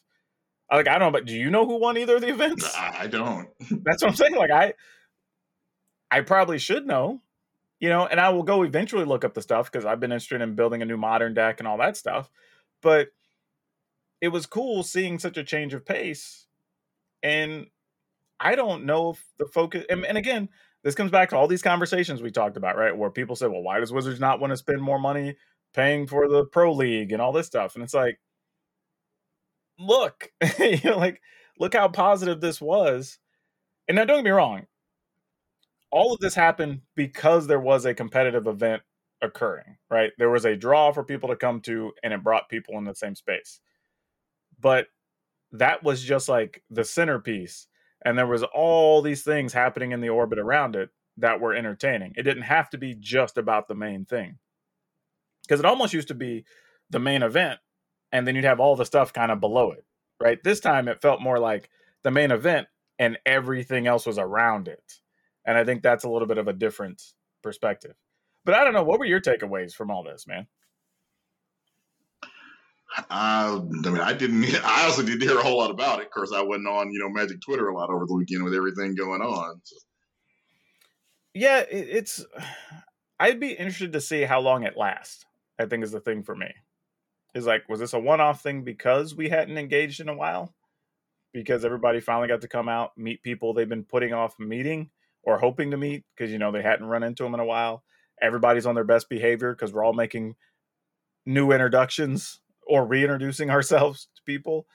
Like 0.72 0.88
I 0.88 1.00
don't 1.00 1.08
know, 1.08 1.12
but 1.12 1.26
do 1.26 1.34
you 1.34 1.50
know 1.50 1.66
who 1.66 1.80
won 1.80 1.98
either 1.98 2.16
of 2.16 2.22
the 2.22 2.30
events? 2.30 2.72
I 2.78 3.08
don't. 3.08 3.50
that's 3.84 4.04
what 4.04 4.12
I'm 4.12 4.16
saying. 4.16 4.36
Like 4.36 4.52
I, 4.52 4.74
I 6.12 6.22
probably 6.22 6.60
should 6.60 6.86
know, 6.86 7.22
you 7.80 7.90
know, 7.90 8.06
and 8.06 8.20
I 8.20 8.30
will 8.30 8.44
go 8.44 8.64
eventually 8.64 9.06
look 9.06 9.24
up 9.24 9.34
the 9.34 9.42
stuff 9.42 9.72
because 9.72 9.86
I've 9.86 10.00
been 10.00 10.12
interested 10.12 10.42
in 10.42 10.56
building 10.56 10.82
a 10.82 10.86
new 10.86 10.98
modern 10.98 11.34
deck 11.34 11.60
and 11.60 11.68
all 11.68 11.78
that 11.78 11.98
stuff. 11.98 12.30
But 12.82 13.10
it 14.22 14.30
was 14.30 14.46
cool 14.46 14.84
seeing 14.84 15.20
such 15.20 15.38
a 15.38 15.44
change 15.44 15.74
of 15.74 15.86
pace, 15.86 16.48
and 17.24 17.68
I 18.40 18.56
don't 18.56 18.86
know 18.86 19.12
if 19.12 19.26
the 19.38 19.46
focus. 19.46 19.86
And, 19.90 20.06
and 20.06 20.18
again, 20.18 20.50
this 20.84 20.96
comes 20.96 21.12
back 21.12 21.30
to 21.30 21.38
all 21.38 21.48
these 21.48 21.62
conversations 21.62 22.22
we 22.22 22.32
talked 22.32 22.58
about, 22.58 22.78
right? 22.78 22.96
Where 22.96 23.10
people 23.10 23.36
say, 23.36 23.48
well, 23.48 23.62
why 23.64 23.80
does 23.80 23.92
Wizards 23.92 24.20
not 24.20 24.40
want 24.40 24.52
to 24.52 24.58
spend 24.58 24.82
more 24.82 25.00
money 25.00 25.36
paying 25.74 26.08
for 26.08 26.28
the 26.28 26.46
pro 26.46 26.74
league 26.74 27.12
and 27.12 27.22
all 27.22 27.34
this 27.34 27.48
stuff? 27.48 27.76
And 27.76 27.84
it's 27.84 27.94
like, 27.94 28.20
look, 29.78 30.32
you 30.60 30.80
know, 30.84 30.98
like, 30.98 31.22
look 31.60 31.74
how 31.74 31.88
positive 31.90 32.40
this 32.42 32.62
was. 32.62 33.20
And 33.88 33.96
now 33.96 34.06
don't 34.06 34.18
get 34.18 34.26
me 34.26 34.32
wrong, 34.32 34.68
all 35.92 36.14
of 36.14 36.20
this 36.20 36.36
happened 36.36 36.82
because 36.96 37.48
there 37.48 37.60
was 37.60 37.86
a 37.86 37.94
competitive 37.94 38.48
event 38.48 38.82
occurring, 39.22 39.78
right? 39.90 40.12
There 40.18 40.30
was 40.30 40.46
a 40.46 40.56
draw 40.56 40.92
for 40.92 41.04
people 41.04 41.30
to 41.30 41.36
come 41.36 41.62
to, 41.62 41.92
and 42.04 42.14
it 42.14 42.24
brought 42.24 42.50
people 42.50 42.78
in 42.78 42.86
the 42.86 42.96
same 42.96 43.16
space. 43.16 43.60
But 44.60 44.88
that 45.52 45.84
was 45.84 46.04
just 46.04 46.30
like 46.30 46.64
the 46.70 46.84
centerpiece 46.84 47.68
and 48.06 48.18
there 48.18 48.28
was 48.28 48.44
all 48.44 49.02
these 49.02 49.24
things 49.24 49.52
happening 49.52 49.92
in 49.92 50.02
the 50.02 50.10
orbit 50.10 50.40
around 50.40 50.76
it 50.76 50.90
that 51.18 51.42
were 51.42 51.54
entertaining. 51.54 52.14
It 52.16 52.24
didn't 52.24 52.44
have 52.44 52.70
to 52.70 52.78
be 52.78 52.96
just 52.98 53.38
about 53.38 53.68
the 53.68 53.76
main 53.76 54.06
thing. 54.06 54.38
Because 55.42 55.60
it 55.60 55.66
almost 55.66 55.94
used 55.94 56.08
to 56.10 56.14
be 56.14 56.46
the 56.90 57.00
main 57.00 57.24
event 57.24 57.60
and 58.12 58.26
then 58.26 58.36
you'd 58.36 58.46
have 58.46 58.60
all 58.60 58.76
the 58.76 58.86
stuff 58.86 59.12
kind 59.12 59.32
of 59.32 59.40
below 59.40 59.72
it. 59.72 59.86
Right? 60.22 60.42
This 60.44 60.60
time 60.60 60.88
it 60.88 61.02
felt 61.02 61.22
more 61.22 61.40
like 61.40 61.70
the 62.04 62.12
main 62.12 62.32
event 62.32 62.68
and 62.98 63.18
everything 63.26 63.88
else 63.88 64.06
was 64.06 64.18
around 64.18 64.68
it. 64.68 65.00
And 65.46 65.58
I 65.58 65.64
think 65.64 65.82
that's 65.82 66.04
a 66.04 66.10
little 66.10 66.28
bit 66.28 66.38
of 66.38 66.48
a 66.48 66.54
different 66.54 67.02
perspective. 67.42 67.96
But 68.46 68.56
I 68.56 68.64
don't 68.64 68.74
know, 68.74 68.84
what 68.84 69.00
were 69.00 69.06
your 69.06 69.22
takeaways 69.22 69.74
from 69.74 69.92
all 69.92 70.04
this, 70.04 70.28
man? 70.28 70.48
I, 73.10 73.56
I 73.56 73.60
mean, 73.60 74.00
I 74.00 74.14
didn't. 74.14 74.46
I 74.64 74.86
also 74.86 75.04
didn't 75.04 75.22
hear 75.22 75.38
a 75.38 75.44
whole 75.44 75.58
lot 75.58 75.72
about 75.72 76.00
it. 76.00 76.08
Of 76.08 76.12
course, 76.12 76.32
I 76.34 76.42
wasn't 76.42 76.68
on 76.68 76.92
you 76.92 77.00
know 77.00 77.10
Magic 77.10 77.42
Twitter 77.42 77.68
a 77.68 77.76
lot 77.76 77.90
over 77.90 78.06
the 78.06 78.16
weekend 78.16 78.44
with 78.44 78.56
everything 78.56 78.96
going 78.96 79.22
on. 79.22 79.62
So. 79.64 79.76
Yeah, 81.34 81.64
it's. 81.70 82.26
I'd 83.22 83.40
be 83.40 83.52
interested 83.52 83.92
to 83.94 84.02
see 84.02 84.22
how 84.22 84.40
long 84.40 84.64
it 84.64 84.78
lasts. 84.78 85.26
I 85.60 85.66
think 85.66 85.84
is 85.84 85.92
the 85.92 86.00
thing 86.00 86.24
for 86.24 86.36
me. 86.36 86.54
Is 87.36 87.46
like, 87.46 87.68
was 87.68 87.82
this 87.82 87.92
a 87.92 88.00
one-off 88.00 88.42
thing 88.42 88.64
because 88.64 89.14
we 89.14 89.28
hadn't 89.28 89.58
engaged 89.58 90.00
in 90.00 90.08
a 90.08 90.16
while? 90.16 90.56
Because 91.34 91.66
everybody 91.66 92.00
finally 92.00 92.30
got 92.30 92.42
to 92.42 92.48
come 92.48 92.70
out, 92.70 92.98
meet 92.98 93.22
people 93.22 93.54
they've 93.54 93.68
been 93.68 93.84
putting 93.84 94.14
off 94.14 94.40
meeting 94.40 94.90
or 95.24 95.38
hoping 95.38 95.72
to 95.72 95.78
meet 95.78 96.04
because 96.16 96.32
you 96.32 96.38
know 96.38 96.52
they 96.52 96.62
hadn't 96.62 96.86
run 96.86 97.04
into 97.04 97.24
them 97.24 97.34
in 97.34 97.40
a 97.40 97.46
while. 97.46 97.84
Everybody's 98.22 98.66
on 98.66 98.76
their 98.76 98.84
best 98.84 99.10
behavior 99.10 99.54
because 99.54 99.72
we're 99.72 99.84
all 99.84 99.94
making 99.94 100.36
new 101.26 101.52
introductions 101.52 102.42
or 102.68 102.86
reintroducing 102.86 103.50
ourselves 103.50 104.08
to 104.16 104.22
people. 104.26 104.68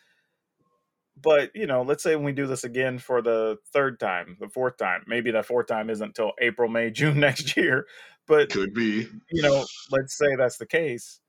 But, 1.20 1.52
you 1.54 1.66
know, 1.66 1.82
let's 1.82 2.02
say 2.02 2.16
when 2.16 2.24
we 2.24 2.32
do 2.32 2.46
this 2.46 2.64
again 2.64 2.98
for 2.98 3.22
the 3.22 3.58
third 3.72 4.00
time, 4.00 4.36
the 4.40 4.48
fourth 4.48 4.76
time, 4.76 5.04
maybe 5.06 5.30
that 5.30 5.46
fourth 5.46 5.68
time 5.68 5.88
isn't 5.88 6.08
until 6.08 6.32
April, 6.40 6.68
May, 6.68 6.90
June 6.92 7.20
next 7.20 7.56
year. 7.56 7.86
But 8.26 8.50
could 8.50 8.74
be, 8.74 9.06
you 9.30 9.42
know, 9.42 9.64
let's 9.90 10.16
say 10.16 10.34
that's 10.36 10.56
the 10.56 10.66
case. 10.66 11.20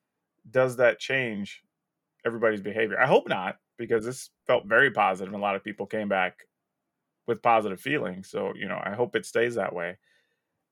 Does 0.49 0.77
that 0.77 0.99
change 0.99 1.61
everybody's 2.25 2.61
behavior? 2.61 2.99
I 2.99 3.05
hope 3.05 3.27
not, 3.27 3.57
because 3.77 4.05
this 4.05 4.29
felt 4.47 4.65
very 4.65 4.91
positive 4.91 5.33
and 5.33 5.41
a 5.41 5.45
lot 5.45 5.55
of 5.55 5.63
people 5.63 5.85
came 5.85 6.07
back 6.07 6.45
with 7.27 7.41
positive 7.41 7.81
feelings. 7.81 8.29
So, 8.29 8.53
you 8.55 8.67
know, 8.67 8.81
I 8.83 8.93
hope 8.93 9.15
it 9.15 9.25
stays 9.25 9.55
that 9.55 9.73
way 9.73 9.97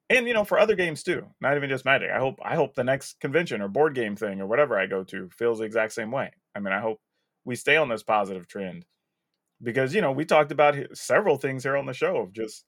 and 0.09 0.27
you 0.27 0.33
know 0.33 0.43
for 0.43 0.59
other 0.59 0.75
games 0.75 1.03
too 1.03 1.25
not 1.41 1.55
even 1.55 1.69
just 1.69 1.85
magic 1.85 2.09
i 2.11 2.19
hope 2.19 2.39
i 2.43 2.55
hope 2.55 2.75
the 2.75 2.83
next 2.83 3.19
convention 3.19 3.61
or 3.61 3.67
board 3.67 3.95
game 3.95 4.15
thing 4.15 4.41
or 4.41 4.47
whatever 4.47 4.77
i 4.77 4.85
go 4.85 5.03
to 5.03 5.29
feels 5.29 5.59
the 5.59 5.65
exact 5.65 5.93
same 5.93 6.11
way 6.11 6.31
i 6.55 6.59
mean 6.59 6.73
i 6.73 6.79
hope 6.79 6.99
we 7.45 7.55
stay 7.55 7.77
on 7.77 7.89
this 7.89 8.03
positive 8.03 8.47
trend 8.47 8.85
because 9.61 9.93
you 9.93 10.01
know 10.01 10.11
we 10.11 10.25
talked 10.25 10.51
about 10.51 10.75
several 10.93 11.37
things 11.37 11.63
here 11.63 11.77
on 11.77 11.85
the 11.85 11.93
show 11.93 12.17
of 12.17 12.33
just 12.33 12.65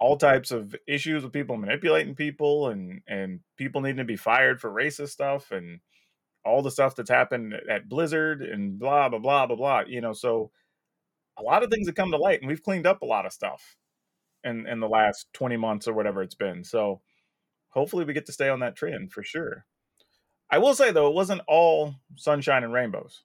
all 0.00 0.16
types 0.16 0.50
of 0.50 0.74
issues 0.88 1.22
with 1.22 1.32
people 1.32 1.56
manipulating 1.56 2.14
people 2.14 2.68
and 2.68 3.00
and 3.06 3.40
people 3.56 3.80
needing 3.80 3.98
to 3.98 4.04
be 4.04 4.16
fired 4.16 4.60
for 4.60 4.70
racist 4.70 5.10
stuff 5.10 5.50
and 5.50 5.80
all 6.44 6.62
the 6.62 6.70
stuff 6.70 6.96
that's 6.96 7.10
happened 7.10 7.54
at 7.70 7.88
blizzard 7.88 8.42
and 8.42 8.78
blah 8.78 9.08
blah 9.08 9.18
blah 9.18 9.46
blah 9.46 9.56
blah 9.56 9.80
you 9.86 10.00
know 10.00 10.12
so 10.12 10.50
a 11.38 11.42
lot 11.42 11.62
of 11.62 11.70
things 11.70 11.86
have 11.88 11.94
come 11.96 12.10
to 12.10 12.16
light 12.16 12.40
and 12.40 12.48
we've 12.48 12.62
cleaned 12.62 12.86
up 12.86 13.02
a 13.02 13.06
lot 13.06 13.26
of 13.26 13.32
stuff 13.32 13.76
in 14.42 14.66
in 14.66 14.80
the 14.80 14.88
last 14.88 15.26
20 15.32 15.56
months 15.56 15.88
or 15.88 15.94
whatever 15.94 16.22
it's 16.22 16.34
been. 16.34 16.64
So 16.64 17.00
hopefully 17.70 18.04
we 18.04 18.12
get 18.12 18.26
to 18.26 18.32
stay 18.32 18.48
on 18.48 18.60
that 18.60 18.76
trend 18.76 19.12
for 19.12 19.22
sure. 19.22 19.66
I 20.50 20.58
will 20.58 20.74
say 20.74 20.92
though, 20.92 21.08
it 21.08 21.14
wasn't 21.14 21.42
all 21.48 21.94
sunshine 22.16 22.64
and 22.64 22.72
rainbows. 22.72 23.22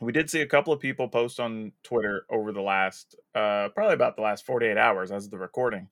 We 0.00 0.12
did 0.12 0.28
see 0.28 0.42
a 0.42 0.46
couple 0.46 0.72
of 0.72 0.80
people 0.80 1.08
post 1.08 1.40
on 1.40 1.72
Twitter 1.82 2.26
over 2.30 2.52
the 2.52 2.60
last 2.60 3.16
uh, 3.34 3.68
probably 3.74 3.94
about 3.94 4.16
the 4.16 4.22
last 4.22 4.44
48 4.44 4.76
hours 4.76 5.10
as 5.10 5.24
of 5.24 5.30
the 5.30 5.38
recording 5.38 5.88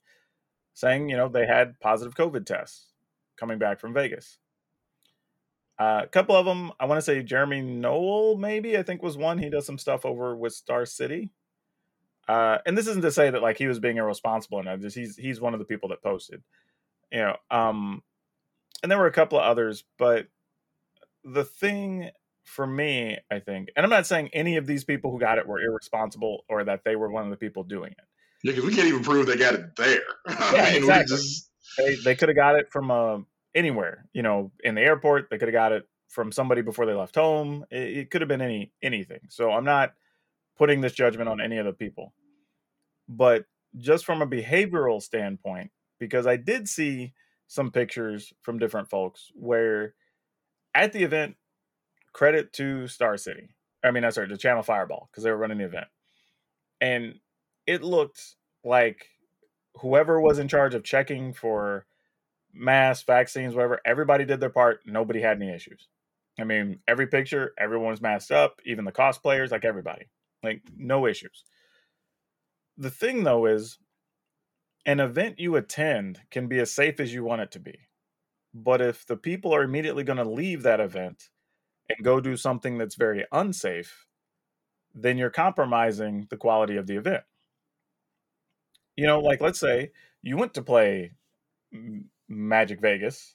saying, 0.74 1.08
you 1.08 1.16
know, 1.16 1.28
they 1.28 1.46
had 1.46 1.78
positive 1.80 2.14
COVID 2.14 2.44
tests 2.44 2.88
coming 3.36 3.58
back 3.58 3.80
from 3.80 3.94
Vegas. 3.94 4.38
Uh, 5.78 6.02
a 6.04 6.06
couple 6.06 6.36
of 6.36 6.46
them, 6.46 6.72
I 6.78 6.86
want 6.86 6.98
to 6.98 7.02
say 7.02 7.22
Jeremy 7.22 7.60
Noel, 7.60 8.36
maybe 8.36 8.78
I 8.78 8.82
think 8.82 9.02
was 9.02 9.16
one. 9.16 9.38
He 9.38 9.50
does 9.50 9.66
some 9.66 9.78
stuff 9.78 10.06
over 10.06 10.36
with 10.36 10.52
Star 10.52 10.86
City. 10.86 11.30
Uh, 12.28 12.58
and 12.64 12.78
this 12.78 12.86
isn't 12.86 13.02
to 13.02 13.10
say 13.10 13.30
that 13.30 13.42
like 13.42 13.58
he 13.58 13.66
was 13.66 13.80
being 13.80 13.96
irresponsible 13.96 14.58
and 14.60 14.80
just 14.80 14.96
he's 14.96 15.16
he's 15.16 15.40
one 15.40 15.52
of 15.52 15.58
the 15.58 15.66
people 15.66 15.90
that 15.90 16.02
posted, 16.02 16.42
you 17.12 17.18
know. 17.18 17.36
Um, 17.50 18.02
and 18.82 18.90
there 18.90 18.98
were 18.98 19.06
a 19.06 19.12
couple 19.12 19.38
of 19.38 19.44
others, 19.44 19.84
but 19.98 20.28
the 21.24 21.44
thing 21.44 22.10
for 22.44 22.66
me, 22.66 23.18
I 23.30 23.40
think, 23.40 23.70
and 23.76 23.84
I'm 23.84 23.90
not 23.90 24.06
saying 24.06 24.30
any 24.32 24.56
of 24.56 24.66
these 24.66 24.84
people 24.84 25.10
who 25.10 25.18
got 25.18 25.38
it 25.38 25.46
were 25.46 25.60
irresponsible 25.60 26.44
or 26.48 26.64
that 26.64 26.84
they 26.84 26.96
were 26.96 27.10
one 27.10 27.24
of 27.24 27.30
the 27.30 27.36
people 27.36 27.62
doing 27.62 27.92
it. 27.92 28.04
Yeah, 28.42 28.52
because 28.52 28.64
we 28.64 28.74
can't 28.74 28.88
even 28.88 29.02
prove 29.02 29.26
they 29.26 29.36
got 29.36 29.54
it 29.54 29.76
there. 29.76 30.00
Yeah, 30.52 30.64
mean, 30.64 30.76
exactly. 30.76 31.16
Just... 31.16 31.50
They 31.76 31.96
they 31.96 32.14
could 32.14 32.28
have 32.28 32.36
got 32.36 32.56
it 32.56 32.70
from 32.70 32.90
uh, 32.90 33.18
anywhere, 33.54 34.06
you 34.12 34.22
know, 34.22 34.52
in 34.62 34.74
the 34.74 34.82
airport. 34.82 35.28
They 35.30 35.38
could 35.38 35.48
have 35.48 35.52
got 35.54 35.72
it 35.72 35.88
from 36.08 36.32
somebody 36.32 36.62
before 36.62 36.86
they 36.86 36.94
left 36.94 37.14
home. 37.14 37.64
It, 37.70 37.98
it 37.98 38.10
could 38.10 38.20
have 38.20 38.28
been 38.28 38.42
any 38.42 38.72
anything. 38.82 39.20
So 39.28 39.50
I'm 39.50 39.64
not 39.64 39.94
putting 40.56 40.80
this 40.80 40.92
judgment 40.92 41.28
on 41.28 41.40
any 41.40 41.58
of 41.58 41.66
the 41.66 41.72
people. 41.72 42.12
But 43.08 43.44
just 43.76 44.04
from 44.04 44.22
a 44.22 44.26
behavioral 44.26 45.02
standpoint, 45.02 45.70
because 45.98 46.26
I 46.26 46.36
did 46.36 46.68
see 46.68 47.12
some 47.46 47.70
pictures 47.70 48.32
from 48.42 48.58
different 48.58 48.88
folks 48.88 49.30
where 49.34 49.94
at 50.74 50.92
the 50.92 51.02
event, 51.02 51.36
credit 52.12 52.52
to 52.54 52.86
Star 52.88 53.16
City. 53.16 53.54
I 53.84 53.90
mean, 53.90 54.02
that's 54.02 54.14
sorry, 54.14 54.28
to 54.28 54.36
Channel 54.36 54.62
Fireball, 54.62 55.08
because 55.10 55.24
they 55.24 55.30
were 55.30 55.36
running 55.36 55.58
the 55.58 55.66
event. 55.66 55.86
And 56.80 57.20
it 57.66 57.82
looked 57.82 58.36
like 58.64 59.06
whoever 59.80 60.20
was 60.20 60.38
in 60.38 60.48
charge 60.48 60.74
of 60.74 60.84
checking 60.84 61.32
for 61.32 61.86
masks, 62.54 63.04
vaccines, 63.04 63.54
whatever, 63.54 63.80
everybody 63.84 64.24
did 64.24 64.40
their 64.40 64.50
part. 64.50 64.80
Nobody 64.86 65.20
had 65.20 65.40
any 65.40 65.52
issues. 65.52 65.88
I 66.38 66.44
mean, 66.44 66.80
every 66.88 67.06
picture, 67.06 67.52
everyone 67.58 67.90
was 67.90 68.00
masked 68.00 68.32
up, 68.32 68.60
even 68.64 68.84
the 68.84 68.92
cosplayers, 68.92 69.50
like 69.50 69.64
everybody. 69.64 70.06
Like 70.42 70.62
no 70.76 71.06
issues. 71.06 71.44
The 72.76 72.90
thing 72.90 73.24
though 73.24 73.46
is 73.46 73.78
an 74.84 75.00
event 75.00 75.38
you 75.38 75.56
attend 75.56 76.20
can 76.30 76.48
be 76.48 76.58
as 76.58 76.72
safe 76.72 77.00
as 77.00 77.14
you 77.14 77.24
want 77.24 77.42
it 77.42 77.52
to 77.52 77.60
be. 77.60 77.78
But 78.52 78.80
if 78.80 79.06
the 79.06 79.16
people 79.16 79.54
are 79.54 79.62
immediately 79.62 80.04
going 80.04 80.18
to 80.18 80.28
leave 80.28 80.62
that 80.62 80.80
event 80.80 81.30
and 81.88 82.04
go 82.04 82.20
do 82.20 82.36
something 82.36 82.78
that's 82.78 82.94
very 82.94 83.24
unsafe, 83.32 84.06
then 84.94 85.18
you're 85.18 85.30
compromising 85.30 86.26
the 86.30 86.36
quality 86.36 86.76
of 86.76 86.86
the 86.86 86.96
event. 86.96 87.24
You 88.96 89.06
know, 89.06 89.20
like 89.20 89.40
let's 89.40 89.58
say 89.58 89.90
you 90.22 90.36
went 90.36 90.54
to 90.54 90.62
play 90.62 91.12
Magic 92.28 92.80
Vegas, 92.80 93.34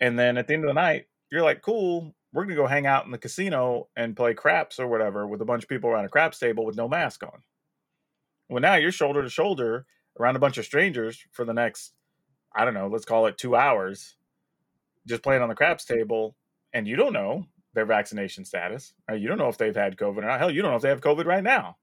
and 0.00 0.18
then 0.18 0.36
at 0.36 0.46
the 0.46 0.54
end 0.54 0.64
of 0.64 0.68
the 0.68 0.74
night, 0.74 1.06
you're 1.30 1.42
like, 1.42 1.62
cool, 1.62 2.14
we're 2.32 2.44
gonna 2.44 2.54
go 2.54 2.66
hang 2.66 2.86
out 2.86 3.04
in 3.04 3.10
the 3.10 3.18
casino 3.18 3.88
and 3.96 4.16
play 4.16 4.34
craps 4.34 4.78
or 4.78 4.86
whatever 4.86 5.26
with 5.26 5.40
a 5.40 5.46
bunch 5.46 5.62
of 5.62 5.68
people 5.68 5.90
around 5.90 6.04
a 6.04 6.08
craps 6.08 6.38
table 6.38 6.64
with 6.64 6.76
no 6.76 6.88
mask 6.88 7.22
on. 7.22 7.42
Well, 8.48 8.60
now 8.60 8.74
you're 8.74 8.92
shoulder 8.92 9.22
to 9.22 9.30
shoulder 9.30 9.86
around 10.18 10.36
a 10.36 10.40
bunch 10.40 10.58
of 10.58 10.64
strangers 10.64 11.24
for 11.32 11.44
the 11.44 11.54
next, 11.54 11.94
I 12.54 12.64
don't 12.64 12.74
know, 12.74 12.88
let's 12.88 13.04
call 13.04 13.26
it 13.26 13.38
two 13.38 13.56
hours, 13.56 14.16
just 15.06 15.22
playing 15.22 15.42
on 15.42 15.48
the 15.48 15.54
craps 15.54 15.84
table, 15.84 16.36
and 16.72 16.86
you 16.86 16.96
don't 16.96 17.12
know 17.12 17.46
their 17.74 17.86
vaccination 17.86 18.44
status. 18.44 18.92
Right? 19.08 19.20
You 19.20 19.28
don't 19.28 19.38
know 19.38 19.48
if 19.48 19.58
they've 19.58 19.74
had 19.74 19.96
COVID 19.96 20.18
or 20.18 20.22
not. 20.22 20.38
Hell, 20.38 20.50
you 20.50 20.62
don't 20.62 20.70
know 20.70 20.76
if 20.76 20.82
they 20.82 20.88
have 20.88 21.00
COVID 21.00 21.26
right 21.26 21.44
now. 21.44 21.76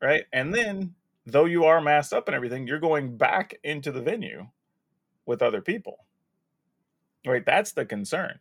Right. 0.00 0.24
And 0.32 0.54
then, 0.54 0.94
though 1.26 1.44
you 1.44 1.64
are 1.64 1.80
masked 1.80 2.12
up 2.12 2.28
and 2.28 2.34
everything, 2.34 2.66
you're 2.66 2.80
going 2.80 3.16
back 3.16 3.58
into 3.62 3.92
the 3.92 4.02
venue 4.02 4.48
with 5.26 5.42
other 5.42 5.60
people. 5.60 6.06
Right. 7.26 7.44
That's 7.44 7.72
the 7.72 7.84
concern. 7.84 8.40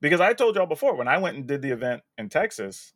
Because 0.00 0.20
I 0.20 0.32
told 0.32 0.56
y'all 0.56 0.66
before, 0.66 0.96
when 0.96 1.08
I 1.08 1.18
went 1.18 1.36
and 1.36 1.46
did 1.46 1.62
the 1.62 1.70
event 1.70 2.02
in 2.18 2.28
Texas, 2.28 2.94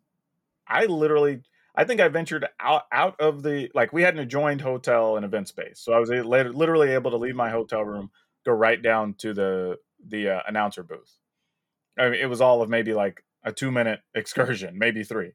I 0.67 0.87
literally, 0.87 1.43
I 1.75 1.85
think 1.85 2.01
I 2.01 2.09
ventured 2.09 2.47
out, 2.61 2.85
out 2.93 3.21
of 3.21 3.43
the, 3.43 3.71
like, 3.75 3.93
we 3.93 4.03
had 4.03 4.15
an 4.15 4.21
adjoined 4.21 4.61
hotel 4.61 5.17
and 5.17 5.25
event 5.25 5.49
space. 5.49 5.81
So 5.81 5.93
I 5.93 5.99
was 5.99 6.11
literally 6.11 6.91
able 6.91 7.11
to 7.11 7.17
leave 7.17 7.37
my 7.37 7.51
hotel 7.51 7.83
room, 7.85 8.11
go 8.45 8.53
right 8.53 8.81
down 8.81 9.15
to 9.19 9.35
the, 9.35 9.79
the 10.07 10.31
uh, 10.31 10.41
announcer 10.47 10.83
booth 10.83 11.19
I 11.99 12.11
mean, 12.11 12.21
it 12.21 12.27
was 12.27 12.41
all 12.41 12.63
of 12.63 12.71
maybe 12.71 12.95
like 12.95 13.23
a 13.45 13.53
two 13.53 13.71
minute 13.71 14.01
excursion, 14.15 14.79
maybe 14.79 15.05
three. 15.05 15.33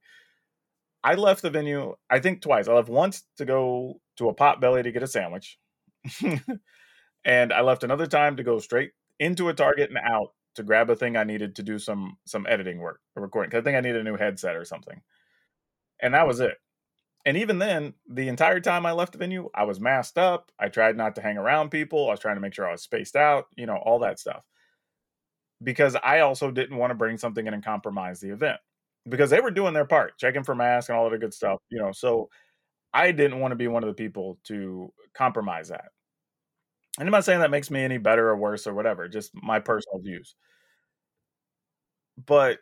I 1.05 1.13
left 1.13 1.43
the 1.43 1.51
venue, 1.51 1.93
I 2.09 2.19
think 2.19 2.41
twice. 2.41 2.67
I 2.67 2.73
left 2.73 2.89
once 2.89 3.23
to 3.37 3.45
go 3.45 4.01
to 4.17 4.29
a 4.29 4.33
Potbelly 4.33 4.81
to 4.81 4.91
get 4.91 5.03
a 5.03 5.07
sandwich. 5.07 5.59
and 7.25 7.53
I 7.53 7.61
left 7.61 7.83
another 7.83 8.07
time 8.07 8.37
to 8.37 8.43
go 8.43 8.57
straight 8.57 8.91
into 9.19 9.49
a 9.49 9.53
Target 9.53 9.89
and 9.91 9.99
out 9.99 10.29
to 10.55 10.63
grab 10.63 10.89
a 10.89 10.95
thing 10.95 11.15
I 11.15 11.23
needed 11.23 11.55
to 11.57 11.63
do 11.63 11.77
some 11.77 12.17
some 12.25 12.47
editing 12.49 12.79
work 12.79 13.01
or 13.15 13.21
recording. 13.21 13.51
Cause 13.51 13.59
I 13.59 13.61
think 13.61 13.77
I 13.77 13.81
needed 13.81 14.01
a 14.01 14.03
new 14.03 14.17
headset 14.17 14.55
or 14.55 14.65
something. 14.65 14.99
And 16.01 16.15
that 16.15 16.25
was 16.25 16.39
it. 16.39 16.57
And 17.23 17.37
even 17.37 17.59
then, 17.59 17.93
the 18.09 18.27
entire 18.27 18.59
time 18.59 18.87
I 18.87 18.91
left 18.91 19.11
the 19.11 19.19
venue, 19.19 19.49
I 19.53 19.65
was 19.65 19.79
masked 19.79 20.17
up. 20.17 20.51
I 20.59 20.69
tried 20.69 20.97
not 20.97 21.15
to 21.15 21.21
hang 21.21 21.37
around 21.37 21.69
people. 21.69 22.07
I 22.07 22.11
was 22.11 22.19
trying 22.19 22.35
to 22.35 22.41
make 22.41 22.55
sure 22.55 22.67
I 22.67 22.71
was 22.71 22.81
spaced 22.81 23.15
out, 23.15 23.45
you 23.55 23.67
know, 23.67 23.77
all 23.77 23.99
that 23.99 24.19
stuff 24.19 24.43
because 25.63 25.95
I 26.03 26.19
also 26.21 26.49
didn't 26.49 26.77
want 26.77 26.91
to 26.91 26.95
bring 26.95 27.17
something 27.17 27.45
in 27.45 27.53
and 27.53 27.63
compromise 27.63 28.19
the 28.19 28.31
event 28.31 28.59
because 29.07 29.29
they 29.29 29.41
were 29.41 29.51
doing 29.51 29.73
their 29.73 29.85
part, 29.85 30.17
checking 30.17 30.43
for 30.43 30.55
masks 30.55 30.89
and 30.89 30.97
all 30.97 31.05
of 31.05 31.11
the 31.11 31.17
good 31.17 31.33
stuff, 31.33 31.59
you 31.69 31.79
know. 31.79 31.91
So 31.91 32.29
I 32.93 33.11
didn't 33.11 33.39
want 33.39 33.51
to 33.51 33.55
be 33.57 33.67
one 33.67 33.83
of 33.83 33.87
the 33.87 33.93
people 33.93 34.39
to 34.45 34.91
compromise 35.13 35.69
that. 35.69 35.85
And 36.97 37.07
I'm 37.07 37.11
not 37.11 37.25
saying 37.25 37.41
that 37.41 37.51
makes 37.51 37.69
me 37.69 37.83
any 37.83 37.97
better 37.97 38.29
or 38.29 38.37
worse 38.37 38.67
or 38.67 38.73
whatever, 38.73 39.07
just 39.09 39.31
my 39.35 39.59
personal 39.59 39.99
views. 39.99 40.35
But 42.25 42.59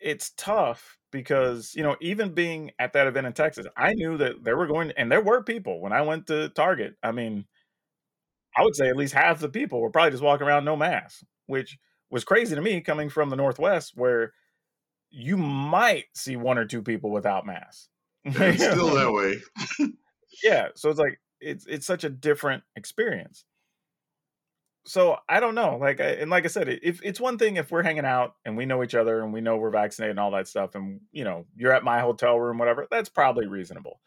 it's 0.00 0.30
tough 0.36 0.98
because, 1.12 1.72
you 1.74 1.82
know, 1.82 1.96
even 2.00 2.34
being 2.34 2.72
at 2.78 2.92
that 2.94 3.06
event 3.06 3.26
in 3.26 3.32
Texas, 3.32 3.66
I 3.76 3.92
knew 3.94 4.16
that 4.18 4.42
there 4.44 4.56
were 4.56 4.66
going, 4.66 4.92
and 4.96 5.10
there 5.12 5.22
were 5.22 5.42
people 5.42 5.80
when 5.80 5.92
I 5.92 6.02
went 6.02 6.26
to 6.28 6.48
Target. 6.50 6.94
I 7.02 7.12
mean, 7.12 7.44
I 8.56 8.62
would 8.62 8.76
say 8.76 8.88
at 8.88 8.96
least 8.96 9.14
half 9.14 9.40
the 9.40 9.48
people 9.48 9.80
were 9.80 9.90
probably 9.90 10.12
just 10.12 10.22
walking 10.22 10.46
around 10.46 10.64
no 10.64 10.76
mask, 10.76 11.22
which 11.46 11.78
was 12.10 12.24
crazy 12.24 12.54
to 12.54 12.62
me 12.62 12.80
coming 12.80 13.08
from 13.08 13.30
the 13.30 13.36
Northwest 13.36 13.92
where 13.96 14.32
you 15.16 15.36
might 15.36 16.06
see 16.14 16.36
one 16.36 16.58
or 16.58 16.64
two 16.64 16.82
people 16.82 17.10
without 17.10 17.46
masks. 17.46 17.88
It's 18.24 18.62
still 18.72 18.94
that 18.94 19.12
way. 19.12 19.88
yeah. 20.42 20.68
So 20.74 20.90
it's 20.90 20.98
like, 20.98 21.20
it's, 21.40 21.66
it's 21.66 21.86
such 21.86 22.02
a 22.02 22.10
different 22.10 22.64
experience. 22.74 23.44
So 24.86 25.16
I 25.28 25.38
don't 25.38 25.54
know. 25.54 25.78
Like, 25.80 26.00
and 26.00 26.30
like 26.30 26.44
I 26.44 26.48
said, 26.48 26.68
if 26.68 27.00
it's 27.02 27.20
one 27.20 27.38
thing 27.38 27.56
if 27.56 27.70
we're 27.70 27.84
hanging 27.84 28.04
out 28.04 28.34
and 28.44 28.56
we 28.56 28.66
know 28.66 28.82
each 28.82 28.94
other 28.94 29.22
and 29.22 29.32
we 29.32 29.40
know 29.40 29.56
we're 29.56 29.70
vaccinated 29.70 30.10
and 30.10 30.20
all 30.20 30.32
that 30.32 30.48
stuff, 30.48 30.74
and 30.74 31.00
you 31.12 31.24
know, 31.24 31.46
you're 31.56 31.72
at 31.72 31.84
my 31.84 32.00
hotel 32.00 32.38
room, 32.38 32.58
whatever, 32.58 32.86
that's 32.90 33.08
probably 33.08 33.46
reasonable. 33.46 34.00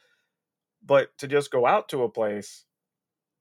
But 0.86 1.18
to 1.20 1.28
just 1.28 1.52
go 1.52 1.66
out 1.66 1.90
to 1.90 2.04
a 2.04 2.10
place 2.10 2.66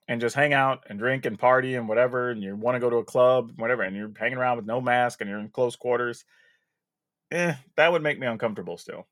and 0.08 0.20
just 0.20 0.36
hang 0.36 0.54
out 0.54 0.84
and 0.88 0.98
drink 0.98 1.26
and 1.26 1.38
party 1.38 1.74
and 1.74 1.88
whatever, 1.88 2.30
and 2.30 2.42
you 2.42 2.54
want 2.54 2.76
to 2.76 2.80
go 2.80 2.90
to 2.90 2.96
a 2.96 3.04
club, 3.04 3.52
whatever, 3.56 3.82
and 3.82 3.96
you're 3.96 4.12
hanging 4.16 4.38
around 4.38 4.56
with 4.56 4.66
no 4.66 4.80
mask 4.80 5.20
and 5.20 5.28
you're 5.28 5.40
in 5.40 5.48
close 5.48 5.74
quarters, 5.76 6.24
eh, 7.30 7.54
that 7.76 7.92
would 7.92 8.02
make 8.02 8.18
me 8.18 8.26
uncomfortable 8.26 8.78
still. 8.78 9.06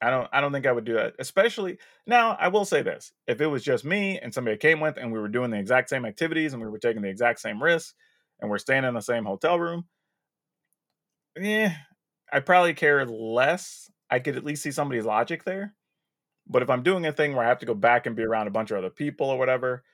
I 0.00 0.10
don't 0.10 0.28
I 0.32 0.40
don't 0.40 0.52
think 0.52 0.66
I 0.66 0.72
would 0.72 0.84
do 0.84 0.94
that. 0.94 1.14
Especially 1.18 1.78
now, 2.06 2.36
I 2.40 2.48
will 2.48 2.64
say 2.64 2.82
this. 2.82 3.12
If 3.26 3.40
it 3.40 3.46
was 3.48 3.64
just 3.64 3.84
me 3.84 4.18
and 4.20 4.32
somebody 4.32 4.54
I 4.54 4.58
came 4.58 4.80
with 4.80 4.96
and 4.96 5.12
we 5.12 5.18
were 5.18 5.28
doing 5.28 5.50
the 5.50 5.58
exact 5.58 5.88
same 5.90 6.04
activities 6.04 6.52
and 6.52 6.62
we 6.62 6.68
were 6.68 6.78
taking 6.78 7.02
the 7.02 7.08
exact 7.08 7.40
same 7.40 7.62
risks 7.62 7.94
and 8.40 8.50
we're 8.50 8.58
staying 8.58 8.84
in 8.84 8.94
the 8.94 9.00
same 9.00 9.24
hotel 9.24 9.58
room, 9.58 9.86
yeah, 11.38 11.74
I 12.32 12.40
probably 12.40 12.74
care 12.74 13.04
less. 13.06 13.90
I 14.10 14.18
could 14.20 14.36
at 14.36 14.44
least 14.44 14.62
see 14.62 14.70
somebody's 14.72 15.04
logic 15.04 15.44
there. 15.44 15.74
But 16.48 16.62
if 16.62 16.70
I'm 16.70 16.82
doing 16.82 17.06
a 17.06 17.12
thing 17.12 17.34
where 17.34 17.44
I 17.46 17.48
have 17.48 17.60
to 17.60 17.66
go 17.66 17.74
back 17.74 18.06
and 18.06 18.16
be 18.16 18.24
around 18.24 18.48
a 18.48 18.52
bunch 18.52 18.70
of 18.70 18.78
other 18.78 18.90
people 18.90 19.28
or 19.30 19.38
whatever, 19.38 19.84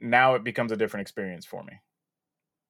now 0.00 0.34
it 0.36 0.44
becomes 0.44 0.72
a 0.72 0.76
different 0.76 1.02
experience 1.02 1.46
for 1.46 1.64
me. 1.64 1.74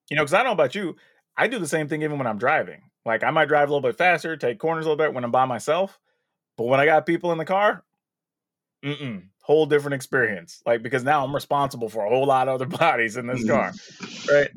You 0.09 0.15
know, 0.17 0.23
because 0.23 0.33
I 0.33 0.37
don't 0.39 0.47
know 0.47 0.51
about 0.53 0.75
you, 0.75 0.95
I 1.37 1.47
do 1.47 1.59
the 1.59 1.67
same 1.67 1.87
thing 1.87 2.01
even 2.03 2.17
when 2.17 2.27
I'm 2.27 2.37
driving. 2.37 2.89
Like 3.05 3.23
I 3.23 3.31
might 3.31 3.47
drive 3.47 3.69
a 3.69 3.73
little 3.73 3.87
bit 3.87 3.97
faster, 3.97 4.35
take 4.35 4.59
corners 4.59 4.85
a 4.85 4.89
little 4.89 5.03
bit 5.03 5.13
when 5.13 5.23
I'm 5.23 5.31
by 5.31 5.45
myself, 5.45 5.99
but 6.57 6.65
when 6.65 6.79
I 6.79 6.85
got 6.85 7.05
people 7.05 7.31
in 7.31 7.37
the 7.37 7.45
car, 7.45 7.83
mm 8.83 9.23
whole 9.45 9.67
different 9.67 9.93
experience. 9.93 10.63
Like 10.65 10.81
because 10.81 11.03
now 11.03 11.23
I'm 11.23 11.35
responsible 11.35 11.87
for 11.87 12.03
a 12.03 12.09
whole 12.09 12.25
lot 12.25 12.47
of 12.47 12.55
other 12.55 12.65
bodies 12.77 13.15
in 13.15 13.27
this 13.27 13.45
car, 13.45 13.71
right? 14.27 14.49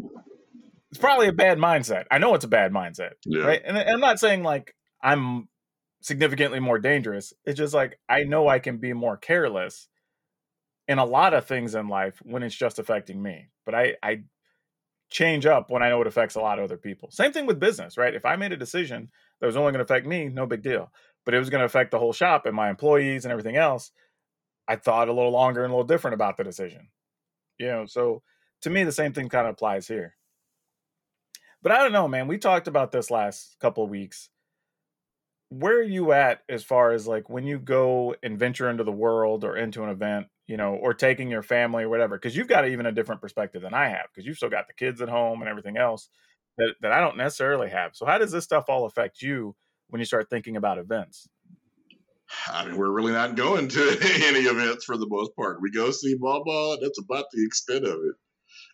It's 0.91 0.99
probably 0.99 1.29
a 1.29 1.33
bad 1.33 1.59
mindset. 1.59 2.07
I 2.11 2.17
know 2.17 2.35
it's 2.35 2.47
a 2.47 2.49
bad 2.49 2.73
mindset, 2.73 3.13
yeah. 3.27 3.43
right? 3.43 3.61
And, 3.63 3.77
and 3.77 3.91
I'm 3.91 4.01
not 4.01 4.19
saying 4.19 4.43
like 4.43 4.75
I'm 5.03 5.49
significantly 6.01 6.59
more 6.59 6.79
dangerous. 6.79 7.35
It's 7.45 7.59
just 7.59 7.75
like 7.75 8.01
I 8.09 8.25
know 8.25 8.49
I 8.49 8.61
can 8.61 8.79
be 8.79 8.95
more 8.95 9.19
careless 9.19 9.89
in 10.89 10.99
a 10.99 11.05
lot 11.05 11.35
of 11.35 11.47
things 11.47 11.75
in 11.75 11.89
life 11.89 12.23
when 12.23 12.43
it's 12.43 12.55
just 12.55 12.79
affecting 12.79 13.23
me. 13.23 13.51
But 13.67 13.75
I, 13.75 13.97
I 14.03 14.23
change 15.11 15.47
up 15.47 15.71
when 15.71 15.83
I 15.83 15.89
know 15.89 16.01
it 16.01 16.07
affects 16.07 16.35
a 16.35 16.41
lot 16.41 16.59
of 16.59 16.65
other 16.65 16.77
people. 16.77 17.11
Same 17.11 17.33
thing 17.33 17.47
with 17.47 17.61
business, 17.61 17.97
right? 17.97 18.15
If 18.15 18.27
I 18.27 18.37
made 18.37 18.53
a 18.53 18.57
decision 18.57 19.11
that 19.41 19.47
was 19.47 19.57
only 19.57 19.73
going 19.73 19.85
to 19.85 19.93
affect 19.93 20.07
me, 20.07 20.29
no 20.29 20.47
big 20.47 20.63
deal. 20.63 20.93
But 21.25 21.35
it 21.35 21.39
was 21.39 21.51
going 21.51 21.61
to 21.61 21.67
affect 21.67 21.91
the 21.91 21.99
whole 21.99 22.13
shop 22.13 22.47
and 22.47 22.55
my 22.55 22.71
employees 22.71 23.25
and 23.25 23.33
everything 23.33 23.57
else. 23.57 23.91
I 24.67 24.77
thought 24.77 25.09
a 25.09 25.13
little 25.13 25.33
longer 25.33 25.65
and 25.65 25.73
a 25.73 25.75
little 25.75 25.87
different 25.87 26.15
about 26.15 26.37
the 26.37 26.45
decision. 26.45 26.89
You 27.59 27.67
know, 27.67 27.87
so 27.87 28.23
to 28.63 28.71
me, 28.71 28.85
the 28.85 28.93
same 28.93 29.13
thing 29.13 29.29
kind 29.29 29.47
of 29.47 29.55
applies 29.55 29.89
here. 29.89 30.15
But 31.63 31.73
I 31.73 31.79
don't 31.79 31.93
know, 31.93 32.07
man. 32.07 32.29
We 32.29 32.39
talked 32.39 32.69
about 32.69 32.93
this 32.93 33.11
last 33.11 33.57
couple 33.61 33.85
of 33.85 33.91
weeks. 33.91 34.31
Where 35.49 35.79
are 35.79 35.83
you 35.83 36.13
at 36.13 36.43
as 36.49 36.63
far 36.63 36.93
as 36.93 37.07
like 37.07 37.31
when 37.31 37.47
you 37.47 37.59
go 37.59 38.15
and 38.23 38.39
venture 38.39 38.69
into 38.69 38.85
the 38.85 38.93
world 38.93 39.45
or 39.45 39.57
into 39.57 39.83
an 39.83 39.89
event? 39.89 40.29
You 40.49 40.57
know, 40.57 40.75
or 40.75 40.95
taking 40.95 41.31
your 41.31 41.43
family 41.43 41.85
or 41.85 41.89
whatever, 41.89 42.17
because 42.17 42.37
you've 42.37 42.49
got 42.49 42.67
even 42.67 42.87
a 42.87 42.93
different 42.93 43.21
perspective 43.21 43.63
than 43.63 43.75
I 43.75 43.89
have, 43.91 44.07
because 44.13 44.27
you've 44.27 44.39
still 44.39 44.51
got 44.51 44.67
the 44.67 44.75
kids 44.75 45.01
at 45.01 45.09
home 45.09 45.41
and 45.41 45.49
everything 45.49 45.77
else 45.77 46.09
that, 46.57 46.75
that 46.81 46.91
I 46.91 47.01
don't 47.01 47.17
necessarily 47.17 47.69
have. 47.69 47.95
So, 47.95 48.07
how 48.07 48.19
does 48.19 48.33
this 48.33 48.45
stuff 48.45 48.65
all 48.69 48.87
affect 48.87 49.23
you 49.23 49.55
when 49.89 50.01
you 50.01 50.07
start 50.07 50.31
thinking 50.31 50.57
about 50.57 50.79
events? 50.79 51.29
I 52.47 52.67
mean, 52.67 52.77
we're 52.77 52.91
really 52.91 53.13
not 53.13 53.37
going 53.37 53.69
to 53.69 53.99
any 54.25 54.41
events 54.41 54.85
for 54.85 54.97
the 54.97 55.07
most 55.09 55.37
part. 55.37 55.63
We 55.63 55.71
go 55.71 55.91
see 55.91 56.17
ball 56.17 56.43
ball, 56.45 56.79
that's 56.81 56.99
about 56.99 57.27
the 57.33 57.45
extent 57.45 57.85
of 57.85 57.93
it. 57.93 58.15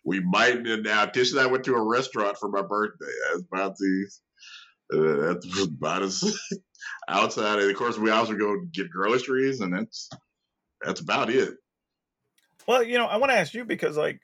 We 0.05 0.19
might 0.21 0.61
now. 0.61 1.05
Tish 1.05 1.31
and 1.31 1.41
I 1.41 1.47
went 1.47 1.65
to 1.65 1.75
a 1.75 1.81
restaurant 1.81 2.37
for 2.37 2.49
my 2.49 2.61
birthday. 2.61 3.05
That's 3.29 3.43
about 3.51 3.75
the. 3.77 4.09
Uh, 4.93 5.33
that's 5.33 5.61
about 5.63 6.03
as 6.03 6.39
outside. 7.09 7.59
And 7.59 7.69
of 7.69 7.77
course, 7.77 7.97
we 7.97 8.11
also 8.11 8.35
go 8.35 8.55
get 8.71 8.89
groceries, 8.89 9.61
and 9.61 9.73
that's 9.73 10.09
that's 10.81 11.01
about 11.01 11.29
it. 11.29 11.55
Well, 12.67 12.83
you 12.83 12.97
know, 12.97 13.05
I 13.05 13.17
want 13.17 13.31
to 13.31 13.37
ask 13.37 13.53
you 13.53 13.65
because, 13.65 13.97
like, 13.97 14.19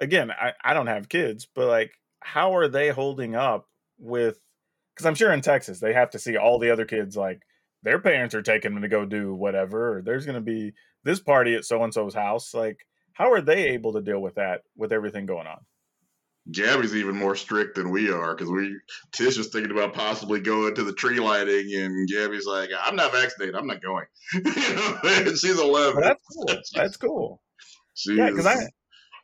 again, 0.00 0.30
I, 0.30 0.52
I 0.62 0.74
don't 0.74 0.86
have 0.86 1.08
kids, 1.08 1.46
but 1.54 1.68
like, 1.68 1.92
how 2.20 2.56
are 2.56 2.68
they 2.68 2.90
holding 2.90 3.34
up 3.34 3.66
with? 3.98 4.38
Because 4.94 5.06
I'm 5.06 5.14
sure 5.14 5.32
in 5.32 5.42
Texas 5.42 5.80
they 5.80 5.92
have 5.92 6.10
to 6.10 6.18
see 6.18 6.36
all 6.36 6.58
the 6.58 6.70
other 6.70 6.86
kids 6.86 7.16
like 7.16 7.40
their 7.82 7.98
parents 8.00 8.34
are 8.34 8.42
taking 8.42 8.72
them 8.72 8.82
to 8.82 8.88
go 8.88 9.04
do 9.04 9.34
whatever, 9.34 9.98
or 9.98 10.02
there's 10.02 10.26
going 10.26 10.36
to 10.36 10.40
be 10.40 10.72
this 11.04 11.20
party 11.20 11.54
at 11.54 11.64
so 11.64 11.82
and 11.84 11.92
so's 11.92 12.14
house. 12.14 12.54
Like, 12.54 12.78
how 13.12 13.32
are 13.32 13.40
they 13.40 13.68
able 13.68 13.92
to 13.92 14.02
deal 14.02 14.20
with 14.20 14.36
that 14.36 14.62
with 14.76 14.92
everything 14.92 15.26
going 15.26 15.46
on? 15.46 15.58
Gabby's 16.50 16.94
even 16.94 17.16
more 17.16 17.34
strict 17.34 17.74
than 17.74 17.90
we 17.90 18.10
are 18.10 18.34
because 18.34 18.50
we 18.50 18.76
Tish 19.12 19.36
was 19.36 19.48
thinking 19.48 19.72
about 19.72 19.94
possibly 19.94 20.40
going 20.40 20.74
to 20.76 20.84
the 20.84 20.92
tree 20.92 21.18
lighting, 21.18 21.74
and 21.74 22.08
Gabby's 22.08 22.46
like, 22.46 22.70
"I'm 22.80 22.96
not 22.96 23.12
vaccinated. 23.12 23.56
I'm 23.56 23.66
not 23.66 23.82
going." 23.82 24.06
she's 25.36 25.58
eleven. 25.58 26.02
that's 26.02 26.26
cool. 26.32 26.46
That's 26.74 26.96
cool. 26.96 27.42
She 27.94 28.14
yeah, 28.14 28.30
because 28.30 28.46
I 28.46 28.56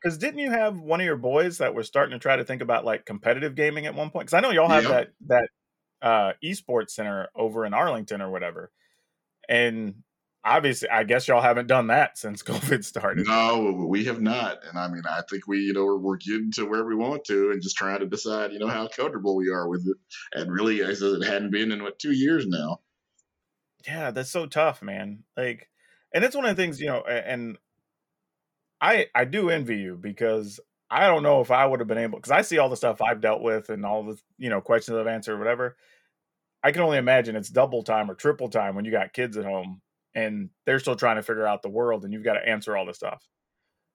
because 0.03 0.19
didn't 0.19 0.41
you 0.41 0.51
have 0.51 0.79
one 0.79 1.01
of 1.01 1.07
your 1.07 1.17
boys 1.17 1.59
that 1.59 1.75
was 1.75 1.87
starting 1.87 2.13
to 2.13 2.19
try 2.19 2.37
to 2.37 2.45
think 2.45 2.63
about 2.63 2.85
like 2.85 3.07
competitive 3.07 3.55
gaming 3.55 3.87
at 3.87 3.95
one 3.95 4.11
point? 4.11 4.27
Because 4.27 4.35
I 4.35 4.41
know 4.41 4.51
y'all 4.51 4.69
have 4.69 4.85
yeah. 4.85 4.91
that 4.91 5.09
that 5.27 5.49
uh, 6.03 6.33
esports 6.45 6.91
center 6.91 7.29
over 7.37 7.65
in 7.65 7.73
Arlington 7.73 8.21
or 8.21 8.31
whatever. 8.31 8.71
And 9.49 10.03
obviously, 10.45 10.89
I 10.89 11.05
guess 11.05 11.29
y'all 11.29 11.41
haven't 11.41 11.67
done 11.67 11.89
that 11.89 12.19
since 12.19 12.43
COVID 12.43 12.85
started. 12.85 13.27
No, 13.27 13.87
we 13.89 14.05
have 14.05 14.21
not. 14.21 14.59
And 14.69 14.79
I 14.79 14.89
mean, 14.89 15.03
I 15.09 15.23
think 15.29 15.47
we, 15.47 15.59
you 15.61 15.73
know, 15.73 15.85
we're, 15.85 15.99
we're 15.99 16.17
getting 16.17 16.53
to 16.53 16.65
where 16.65 16.85
we 16.85 16.95
want 16.95 17.25
to 17.27 17.51
and 17.51 17.63
just 17.63 17.77
trying 17.77 18.01
to 18.01 18.07
decide, 18.07 18.53
you 18.53 18.59
know, 18.59 18.69
how 18.69 18.89
comfortable 18.89 19.37
we 19.37 19.51
are 19.51 19.69
with 19.69 19.87
it. 19.87 19.97
And 20.39 20.53
really, 20.53 20.85
I 20.85 20.95
said 20.95 21.13
it 21.13 21.27
hadn't 21.27 21.51
been 21.51 21.73
in 21.73 21.83
what 21.83 21.99
two 21.99 22.13
years 22.13 22.47
now. 22.47 22.81
Yeah, 23.87 24.11
that's 24.11 24.31
so 24.31 24.47
tough, 24.47 24.83
man. 24.83 25.25
Like, 25.37 25.69
and 26.15 26.25
it's 26.25 26.37
one 26.37 26.45
of 26.45 26.57
the 26.57 26.63
things, 26.63 26.81
you 26.81 26.87
know, 26.87 27.03
and 27.03 27.59
I 28.81 29.07
I 29.15 29.25
do 29.25 29.51
envy 29.51 29.77
you 29.77 29.99
because 30.01 30.61
I 30.91 31.07
don't 31.07 31.23
know 31.23 31.41
if 31.41 31.51
I 31.51 31.65
would 31.65 31.81
have 31.81 31.89
been 31.89 31.99
able 31.99 32.19
because 32.19 32.33
I 32.33 32.43
see 32.43 32.59
all 32.59 32.69
the 32.69 32.77
stuff 32.77 33.01
I've 33.01 33.21
dealt 33.21 33.43
with 33.43 33.71
and 33.71 33.85
all 33.87 34.05
the 34.05 34.21
you 34.39 34.51
know 34.51 34.61
questions 34.61 34.97
I've 34.97 35.07
answered, 35.07 35.39
whatever. 35.39 35.77
I 36.63 36.71
can 36.71 36.83
only 36.83 36.99
imagine 36.99 37.35
it's 37.35 37.49
double 37.49 37.83
time 37.83 38.09
or 38.09 38.15
triple 38.15 38.49
time 38.49 38.77
when 38.77 38.85
you 38.85 38.93
got 38.93 39.13
kids 39.13 39.37
at 39.37 39.45
home 39.45 39.81
and 40.15 40.51
they're 40.67 40.79
still 40.79 40.97
trying 40.97 41.17
to 41.17 41.23
figure 41.23 41.47
out 41.47 41.63
the 41.63 41.69
world 41.69 42.05
and 42.05 42.13
you've 42.13 42.25
got 42.25 42.35
to 42.35 42.49
answer 42.49 42.77
all 42.77 42.87
this 42.87 42.97
stuff. 42.97 43.27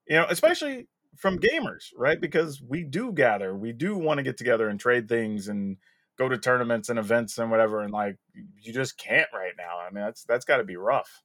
You 0.08 0.18
know, 0.18 0.26
especially 0.30 0.88
from 1.16 1.40
gamers, 1.40 1.90
right? 1.96 2.20
Because 2.20 2.62
we 2.62 2.84
do 2.84 3.12
gather, 3.12 3.56
we 3.56 3.74
do 3.74 3.98
want 3.98 4.18
to 4.20 4.24
get 4.24 4.38
together 4.38 4.70
and 4.70 4.80
trade 4.80 5.10
things 5.10 5.48
and 5.48 5.78
go 6.18 6.28
to 6.28 6.38
tournaments 6.38 6.90
and 6.90 6.98
events 6.98 7.38
and 7.38 7.52
whatever 7.52 7.82
and 7.82 7.94
like 7.94 8.18
you 8.62 8.74
just 8.74 8.98
can't 8.98 9.30
right 9.34 9.54
now. 9.58 9.80
I 9.80 9.92
mean, 9.92 10.04
that's 10.04 10.24
that's 10.24 10.46
got 10.46 10.58
to 10.58 10.64
be 10.64 10.76
rough. 10.76 11.24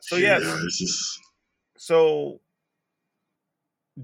So 0.00 0.16
yes. 0.16 0.42
Yeah, 0.42 0.60
just... 0.78 1.18
So 1.78 2.40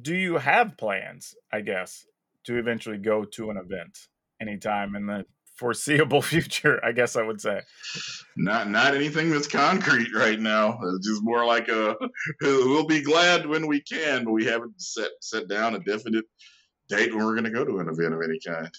do 0.00 0.14
you 0.14 0.36
have 0.38 0.76
plans, 0.76 1.34
I 1.52 1.60
guess, 1.60 2.06
to 2.44 2.58
eventually 2.58 2.98
go 2.98 3.24
to 3.24 3.50
an 3.50 3.56
event 3.56 3.98
anytime 4.40 4.94
in 4.94 5.06
the 5.06 5.24
foreseeable 5.58 6.22
future, 6.22 6.82
I 6.84 6.92
guess 6.92 7.16
I 7.16 7.22
would 7.22 7.40
say. 7.40 7.62
Not 8.36 8.70
not 8.70 8.94
anything 8.94 9.30
that's 9.30 9.48
concrete 9.48 10.14
right 10.14 10.38
now. 10.38 10.78
It's 10.82 11.06
just 11.06 11.22
more 11.24 11.44
like 11.44 11.68
a 11.68 11.96
we'll 12.42 12.86
be 12.86 13.02
glad 13.02 13.46
when 13.46 13.66
we 13.66 13.80
can, 13.80 14.24
but 14.24 14.32
we 14.32 14.44
haven't 14.44 14.80
set 14.80 15.10
set 15.20 15.48
down 15.48 15.74
a 15.74 15.80
definite 15.80 16.24
date 16.88 17.14
when 17.14 17.24
we're 17.24 17.34
going 17.34 17.44
to 17.44 17.50
go 17.50 17.64
to 17.64 17.80
an 17.80 17.88
event 17.88 18.14
of 18.14 18.22
any 18.22 18.38
kind. 18.46 18.70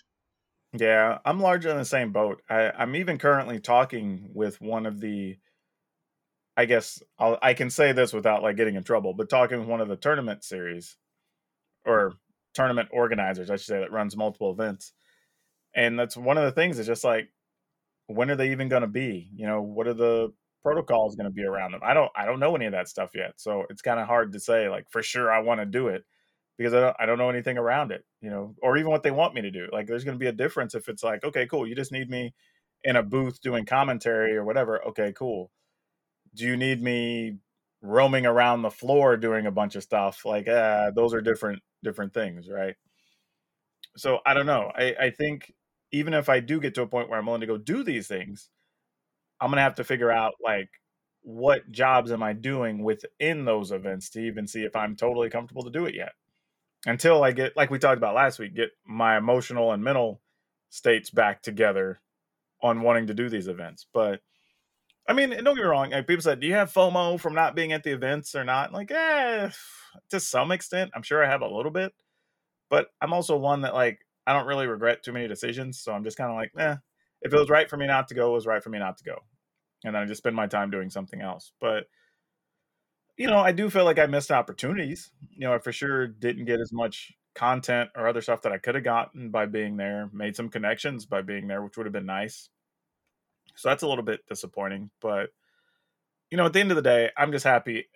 Yeah, 0.73 1.17
I'm 1.25 1.39
largely 1.39 1.71
in 1.71 1.77
the 1.77 1.85
same 1.85 2.11
boat. 2.11 2.41
I, 2.49 2.71
I'm 2.71 2.95
even 2.95 3.17
currently 3.17 3.59
talking 3.59 4.29
with 4.33 4.61
one 4.61 4.85
of 4.85 4.99
the 4.99 5.37
I 6.55 6.65
guess 6.65 7.01
I'll, 7.17 7.39
i 7.41 7.53
can 7.53 7.69
say 7.69 7.93
this 7.93 8.11
without 8.11 8.43
like 8.43 8.57
getting 8.57 8.75
in 8.75 8.83
trouble, 8.83 9.13
but 9.13 9.29
talking 9.29 9.59
with 9.59 9.67
one 9.67 9.81
of 9.81 9.87
the 9.87 9.95
tournament 9.95 10.43
series 10.43 10.97
or 11.85 12.13
tournament 12.53 12.89
organizers, 12.91 13.49
I 13.49 13.55
should 13.55 13.65
say, 13.65 13.79
that 13.79 13.91
runs 13.91 14.17
multiple 14.17 14.51
events. 14.51 14.91
And 15.75 15.97
that's 15.99 16.17
one 16.17 16.37
of 16.37 16.43
the 16.45 16.51
things 16.51 16.79
is 16.79 16.87
just 16.87 17.03
like, 17.03 17.29
when 18.07 18.31
are 18.31 18.35
they 18.35 18.51
even 18.51 18.69
going 18.69 18.81
to 18.81 18.87
be? 18.87 19.29
You 19.35 19.47
know, 19.47 19.61
what 19.61 19.87
are 19.87 19.93
the 19.93 20.33
protocols 20.63 21.15
going 21.15 21.25
to 21.29 21.33
be 21.33 21.43
around 21.43 21.71
them? 21.71 21.81
I 21.83 21.93
don't, 21.93 22.11
I 22.15 22.25
don't 22.25 22.39
know 22.39 22.55
any 22.55 22.65
of 22.65 22.71
that 22.73 22.87
stuff 22.89 23.11
yet. 23.15 23.33
So 23.37 23.65
it's 23.69 23.81
kind 23.81 23.99
of 23.99 24.07
hard 24.07 24.33
to 24.33 24.39
say 24.39 24.69
like 24.69 24.89
for 24.89 25.03
sure 25.03 25.31
I 25.31 25.39
want 25.39 25.61
to 25.61 25.65
do 25.65 25.87
it 25.89 26.03
because 26.57 26.73
I 26.73 26.81
don't, 26.81 26.95
I 26.99 27.05
don't 27.05 27.17
know 27.17 27.29
anything 27.29 27.57
around 27.57 27.91
it, 27.91 28.03
you 28.21 28.29
know, 28.29 28.55
or 28.61 28.77
even 28.77 28.91
what 28.91 29.03
they 29.03 29.11
want 29.11 29.35
me 29.35 29.41
to 29.41 29.51
do. 29.51 29.67
Like 29.71 29.87
there's 29.87 30.03
going 30.03 30.15
to 30.15 30.19
be 30.19 30.27
a 30.27 30.33
difference 30.33 30.75
if 30.75 30.89
it's 30.89 31.03
like, 31.03 31.23
okay, 31.23 31.45
cool. 31.45 31.67
You 31.67 31.75
just 31.75 31.91
need 31.91 32.09
me 32.09 32.33
in 32.83 32.95
a 32.95 33.03
booth 33.03 33.41
doing 33.41 33.65
commentary 33.65 34.35
or 34.35 34.43
whatever. 34.43 34.83
Okay, 34.87 35.13
cool 35.15 35.51
do 36.35 36.45
you 36.45 36.57
need 36.57 36.81
me 36.81 37.37
roaming 37.81 38.25
around 38.25 38.61
the 38.61 38.71
floor 38.71 39.17
doing 39.17 39.45
a 39.45 39.51
bunch 39.51 39.75
of 39.75 39.83
stuff? 39.83 40.25
Like, 40.25 40.47
uh, 40.47 40.91
those 40.91 41.13
are 41.13 41.21
different 41.21 41.61
different 41.83 42.13
things, 42.13 42.49
right? 42.49 42.75
So 43.97 44.19
I 44.25 44.33
don't 44.33 44.45
know. 44.45 44.71
I, 44.75 44.95
I 44.99 45.09
think 45.11 45.53
even 45.91 46.13
if 46.13 46.29
I 46.29 46.39
do 46.39 46.59
get 46.59 46.75
to 46.75 46.83
a 46.83 46.87
point 46.87 47.09
where 47.09 47.19
I'm 47.19 47.25
willing 47.25 47.41
to 47.41 47.47
go 47.47 47.57
do 47.57 47.83
these 47.83 48.07
things, 48.07 48.49
I'm 49.41 49.49
gonna 49.49 49.61
have 49.61 49.75
to 49.75 49.83
figure 49.83 50.11
out 50.11 50.35
like 50.43 50.69
what 51.21 51.69
jobs 51.71 52.11
am 52.11 52.23
I 52.23 52.33
doing 52.33 52.83
within 52.83 53.45
those 53.45 53.71
events 53.71 54.09
to 54.11 54.21
even 54.21 54.47
see 54.47 54.63
if 54.63 54.75
I'm 54.75 54.95
totally 54.95 55.29
comfortable 55.29 55.63
to 55.63 55.69
do 55.69 55.85
it 55.85 55.95
yet. 55.95 56.13
Until 56.85 57.23
I 57.23 57.31
get, 57.31 57.57
like 57.57 57.71
we 57.71 57.79
talked 57.79 57.97
about 57.97 58.15
last 58.15 58.39
week, 58.39 58.55
get 58.55 58.71
my 58.85 59.17
emotional 59.17 59.73
and 59.73 59.83
mental 59.83 60.21
states 60.69 61.09
back 61.09 61.41
together 61.41 61.99
on 62.61 62.81
wanting 62.81 63.07
to 63.07 63.13
do 63.13 63.29
these 63.29 63.47
events. 63.47 63.85
But 63.93 64.21
I 65.07 65.13
mean, 65.13 65.31
don't 65.31 65.43
get 65.43 65.55
me 65.55 65.61
wrong. 65.63 65.89
Like 65.89 66.07
people 66.07 66.21
said, 66.21 66.39
do 66.39 66.47
you 66.47 66.53
have 66.53 66.71
FOMO 66.71 67.19
from 67.19 67.33
not 67.33 67.55
being 67.55 67.73
at 67.73 67.83
the 67.83 67.91
events 67.91 68.35
or 68.35 68.43
not? 68.43 68.71
Like, 68.71 68.91
eh, 68.91 69.49
to 70.11 70.19
some 70.19 70.51
extent, 70.51 70.91
I'm 70.93 71.01
sure 71.01 71.23
I 71.23 71.29
have 71.29 71.41
a 71.41 71.47
little 71.47 71.71
bit, 71.71 71.93
but 72.69 72.87
I'm 73.01 73.13
also 73.13 73.35
one 73.35 73.61
that 73.61 73.73
like 73.73 73.99
I 74.29 74.33
don't 74.33 74.47
really 74.47 74.67
regret 74.67 75.03
too 75.03 75.11
many 75.11 75.27
decisions. 75.27 75.79
So 75.79 75.91
I'm 75.91 76.03
just 76.03 76.17
kind 76.17 76.29
of 76.29 76.35
like, 76.35 76.51
eh, 76.57 76.75
if 77.21 77.33
it 77.33 77.39
was 77.39 77.49
right 77.49 77.69
for 77.69 77.77
me 77.77 77.87
not 77.87 78.07
to 78.09 78.15
go, 78.15 78.29
it 78.29 78.33
was 78.33 78.45
right 78.45 78.63
for 78.63 78.69
me 78.69 78.79
not 78.79 78.97
to 78.97 79.03
go, 79.03 79.15
and 79.83 79.95
then 79.95 80.03
I 80.03 80.05
just 80.05 80.19
spend 80.19 80.35
my 80.35 80.47
time 80.47 80.69
doing 80.69 80.89
something 80.89 81.21
else. 81.21 81.51
But 81.59 81.85
you 83.17 83.27
know, 83.27 83.39
I 83.39 83.51
do 83.51 83.69
feel 83.69 83.83
like 83.83 83.99
I 83.99 84.05
missed 84.05 84.31
opportunities. 84.31 85.11
You 85.31 85.47
know, 85.47 85.53
I 85.53 85.59
for 85.59 85.73
sure 85.73 86.07
didn't 86.07 86.45
get 86.45 86.61
as 86.61 86.71
much 86.71 87.11
content 87.35 87.89
or 87.95 88.07
other 88.07 88.21
stuff 88.21 88.43
that 88.43 88.53
I 88.53 88.57
could 88.57 88.75
have 88.75 88.83
gotten 88.83 89.29
by 89.29 89.45
being 89.45 89.77
there. 89.77 90.09
Made 90.13 90.35
some 90.35 90.49
connections 90.49 91.05
by 91.05 91.21
being 91.21 91.47
there, 91.47 91.61
which 91.61 91.75
would 91.75 91.85
have 91.85 91.93
been 91.93 92.05
nice. 92.05 92.49
So 93.55 93.67
that's 93.67 93.83
a 93.83 93.87
little 93.87 94.05
bit 94.05 94.21
disappointing. 94.29 94.89
But, 95.01 95.31
you 96.31 96.37
know, 96.37 96.45
at 96.45 96.53
the 96.53 96.61
end 96.61 96.71
of 96.71 96.77
the 96.77 96.81
day, 96.81 97.09
I'm 97.17 97.33
just 97.33 97.45
happy 97.45 97.87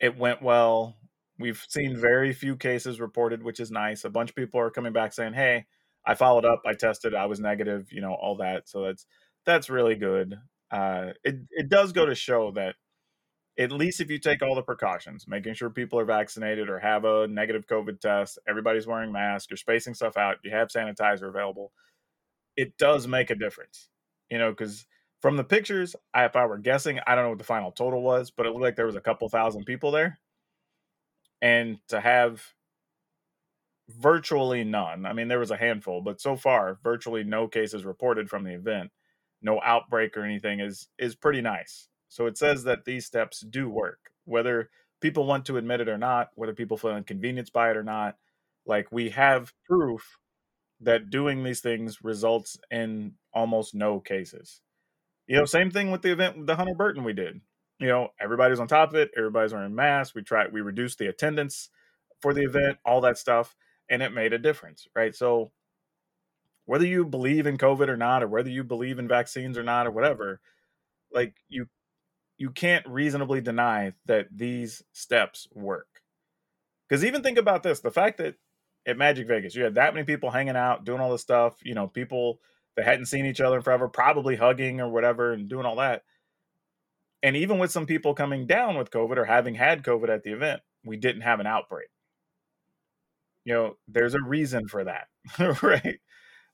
it 0.00 0.16
went 0.16 0.42
well. 0.42 0.96
We've 1.38 1.64
seen 1.68 1.96
very 1.96 2.32
few 2.32 2.56
cases 2.56 3.00
reported, 3.00 3.42
which 3.42 3.60
is 3.60 3.70
nice. 3.70 4.04
A 4.04 4.10
bunch 4.10 4.30
of 4.30 4.36
people 4.36 4.60
are 4.60 4.70
coming 4.70 4.92
back 4.92 5.12
saying, 5.12 5.34
hey, 5.34 5.66
I 6.08 6.14
followed 6.14 6.46
up, 6.46 6.62
I 6.66 6.72
tested, 6.72 7.14
I 7.14 7.26
was 7.26 7.38
negative, 7.38 7.92
you 7.92 8.00
know, 8.00 8.14
all 8.14 8.36
that. 8.36 8.66
So 8.66 8.82
that's 8.84 9.06
that's 9.44 9.68
really 9.68 9.94
good. 9.94 10.38
Uh, 10.70 11.12
it 11.22 11.36
it 11.50 11.68
does 11.68 11.92
go 11.92 12.06
to 12.06 12.14
show 12.14 12.50
that 12.52 12.76
at 13.58 13.70
least 13.70 14.00
if 14.00 14.10
you 14.10 14.18
take 14.18 14.40
all 14.40 14.54
the 14.54 14.62
precautions, 14.62 15.28
making 15.28 15.52
sure 15.52 15.68
people 15.68 15.98
are 15.98 16.06
vaccinated 16.06 16.70
or 16.70 16.78
have 16.78 17.04
a 17.04 17.28
negative 17.28 17.66
COVID 17.66 18.00
test, 18.00 18.38
everybody's 18.48 18.86
wearing 18.86 19.12
masks, 19.12 19.48
you're 19.50 19.58
spacing 19.58 19.92
stuff 19.92 20.16
out, 20.16 20.36
you 20.42 20.50
have 20.50 20.68
sanitizer 20.68 21.28
available, 21.28 21.72
it 22.56 22.78
does 22.78 23.06
make 23.06 23.28
a 23.28 23.34
difference. 23.34 23.90
You 24.30 24.38
know, 24.38 24.50
because 24.50 24.86
from 25.20 25.36
the 25.36 25.44
pictures, 25.44 25.94
I, 26.14 26.24
if 26.24 26.36
I 26.36 26.46
were 26.46 26.58
guessing, 26.58 27.00
I 27.06 27.14
don't 27.16 27.24
know 27.24 27.30
what 27.30 27.38
the 27.38 27.44
final 27.44 27.70
total 27.70 28.02
was, 28.02 28.30
but 28.30 28.46
it 28.46 28.50
looked 28.50 28.62
like 28.62 28.76
there 28.76 28.86
was 28.86 28.96
a 28.96 29.00
couple 29.00 29.28
thousand 29.28 29.64
people 29.66 29.90
there. 29.90 30.18
And 31.42 31.78
to 31.88 32.00
have 32.00 32.42
virtually 33.88 34.64
none, 34.64 35.06
I 35.06 35.12
mean, 35.12 35.28
there 35.28 35.38
was 35.38 35.50
a 35.50 35.56
handful, 35.56 36.00
but 36.02 36.20
so 36.20 36.36
far, 36.36 36.78
virtually 36.82 37.24
no 37.24 37.48
cases 37.48 37.84
reported 37.84 38.28
from 38.28 38.44
the 38.44 38.54
event, 38.54 38.90
no 39.42 39.60
outbreak 39.62 40.16
or 40.16 40.22
anything 40.22 40.60
is 40.60 40.88
is 40.98 41.14
pretty 41.14 41.40
nice. 41.40 41.88
So 42.08 42.26
it 42.26 42.38
says 42.38 42.64
that 42.64 42.84
these 42.84 43.06
steps 43.06 43.40
do 43.40 43.68
work, 43.68 44.10
whether 44.24 44.70
people 45.00 45.26
want 45.26 45.44
to 45.46 45.56
admit 45.56 45.80
it 45.80 45.88
or 45.88 45.98
not, 45.98 46.30
whether 46.34 46.54
people 46.54 46.76
feel 46.76 46.96
inconvenienced 46.96 47.52
by 47.52 47.70
it 47.70 47.76
or 47.76 47.84
not. 47.84 48.16
Like 48.66 48.90
we 48.90 49.10
have 49.10 49.52
proof 49.66 50.18
that 50.80 51.10
doing 51.10 51.42
these 51.42 51.60
things 51.60 52.04
results 52.04 52.58
in 52.70 53.14
almost 53.32 53.74
no 53.74 54.00
cases. 54.00 54.60
You 55.26 55.36
know, 55.36 55.44
same 55.44 55.70
thing 55.70 55.90
with 55.90 56.02
the 56.02 56.12
event 56.12 56.46
the 56.46 56.56
Hunter 56.56 56.74
Burton 56.74 57.04
we 57.04 57.12
did. 57.12 57.40
You 57.78 57.88
know, 57.88 58.08
everybody's 58.20 58.60
on 58.60 58.66
top 58.66 58.90
of 58.90 58.96
it. 58.96 59.10
Everybody's 59.16 59.52
wearing 59.52 59.74
masks. 59.74 60.14
We 60.14 60.22
tried, 60.22 60.52
we 60.52 60.60
reduced 60.60 60.98
the 60.98 61.06
attendance 61.06 61.68
for 62.20 62.34
the 62.34 62.42
event, 62.42 62.78
all 62.84 63.00
that 63.02 63.18
stuff, 63.18 63.54
and 63.90 64.02
it 64.02 64.12
made 64.12 64.32
a 64.32 64.38
difference, 64.38 64.86
right? 64.94 65.14
So, 65.14 65.50
whether 66.66 66.86
you 66.86 67.04
believe 67.04 67.46
in 67.46 67.56
COVID 67.56 67.88
or 67.88 67.96
not, 67.96 68.22
or 68.22 68.28
whether 68.28 68.50
you 68.50 68.62
believe 68.62 68.98
in 68.98 69.08
vaccines 69.08 69.56
or 69.56 69.62
not, 69.62 69.86
or 69.86 69.90
whatever, 69.90 70.40
like 71.12 71.34
you, 71.48 71.66
you 72.36 72.50
can't 72.50 72.86
reasonably 72.86 73.40
deny 73.40 73.94
that 74.06 74.26
these 74.30 74.82
steps 74.92 75.48
work. 75.54 76.02
Because 76.88 77.04
even 77.04 77.22
think 77.22 77.38
about 77.38 77.62
this: 77.62 77.80
the 77.80 77.90
fact 77.90 78.18
that 78.18 78.34
at 78.86 78.96
Magic 78.96 79.28
Vegas 79.28 79.54
you 79.54 79.64
had 79.64 79.74
that 79.74 79.94
many 79.94 80.04
people 80.04 80.30
hanging 80.30 80.56
out, 80.56 80.84
doing 80.84 81.00
all 81.00 81.12
this 81.12 81.22
stuff, 81.22 81.54
you 81.62 81.74
know, 81.74 81.86
people 81.86 82.40
that 82.76 82.86
hadn't 82.86 83.06
seen 83.06 83.26
each 83.26 83.40
other 83.40 83.56
in 83.56 83.62
forever, 83.62 83.88
probably 83.88 84.36
hugging 84.36 84.80
or 84.80 84.88
whatever 84.88 85.32
and 85.32 85.48
doing 85.48 85.66
all 85.66 85.76
that. 85.76 86.04
And 87.22 87.36
even 87.36 87.58
with 87.58 87.72
some 87.72 87.86
people 87.86 88.14
coming 88.14 88.46
down 88.46 88.76
with 88.76 88.90
COVID 88.90 89.16
or 89.16 89.24
having 89.24 89.56
had 89.56 89.82
COVID 89.82 90.08
at 90.08 90.22
the 90.22 90.32
event, 90.32 90.62
we 90.84 90.96
didn't 90.96 91.22
have 91.22 91.40
an 91.40 91.46
outbreak. 91.46 91.88
You 93.48 93.54
know, 93.54 93.76
there's 93.88 94.12
a 94.12 94.20
reason 94.20 94.68
for 94.68 94.84
that, 94.84 95.06
right? 95.62 96.00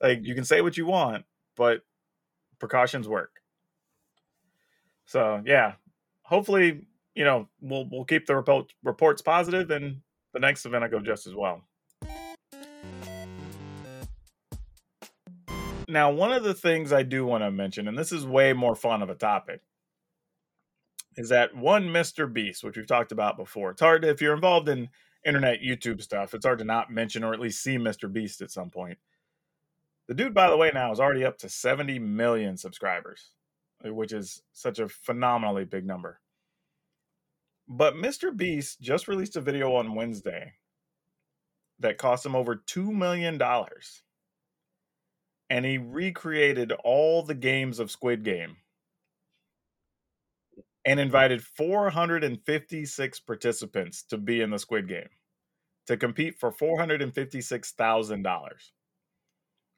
Like 0.01 0.21
you 0.23 0.33
can 0.37 0.45
say 0.45 0.61
what 0.61 0.77
you 0.77 0.87
want, 0.87 1.25
but 1.57 1.81
precautions 2.61 3.09
work. 3.09 3.41
So 5.05 5.43
yeah, 5.45 5.73
hopefully, 6.23 6.87
you 7.17 7.25
know, 7.25 7.49
we'll 7.61 7.89
we'll 7.91 8.05
keep 8.05 8.27
the 8.27 8.37
report, 8.37 8.73
reports 8.85 9.23
positive, 9.23 9.73
and 9.73 10.03
the 10.35 10.39
next 10.39 10.67
event 10.67 10.85
I 10.85 10.89
go 10.89 11.01
just 11.01 11.27
as 11.27 11.35
well. 11.35 11.63
Now, 15.89 16.13
one 16.13 16.31
of 16.31 16.45
the 16.45 16.55
things 16.55 16.93
I 16.93 17.03
do 17.03 17.27
want 17.27 17.43
to 17.43 17.51
mention, 17.51 17.89
and 17.89 17.99
this 17.99 18.13
is 18.13 18.25
way 18.25 18.53
more 18.53 18.77
fun 18.77 19.03
of 19.03 19.11
a 19.11 19.17
topic, 19.17 19.63
is 21.17 21.31
that 21.31 21.57
one 21.57 21.89
Mr. 21.89 22.33
Beast, 22.33 22.63
which 22.63 22.77
we've 22.77 22.87
talked 22.87 23.11
about 23.11 23.37
before. 23.37 23.73
It's 23.73 23.81
hard 23.81 24.05
if 24.05 24.23
you're 24.23 24.33
involved 24.33 24.69
in 24.69 24.91
internet 25.25 25.61
YouTube 25.61 26.03
stuff, 26.03 26.35
it's 26.35 26.45
hard 26.45 26.59
to 26.59 26.65
not 26.65 26.91
mention 26.91 27.25
or 27.25 27.33
at 27.33 27.41
least 27.41 27.63
see 27.63 27.77
Mr. 27.77 28.13
Beast 28.13 28.43
at 28.43 28.51
some 28.51 28.71
point. 28.71 28.99
The 30.07 30.15
dude, 30.15 30.35
by 30.35 30.51
the 30.51 30.57
way, 30.57 30.71
now 30.73 30.93
is 30.93 31.01
already 31.01 31.25
up 31.25 31.39
to 31.39 31.49
70 31.49 31.99
million 31.99 32.57
subscribers, 32.57 33.31
uh, 33.87 33.93
which 33.95 34.13
is 34.13 34.43
such 34.53 34.79
a 34.79 34.89
phenomenally 34.89 35.65
big 35.65 35.87
number. 35.87 36.21
But 37.67 37.95
Mr. 37.95 38.37
Beast 38.37 38.81
just 38.81 39.09
released 39.09 39.37
a 39.37 39.41
video 39.41 39.75
on 39.75 39.95
Wednesday 39.95 40.55
that 41.81 41.99
cost 41.99 42.27
him 42.27 42.37
over 42.37 42.57
$2 42.57 42.93
million. 42.93 43.41
And 45.49 45.65
he 45.65 45.79
recreated 45.79 46.73
all 46.85 47.23
the 47.23 47.35
games 47.35 47.79
of 47.79 47.91
Squid 47.91 48.23
Game 48.23 48.57
and 50.85 51.01
invited 51.01 51.43
456 51.43 53.21
participants 53.21 54.03
to 54.05 54.19
be 54.19 54.41
in 54.41 54.51
the 54.51 54.59
Squid 54.59 54.89
Game 54.89 55.09
to 55.87 55.97
compete 55.97 56.39
for 56.39 56.53
$456,000. 56.53 58.51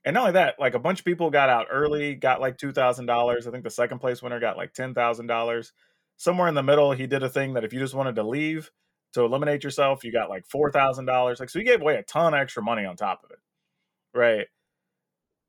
And 0.05 0.15
not 0.15 0.21
only 0.21 0.33
that, 0.33 0.55
like 0.61 0.75
a 0.75 0.79
bunch 0.79 1.01
of 1.01 1.05
people 1.05 1.31
got 1.31 1.49
out 1.49 1.67
early, 1.71 2.15
got 2.15 2.41
like 2.41 2.59
$2,000. 2.59 3.47
I 3.47 3.51
think 3.51 3.65
the 3.65 3.71
second 3.71 3.99
place 3.99 4.23
winner 4.23 4.39
got 4.39 4.57
like 4.57 4.73
$10,000. 4.73 5.73
Somewhere 6.17 6.49
in 6.49 6.55
the 6.55 6.63
middle, 6.63 6.93
he 6.93 7.07
did 7.07 7.23
a 7.23 7.29
thing 7.29 7.55
that 7.55 7.65
if 7.65 7.73
you 7.73 7.81
just 7.81 7.95
wanted 7.95 8.15
to 8.17 8.23
leave 8.23 8.71
to 9.15 9.23
eliminate 9.23 9.65
yourself, 9.65 10.05
you 10.05 10.13
got 10.13 10.31
like 10.31 10.45
$4,000. 10.47 11.41
Like, 11.41 11.51
so 11.51 11.59
he 11.59 11.65
gave 11.65 11.81
away 11.81 11.97
a 11.97 12.03
ton 12.05 12.35
of 12.35 12.41
extra 12.41 12.63
money 12.63 12.85
on 12.85 12.97
top 12.97 13.23
of 13.25 13.31
it. 13.31 13.39
Right. 14.15 14.47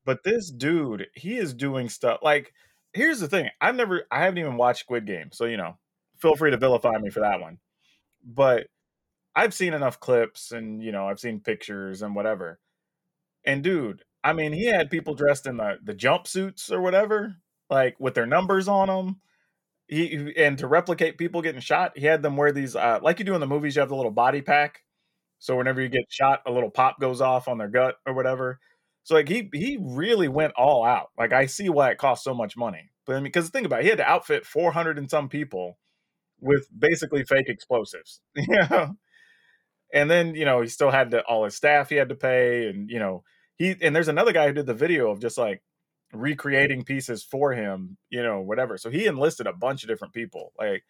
But 0.06 0.24
this 0.24 0.50
dude, 0.50 1.08
he 1.14 1.38
is 1.38 1.54
doing 1.54 1.90
stuff 1.90 2.20
like, 2.24 2.52
here's 2.94 3.20
the 3.20 3.28
thing 3.28 3.50
I've 3.62 3.76
never, 3.76 4.04
I 4.12 4.22
haven't 4.24 4.40
even 4.40 4.58
watched 4.58 4.82
Squid 4.82 5.06
Game. 5.06 5.32
So, 5.32 5.46
you 5.46 5.58
know, 5.58 5.78
feel 6.20 6.36
free 6.36 6.52
to 6.52 6.58
vilify 6.58 6.98
me 7.00 7.10
for 7.10 7.22
that 7.22 7.42
one. 7.42 7.60
But 8.26 8.68
I've 9.36 9.54
seen 9.54 9.74
enough 9.74 10.00
clips 10.00 10.52
and, 10.52 10.84
you 10.84 10.92
know, 10.92 11.08
I've 11.08 11.20
seen 11.20 11.40
pictures 11.40 12.02
and 12.02 12.16
whatever. 12.16 12.60
And 13.46 13.64
dude, 13.64 14.04
I 14.24 14.34
mean, 14.34 14.54
he 14.54 14.66
had 14.66 14.90
people 14.90 15.16
dressed 15.16 15.48
in 15.48 15.58
the, 15.58 15.80
the 15.84 15.94
jumpsuits 15.96 16.72
or 16.72 16.82
whatever, 16.82 17.38
like 17.70 17.96
with 18.00 18.14
their 18.16 18.26
numbers 18.26 18.68
on 18.68 18.88
them. 18.88 19.22
He 19.88 20.34
and 20.38 20.58
to 20.60 20.68
replicate 20.68 21.18
people 21.18 21.42
getting 21.42 21.62
shot, 21.62 21.98
he 21.98 22.06
had 22.06 22.22
them 22.22 22.38
wear 22.38 22.52
these 22.52 22.76
uh, 22.76 23.00
like 23.02 23.20
you 23.20 23.26
do 23.26 23.36
in 23.36 23.42
the 23.42 23.48
movies. 23.48 23.76
You 23.76 23.82
have 23.82 23.90
the 23.90 23.96
little 23.96 24.12
body 24.12 24.42
pack, 24.42 24.84
so 25.40 25.56
whenever 25.58 25.82
you 25.82 25.90
get 25.90 26.06
shot, 26.10 26.42
a 26.46 26.52
little 26.52 26.70
pop 26.72 27.00
goes 27.00 27.22
off 27.22 27.48
on 27.48 27.58
their 27.58 27.70
gut 27.70 27.96
or 28.06 28.14
whatever. 28.14 28.60
So 29.08 29.16
like 29.16 29.30
he 29.30 29.50
he 29.54 29.78
really 29.82 30.28
went 30.28 30.52
all 30.58 30.84
out. 30.84 31.12
Like 31.18 31.32
I 31.32 31.46
see 31.46 31.70
why 31.70 31.92
it 31.92 31.98
cost 31.98 32.26
so 32.26 32.34
much 32.34 32.58
money. 32.58 32.90
But 33.06 33.14
I 33.14 33.20
mean, 33.20 33.24
because 33.24 33.50
think 33.50 33.66
about 33.66 33.80
it, 33.80 33.84
he 33.84 33.90
had 33.90 34.00
to 34.00 34.10
outfit 34.10 34.46
four 34.46 34.74
hundred 34.74 34.98
and 34.98 35.10
some 35.10 35.30
people 35.30 35.78
with 36.42 36.68
basically 36.78 37.24
fake 37.24 37.48
explosives. 37.48 38.20
You 38.36 38.48
know, 38.70 38.98
and 39.94 40.12
then 40.12 40.36
you 40.36 40.44
know 40.44 40.62
he 40.62 40.68
still 40.68 40.92
had 40.92 41.12
to, 41.12 41.22
all 41.24 41.46
his 41.46 41.56
staff 41.56 41.88
he 41.88 41.96
had 41.96 42.10
to 42.10 42.16
pay, 42.16 42.68
and 42.68 42.90
you 42.90 43.00
know 43.00 43.24
he 43.58 43.78
and 43.82 43.96
there's 43.96 44.10
another 44.10 44.34
guy 44.34 44.48
who 44.48 44.54
did 44.54 44.66
the 44.66 44.74
video 44.74 45.10
of 45.10 45.22
just 45.22 45.38
like 45.38 45.62
recreating 46.12 46.84
pieces 46.84 47.24
for 47.24 47.54
him, 47.54 47.98
you 48.10 48.22
know, 48.22 48.42
whatever. 48.42 48.78
So 48.78 48.90
he 48.90 49.06
enlisted 49.06 49.48
a 49.48 49.54
bunch 49.54 49.84
of 49.84 49.90
different 49.90 50.14
people, 50.14 50.52
like 50.60 50.84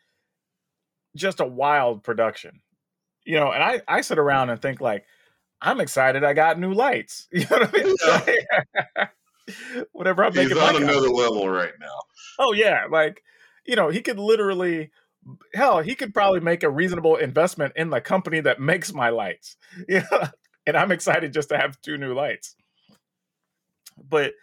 just 1.16 1.40
a 1.40 1.46
wild 1.46 2.04
production, 2.04 2.62
you 3.26 3.40
know. 3.40 3.52
And 3.52 3.64
I 3.64 3.82
I 3.88 4.02
sit 4.02 4.18
around 4.18 4.50
and 4.50 4.60
think 4.62 4.82
like, 4.82 5.06
I'm 5.62 5.80
excited. 5.80 6.24
I 6.24 6.34
got 6.34 6.60
new 6.60 6.74
lights. 6.74 7.28
You 7.34 7.42
know 7.50 7.58
what 7.58 7.76
I 7.76 7.84
mean? 7.84 7.96
Yeah. 8.06 9.08
Whatever 9.94 10.26
I'm 10.26 10.34
He's 10.34 10.50
making. 10.50 10.62
on 10.62 10.76
another 10.84 11.10
level 11.10 11.48
right 11.50 11.72
now. 11.80 12.00
Oh 12.40 12.54
yeah, 12.54 12.86
like 12.92 13.22
you 13.66 13.76
know, 13.76 13.90
he 13.90 14.02
could 14.02 14.20
literally. 14.20 14.92
Hell, 15.54 15.82
he 15.82 15.96
could 15.96 16.14
probably 16.14 16.40
make 16.40 16.64
a 16.64 16.70
reasonable 16.70 17.18
investment 17.18 17.74
in 17.76 17.90
the 17.90 18.00
company 18.00 18.40
that 18.42 18.62
makes 18.62 18.94
my 18.94 19.10
lights. 19.10 19.58
Yeah, 19.90 20.30
and 20.66 20.78
I'm 20.78 20.92
excited 20.92 21.34
just 21.34 21.50
to 21.50 21.58
have 21.58 21.82
two 21.82 21.98
new 21.98 22.14
lights. 22.14 22.56
But 23.98 24.34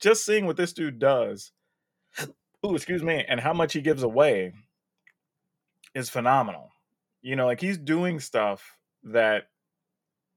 just 0.00 0.24
seeing 0.24 0.46
what 0.46 0.56
this 0.56 0.72
dude 0.72 0.98
does, 0.98 1.52
ooh, 2.64 2.74
excuse 2.74 3.02
me, 3.02 3.24
and 3.28 3.38
how 3.40 3.52
much 3.52 3.72
he 3.74 3.80
gives 3.80 4.02
away 4.02 4.52
is 5.94 6.08
phenomenal. 6.10 6.70
You 7.22 7.36
know, 7.36 7.46
like 7.46 7.60
he's 7.60 7.78
doing 7.78 8.18
stuff 8.20 8.76
that 9.04 9.44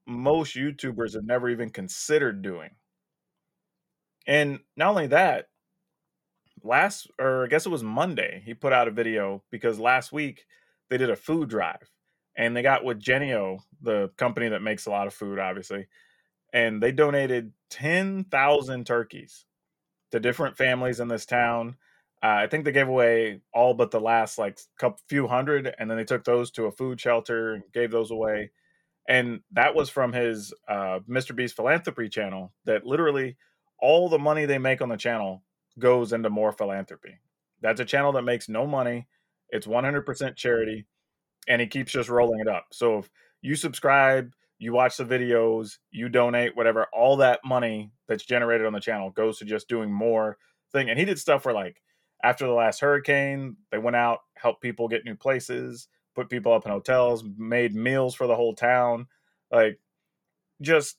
most 0.08 0.56
YouTubers 0.56 1.14
have 1.14 1.24
never 1.24 1.50
even 1.50 1.70
considered 1.70 2.42
doing. 2.42 2.70
And 4.26 4.60
not 4.76 4.90
only 4.90 5.08
that, 5.08 5.48
last 6.62 7.08
or 7.20 7.44
I 7.44 7.48
guess 7.48 7.66
it 7.66 7.70
was 7.70 7.82
Monday, 7.82 8.42
he 8.44 8.54
put 8.54 8.72
out 8.72 8.88
a 8.88 8.92
video 8.92 9.42
because 9.50 9.78
last 9.78 10.12
week 10.12 10.46
they 10.90 10.96
did 10.98 11.10
a 11.10 11.16
food 11.16 11.48
drive 11.48 11.90
and 12.36 12.56
they 12.56 12.62
got 12.62 12.84
with 12.84 13.00
Jennie-O, 13.00 13.60
the 13.82 14.10
company 14.16 14.48
that 14.48 14.62
makes 14.62 14.86
a 14.86 14.90
lot 14.90 15.06
of 15.06 15.14
food, 15.14 15.38
obviously, 15.38 15.88
and 16.52 16.82
they 16.82 16.92
donated 16.92 17.52
10,000 17.70 18.86
turkeys 18.86 19.46
to 20.12 20.20
different 20.20 20.56
families 20.56 21.00
in 21.00 21.08
this 21.08 21.26
town. 21.26 21.76
Uh, 22.22 22.28
I 22.42 22.46
think 22.48 22.64
they 22.64 22.72
gave 22.72 22.88
away 22.88 23.42
all 23.54 23.74
but 23.74 23.90
the 23.90 24.00
last 24.00 24.38
like 24.38 24.58
couple 24.78 25.00
few 25.08 25.28
hundred, 25.28 25.74
and 25.78 25.90
then 25.90 25.98
they 25.98 26.04
took 26.04 26.24
those 26.24 26.50
to 26.52 26.66
a 26.66 26.72
food 26.72 27.00
shelter 27.00 27.54
and 27.54 27.64
gave 27.72 27.90
those 27.92 28.10
away. 28.10 28.50
And 29.08 29.40
that 29.52 29.74
was 29.74 29.88
from 29.88 30.12
his 30.12 30.52
uh, 30.68 31.00
Mr. 31.08 31.34
Beast 31.34 31.56
philanthropy 31.56 32.08
channel. 32.08 32.52
That 32.66 32.86
literally 32.86 33.36
all 33.80 34.08
the 34.08 34.18
money 34.18 34.44
they 34.44 34.58
make 34.58 34.82
on 34.82 34.90
the 34.90 34.96
channel 34.96 35.42
goes 35.78 36.12
into 36.12 36.30
more 36.30 36.52
philanthropy. 36.52 37.18
That's 37.60 37.80
a 37.80 37.84
channel 37.84 38.12
that 38.12 38.22
makes 38.22 38.48
no 38.48 38.66
money. 38.66 39.08
It's 39.50 39.66
100% 39.66 40.36
charity, 40.36 40.86
and 41.48 41.60
he 41.60 41.66
keeps 41.66 41.92
just 41.92 42.10
rolling 42.10 42.40
it 42.40 42.48
up. 42.48 42.66
So 42.72 42.98
if 42.98 43.10
you 43.40 43.56
subscribe, 43.56 44.32
you 44.58 44.72
watch 44.72 44.96
the 44.96 45.04
videos, 45.04 45.78
you 45.90 46.08
donate, 46.08 46.56
whatever, 46.56 46.86
all 46.92 47.16
that 47.18 47.40
money 47.44 47.92
that's 48.08 48.24
generated 48.24 48.66
on 48.66 48.72
the 48.72 48.80
channel 48.80 49.10
goes 49.10 49.38
to 49.38 49.44
just 49.44 49.68
doing 49.68 49.90
more 49.90 50.36
thing. 50.72 50.90
And 50.90 50.98
he 50.98 51.04
did 51.04 51.18
stuff 51.18 51.44
where 51.44 51.54
like 51.54 51.80
after 52.22 52.46
the 52.46 52.52
last 52.52 52.80
hurricane, 52.80 53.56
they 53.70 53.78
went 53.78 53.96
out, 53.96 54.18
helped 54.34 54.60
people 54.60 54.88
get 54.88 55.04
new 55.04 55.14
places, 55.14 55.88
put 56.18 56.28
people 56.28 56.52
up 56.52 56.66
in 56.66 56.72
hotels, 56.72 57.22
made 57.36 57.74
meals 57.74 58.14
for 58.14 58.26
the 58.26 58.34
whole 58.34 58.54
town. 58.54 59.06
Like 59.52 59.78
just 60.60 60.96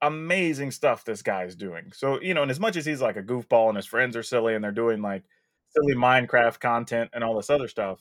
amazing 0.00 0.70
stuff 0.70 1.04
this 1.04 1.22
guy's 1.22 1.56
doing. 1.56 1.90
So, 1.92 2.20
you 2.20 2.32
know, 2.32 2.42
and 2.42 2.50
as 2.50 2.60
much 2.60 2.76
as 2.76 2.86
he's 2.86 3.02
like 3.02 3.16
a 3.16 3.22
goofball 3.22 3.68
and 3.68 3.76
his 3.76 3.86
friends 3.86 4.16
are 4.16 4.22
silly 4.22 4.54
and 4.54 4.62
they're 4.62 4.70
doing 4.70 5.02
like 5.02 5.24
silly 5.70 5.94
Minecraft 5.94 6.60
content 6.60 7.10
and 7.12 7.24
all 7.24 7.34
this 7.34 7.50
other 7.50 7.66
stuff, 7.66 8.00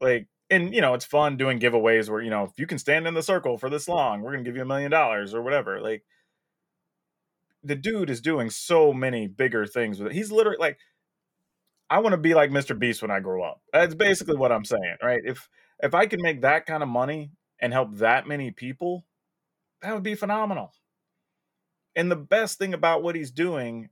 like 0.00 0.26
and 0.48 0.74
you 0.74 0.80
know 0.80 0.94
it's 0.94 1.04
fun 1.04 1.36
doing 1.36 1.60
giveaways 1.60 2.08
where 2.08 2.22
you 2.22 2.30
know 2.30 2.44
if 2.44 2.58
you 2.58 2.66
can 2.66 2.78
stand 2.78 3.06
in 3.06 3.14
the 3.14 3.22
circle 3.22 3.56
for 3.56 3.70
this 3.70 3.88
long 3.88 4.20
we're 4.20 4.32
gonna 4.32 4.42
give 4.42 4.56
you 4.56 4.62
a 4.62 4.66
million 4.66 4.90
dollars 4.90 5.32
or 5.32 5.40
whatever 5.40 5.80
like 5.80 6.02
the 7.62 7.76
dude 7.76 8.10
is 8.10 8.20
doing 8.20 8.50
so 8.50 8.92
many 8.92 9.28
bigger 9.28 9.64
things 9.66 9.98
with 9.98 10.10
it 10.10 10.14
he's 10.14 10.32
literally 10.32 10.58
like 10.58 10.78
i 11.92 11.98
want 11.98 12.12
to 12.12 12.18
be 12.18 12.34
like 12.34 12.50
mr 12.50 12.78
beast 12.78 13.02
when 13.02 13.10
i 13.10 13.20
grow 13.20 13.42
up 13.42 13.60
that's 13.72 13.94
basically 13.94 14.36
what 14.36 14.52
i'm 14.52 14.64
saying 14.64 14.96
right 15.02 15.22
if 15.24 15.48
if 15.80 15.94
i 15.94 16.06
can 16.06 16.20
make 16.22 16.42
that 16.42 16.66
kind 16.66 16.82
of 16.82 16.88
money 16.88 17.30
and 17.60 17.72
help 17.72 17.96
that 17.96 18.26
many 18.26 18.50
people 18.50 19.04
that 19.82 19.94
would 19.94 20.02
be 20.02 20.14
phenomenal 20.14 20.72
and 21.94 22.10
the 22.10 22.16
best 22.16 22.58
thing 22.58 22.72
about 22.74 23.02
what 23.02 23.14
he's 23.14 23.30
doing 23.30 23.90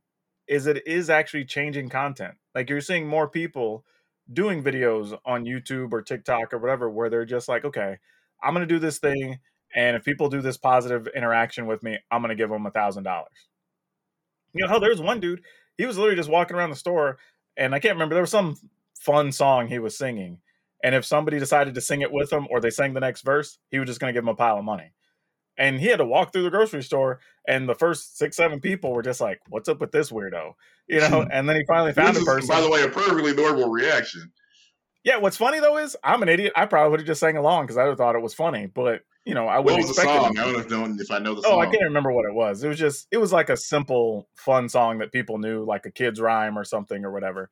is 0.49 0.67
it 0.67 0.87
is 0.87 1.11
actually 1.11 1.45
changing 1.45 1.89
content 1.89 2.35
like 2.55 2.69
you're 2.69 2.81
seeing 2.81 3.07
more 3.07 3.29
people 3.29 3.85
doing 4.33 4.63
videos 4.63 5.19
on 5.25 5.45
YouTube 5.45 5.93
or 5.93 6.03
TikTok 6.03 6.53
or 6.53 6.59
whatever 6.59 6.89
where 6.89 7.11
they're 7.11 7.25
just 7.25 7.49
like, 7.49 7.65
okay, 7.65 7.99
I'm 8.43 8.55
going 8.55 8.67
to 8.67 8.75
do 8.75 8.79
this 8.79 8.99
thing. 8.99 9.39
And 9.75 9.97
if 9.97 10.05
people 10.05 10.29
do 10.29 10.41
this 10.41 10.57
positive 10.57 11.09
interaction 11.15 11.67
with 11.67 11.83
me, 11.83 11.99
I'm 12.11 12.23
going 12.23 12.31
to 12.31 12.41
give 12.41 12.51
them 12.51 12.67
a 12.67 12.71
thousand 12.71 13.05
dollars. 13.05 13.49
You 14.53 14.65
know, 14.65 14.69
hell, 14.69 14.81
there's 14.81 15.01
one 15.01 15.21
dude, 15.21 15.43
he 15.79 15.87
was 15.87 15.97
literally 15.97 16.17
just 16.17 16.29
walking 16.31 16.57
around 16.57 16.71
the 16.71 16.77
store 16.77 17.19
and 17.61 17.75
I 17.75 17.79
can't 17.79 17.95
remember, 17.95 18.15
there 18.15 18.23
was 18.23 18.31
some 18.31 18.57
fun 18.99 19.31
song 19.31 19.69
he 19.69 19.79
was 19.79 19.97
singing. 19.97 20.39
And 20.83 20.95
if 20.95 21.05
somebody 21.05 21.39
decided 21.39 21.75
to 21.75 21.81
sing 21.81 22.01
it 22.01 22.11
with 22.11 22.33
him 22.33 22.49
or 22.51 22.59
they 22.61 22.71
sang 22.71 22.95
the 22.95 23.01
next 23.01 23.21
verse, 23.23 23.59
he 23.71 23.79
was 23.79 23.87
just 23.87 24.01
going 24.01 24.13
to 24.13 24.17
give 24.17 24.25
him 24.25 24.29
a 24.31 24.35
pile 24.35 24.57
of 24.59 24.65
money. 24.65 24.93
And 25.59 25.79
he 25.79 25.89
had 25.89 25.99
to 25.99 26.07
walk 26.07 26.33
through 26.33 26.45
the 26.45 26.51
grocery 26.51 26.83
store, 26.83 27.21
and 27.47 27.69
the 27.69 27.75
first 27.75 28.17
six, 28.17 28.37
seven 28.37 28.61
people 28.61 28.93
were 28.95 29.03
just 29.03 29.21
like, 29.21 29.41
"What's 29.51 29.69
up 29.69 29.79
with 29.79 29.93
this 29.93 30.11
weirdo?" 30.11 30.55
You 30.89 31.01
know. 31.01 31.27
And 31.31 31.47
then 31.47 31.57
he 31.57 31.65
finally 31.69 31.93
found 31.93 32.17
Which 32.17 32.17
a 32.17 32.21
is, 32.21 32.25
person. 32.27 32.49
by 32.49 32.63
the 32.63 32.71
way, 32.71 32.83
a 32.83 32.89
perfectly 32.89 33.35
normal 33.35 33.69
reaction. 33.69 34.33
Yeah, 35.05 35.17
what's 35.17 35.37
funny 35.37 35.61
though 35.61 35.79
is 35.79 35.97
I'm 36.05 36.23
an 36.23 36.29
idiot. 36.29 36.53
I 36.57 36.67
probably 36.67 36.91
would 36.91 37.01
have 37.01 37.07
just 37.07 37.21
sang 37.21 37.37
along 37.37 37.65
because 37.65 37.77
I 37.79 37.85
would 37.85 37.91
have 37.91 37.99
thought 37.99 38.17
it 38.17 38.23
was 38.23 38.35
funny, 38.35 38.67
but 38.67 39.03
you 39.25 39.35
know, 39.35 39.47
I 39.47 39.59
wouldn't 39.59 39.87
was 39.87 39.97
the 39.97 40.03
expect 40.03 40.23
song? 40.23 40.37
it. 40.37 40.41
I 40.41 40.45
don't 40.53 40.71
know 40.71 41.03
if, 41.03 41.11
I 41.11 41.19
know 41.19 41.35
the 41.35 41.41
Oh, 41.47 41.51
song. 41.51 41.61
I 41.63 41.67
can't 41.67 41.85
remember 41.85 42.13
what 42.13 42.25
it 42.25 42.35
was. 42.35 42.65
It 42.65 42.69
was 42.69 42.79
just 42.79 43.07
it 43.11 43.19
was 43.19 43.33
like 43.33 43.49
a 43.49 43.57
simple, 43.57 44.29
fun 44.37 44.69
song 44.69 44.99
that 44.99 45.13
people 45.13 45.39
knew, 45.39 45.65
like 45.65 45.87
a 45.87 45.91
kid's 45.91 46.21
rhyme 46.21 46.59
or 46.59 46.65
something 46.65 47.05
or 47.05 47.11
whatever. 47.13 47.51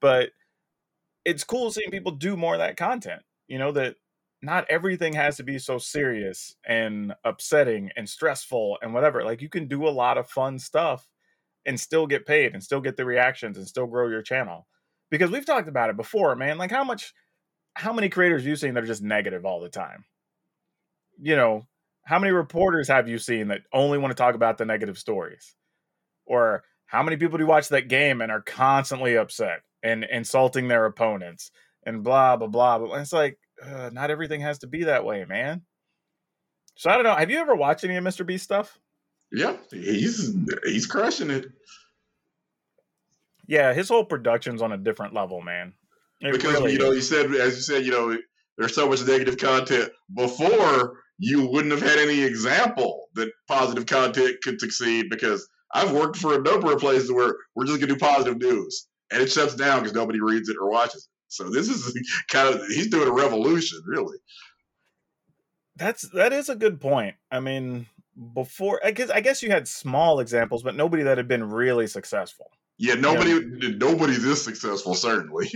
But 0.00 0.30
it's 1.24 1.44
cool 1.44 1.70
seeing 1.70 1.90
people 1.90 2.12
do 2.12 2.36
more 2.36 2.54
of 2.54 2.60
that 2.60 2.76
content. 2.76 3.22
You 3.48 3.58
know, 3.58 3.72
that 3.72 3.96
not 4.42 4.66
everything 4.68 5.14
has 5.14 5.36
to 5.38 5.42
be 5.42 5.58
so 5.58 5.78
serious 5.78 6.56
and 6.64 7.14
upsetting 7.24 7.90
and 7.96 8.08
stressful 8.08 8.78
and 8.82 8.94
whatever. 8.94 9.24
Like 9.24 9.42
you 9.42 9.48
can 9.48 9.66
do 9.66 9.88
a 9.88 9.90
lot 9.90 10.18
of 10.18 10.28
fun 10.28 10.58
stuff 10.58 11.08
and 11.64 11.80
still 11.80 12.06
get 12.06 12.26
paid 12.26 12.52
and 12.52 12.62
still 12.62 12.80
get 12.80 12.96
the 12.96 13.04
reactions 13.04 13.56
and 13.58 13.66
still 13.66 13.86
grow 13.86 14.08
your 14.08 14.22
channel. 14.22 14.68
Because 15.10 15.30
we've 15.30 15.46
talked 15.46 15.68
about 15.68 15.90
it 15.90 15.96
before, 15.96 16.34
man. 16.36 16.58
Like 16.58 16.70
how 16.70 16.84
much 16.84 17.12
how 17.74 17.92
many 17.92 18.08
creators 18.08 18.44
you 18.44 18.56
seen 18.56 18.74
that 18.74 18.84
are 18.84 18.86
just 18.86 19.02
negative 19.02 19.44
all 19.44 19.60
the 19.60 19.68
time? 19.68 20.04
You 21.20 21.36
know, 21.36 21.66
how 22.04 22.18
many 22.18 22.32
reporters 22.32 22.88
have 22.88 23.08
you 23.08 23.18
seen 23.18 23.48
that 23.48 23.62
only 23.72 23.98
want 23.98 24.10
to 24.10 24.20
talk 24.20 24.34
about 24.34 24.58
the 24.58 24.64
negative 24.64 24.98
stories? 24.98 25.54
or 26.26 26.64
how 26.86 27.02
many 27.02 27.16
people 27.16 27.38
do 27.38 27.46
watch 27.46 27.68
that 27.70 27.88
game 27.88 28.20
and 28.20 28.30
are 28.30 28.42
constantly 28.42 29.16
upset 29.16 29.62
and 29.82 30.04
insulting 30.04 30.68
their 30.68 30.84
opponents 30.84 31.50
and 31.84 32.02
blah 32.02 32.36
blah 32.36 32.48
blah. 32.48 32.94
It's 32.96 33.12
like 33.12 33.38
uh, 33.62 33.90
not 33.92 34.10
everything 34.10 34.40
has 34.42 34.58
to 34.58 34.66
be 34.66 34.84
that 34.84 35.04
way, 35.04 35.24
man. 35.24 35.62
So 36.74 36.90
I 36.90 36.94
don't 36.94 37.04
know. 37.04 37.14
Have 37.14 37.30
you 37.30 37.38
ever 37.38 37.54
watched 37.54 37.84
any 37.84 37.96
of 37.96 38.04
Mr. 38.04 38.26
Beast 38.26 38.44
stuff? 38.44 38.78
Yeah, 39.32 39.56
he's 39.70 40.36
he's 40.64 40.86
crushing 40.86 41.30
it. 41.30 41.46
Yeah, 43.46 43.72
his 43.72 43.88
whole 43.88 44.04
production's 44.04 44.62
on 44.62 44.72
a 44.72 44.76
different 44.76 45.14
level, 45.14 45.40
man. 45.40 45.72
It 46.20 46.32
because 46.32 46.54
really 46.54 46.72
you 46.72 46.78
know, 46.78 46.92
is. 46.92 46.96
you 46.96 47.02
said 47.02 47.34
as 47.34 47.56
you 47.56 47.62
said, 47.62 47.84
you 47.84 47.92
know, 47.92 48.16
there's 48.58 48.74
so 48.74 48.88
much 48.88 49.06
negative 49.06 49.36
content 49.36 49.90
before 50.14 50.98
you 51.18 51.46
wouldn't 51.46 51.72
have 51.72 51.82
had 51.82 51.98
any 51.98 52.22
example 52.22 53.08
that 53.14 53.30
positive 53.48 53.86
content 53.86 54.36
could 54.42 54.60
succeed 54.60 55.06
because 55.10 55.48
I've 55.74 55.92
worked 55.92 56.16
for 56.16 56.34
a 56.34 56.42
number 56.42 56.72
of 56.72 56.78
places 56.78 57.12
where 57.12 57.36
we're 57.54 57.66
just 57.66 57.80
gonna 57.80 57.92
do 57.92 57.98
positive 57.98 58.38
news 58.38 58.88
and 59.10 59.22
it 59.22 59.30
shuts 59.30 59.54
down 59.54 59.80
because 59.80 59.94
nobody 59.94 60.20
reads 60.20 60.48
it 60.48 60.56
or 60.60 60.70
watches 60.70 61.04
it. 61.04 61.10
So 61.28 61.50
this 61.50 61.68
is 61.68 61.98
kind 62.30 62.54
of 62.54 62.66
he's 62.68 62.88
doing 62.88 63.08
a 63.08 63.12
revolution, 63.12 63.80
really. 63.86 64.16
That's 65.76 66.08
that 66.10 66.32
is 66.32 66.48
a 66.48 66.56
good 66.56 66.80
point. 66.80 67.16
I 67.30 67.40
mean, 67.40 67.86
before 68.34 68.80
I 68.84 68.90
guess 68.90 69.10
I 69.10 69.20
guess 69.20 69.42
you 69.42 69.50
had 69.50 69.68
small 69.68 70.20
examples, 70.20 70.62
but 70.62 70.74
nobody 70.74 71.02
that 71.02 71.18
had 71.18 71.28
been 71.28 71.44
really 71.44 71.86
successful. 71.86 72.50
Yeah, 72.78 72.94
nobody 72.94 73.30
you 73.30 73.76
know? 73.78 73.90
nobody 73.90 74.16
this 74.16 74.44
successful 74.44 74.94
certainly. 74.94 75.50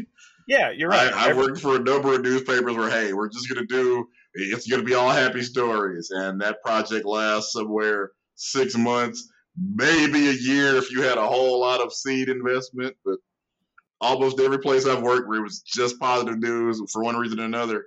Yeah, 0.49 0.71
you're 0.71 0.89
right. 0.89 1.13
I, 1.13 1.31
I 1.31 1.33
worked 1.33 1.61
for 1.61 1.77
a 1.77 1.79
number 1.79 2.15
of 2.15 2.23
newspapers 2.23 2.75
where 2.75 2.91
hey, 2.91 3.13
we're 3.13 3.29
just 3.29 3.49
gonna 3.49 3.67
do 3.67 4.09
it's 4.35 4.67
gonna 4.67 4.83
be 4.83 4.95
all 4.95 5.11
happy 5.11 5.43
stories, 5.43 6.11
and 6.11 6.41
that 6.41 6.63
project 6.63 7.05
lasts 7.05 7.53
somewhere 7.53 8.13
six 8.37 8.77
months, 8.77 9.31
maybe 9.57 10.29
a 10.29 10.33
year 10.33 10.77
if 10.77 10.91
you 10.91 11.03
had 11.03 11.19
a 11.19 11.27
whole 11.27 11.61
lot 11.61 11.81
of 11.81 11.93
seed 11.93 12.29
investment, 12.29 12.97
but 13.05 13.19
almost 14.01 14.41
every 14.41 14.59
place 14.59 14.87
I've 14.87 15.03
worked 15.03 15.29
where 15.29 15.41
it 15.41 15.43
was 15.43 15.61
just 15.61 16.01
positive 16.01 16.39
news 16.39 16.83
for 16.91 17.03
one 17.03 17.17
reason 17.17 17.41
or 17.41 17.45
another 17.45 17.87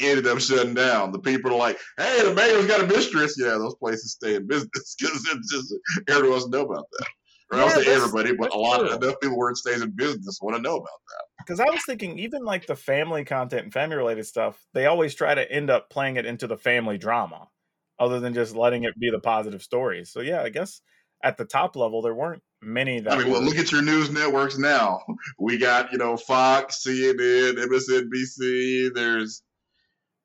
ended 0.00 0.26
up 0.26 0.40
shutting 0.40 0.74
down. 0.74 1.12
The 1.12 1.20
people 1.20 1.52
are 1.52 1.58
like, 1.58 1.78
"Hey, 1.96 2.22
the 2.24 2.34
mayor's 2.34 2.66
got 2.66 2.80
a 2.80 2.86
mistress." 2.86 3.36
Yeah, 3.38 3.50
those 3.50 3.76
places 3.76 4.12
stay 4.12 4.34
in 4.34 4.46
business 4.46 4.96
because 4.98 5.48
just 5.50 5.74
everyone 6.08 6.30
wants 6.30 6.44
to 6.46 6.50
know 6.50 6.64
about 6.64 6.86
that. 6.98 7.06
Or 7.54 7.58
yeah, 7.58 7.68
say 7.68 7.94
everybody, 7.94 8.34
but 8.34 8.54
a 8.54 8.58
lot 8.58 8.80
true. 8.80 8.90
of 8.90 9.02
enough 9.02 9.20
people 9.20 9.38
where 9.38 9.50
it 9.50 9.56
stays 9.56 9.80
in 9.80 9.90
business 9.90 10.38
want 10.42 10.56
to 10.56 10.62
know 10.62 10.76
about 10.76 11.00
that. 11.08 11.24
Because 11.38 11.60
I 11.60 11.70
was 11.70 11.84
thinking, 11.84 12.18
even 12.18 12.44
like 12.44 12.66
the 12.66 12.76
family 12.76 13.24
content 13.24 13.64
and 13.64 13.72
family 13.72 13.96
related 13.96 14.26
stuff, 14.26 14.66
they 14.74 14.86
always 14.86 15.14
try 15.14 15.34
to 15.34 15.50
end 15.50 15.70
up 15.70 15.90
playing 15.90 16.16
it 16.16 16.26
into 16.26 16.46
the 16.46 16.56
family 16.56 16.98
drama, 16.98 17.48
other 17.98 18.20
than 18.20 18.34
just 18.34 18.56
letting 18.56 18.84
it 18.84 18.98
be 18.98 19.10
the 19.10 19.20
positive 19.20 19.62
stories. 19.62 20.10
So 20.10 20.20
yeah, 20.20 20.42
I 20.42 20.48
guess 20.48 20.80
at 21.22 21.38
the 21.38 21.44
top 21.44 21.74
level, 21.76 22.02
there 22.02 22.14
weren't 22.14 22.42
many 22.62 23.00
that. 23.00 23.12
I 23.12 23.18
mean, 23.18 23.30
well, 23.30 23.42
look 23.42 23.56
at 23.56 23.72
your 23.72 23.82
news 23.82 24.10
networks 24.10 24.58
now. 24.58 25.00
We 25.38 25.58
got 25.58 25.90
you 25.92 25.98
know 25.98 26.16
Fox, 26.16 26.84
CNN, 26.86 27.56
MSNBC. 27.56 28.94
There's 28.94 29.42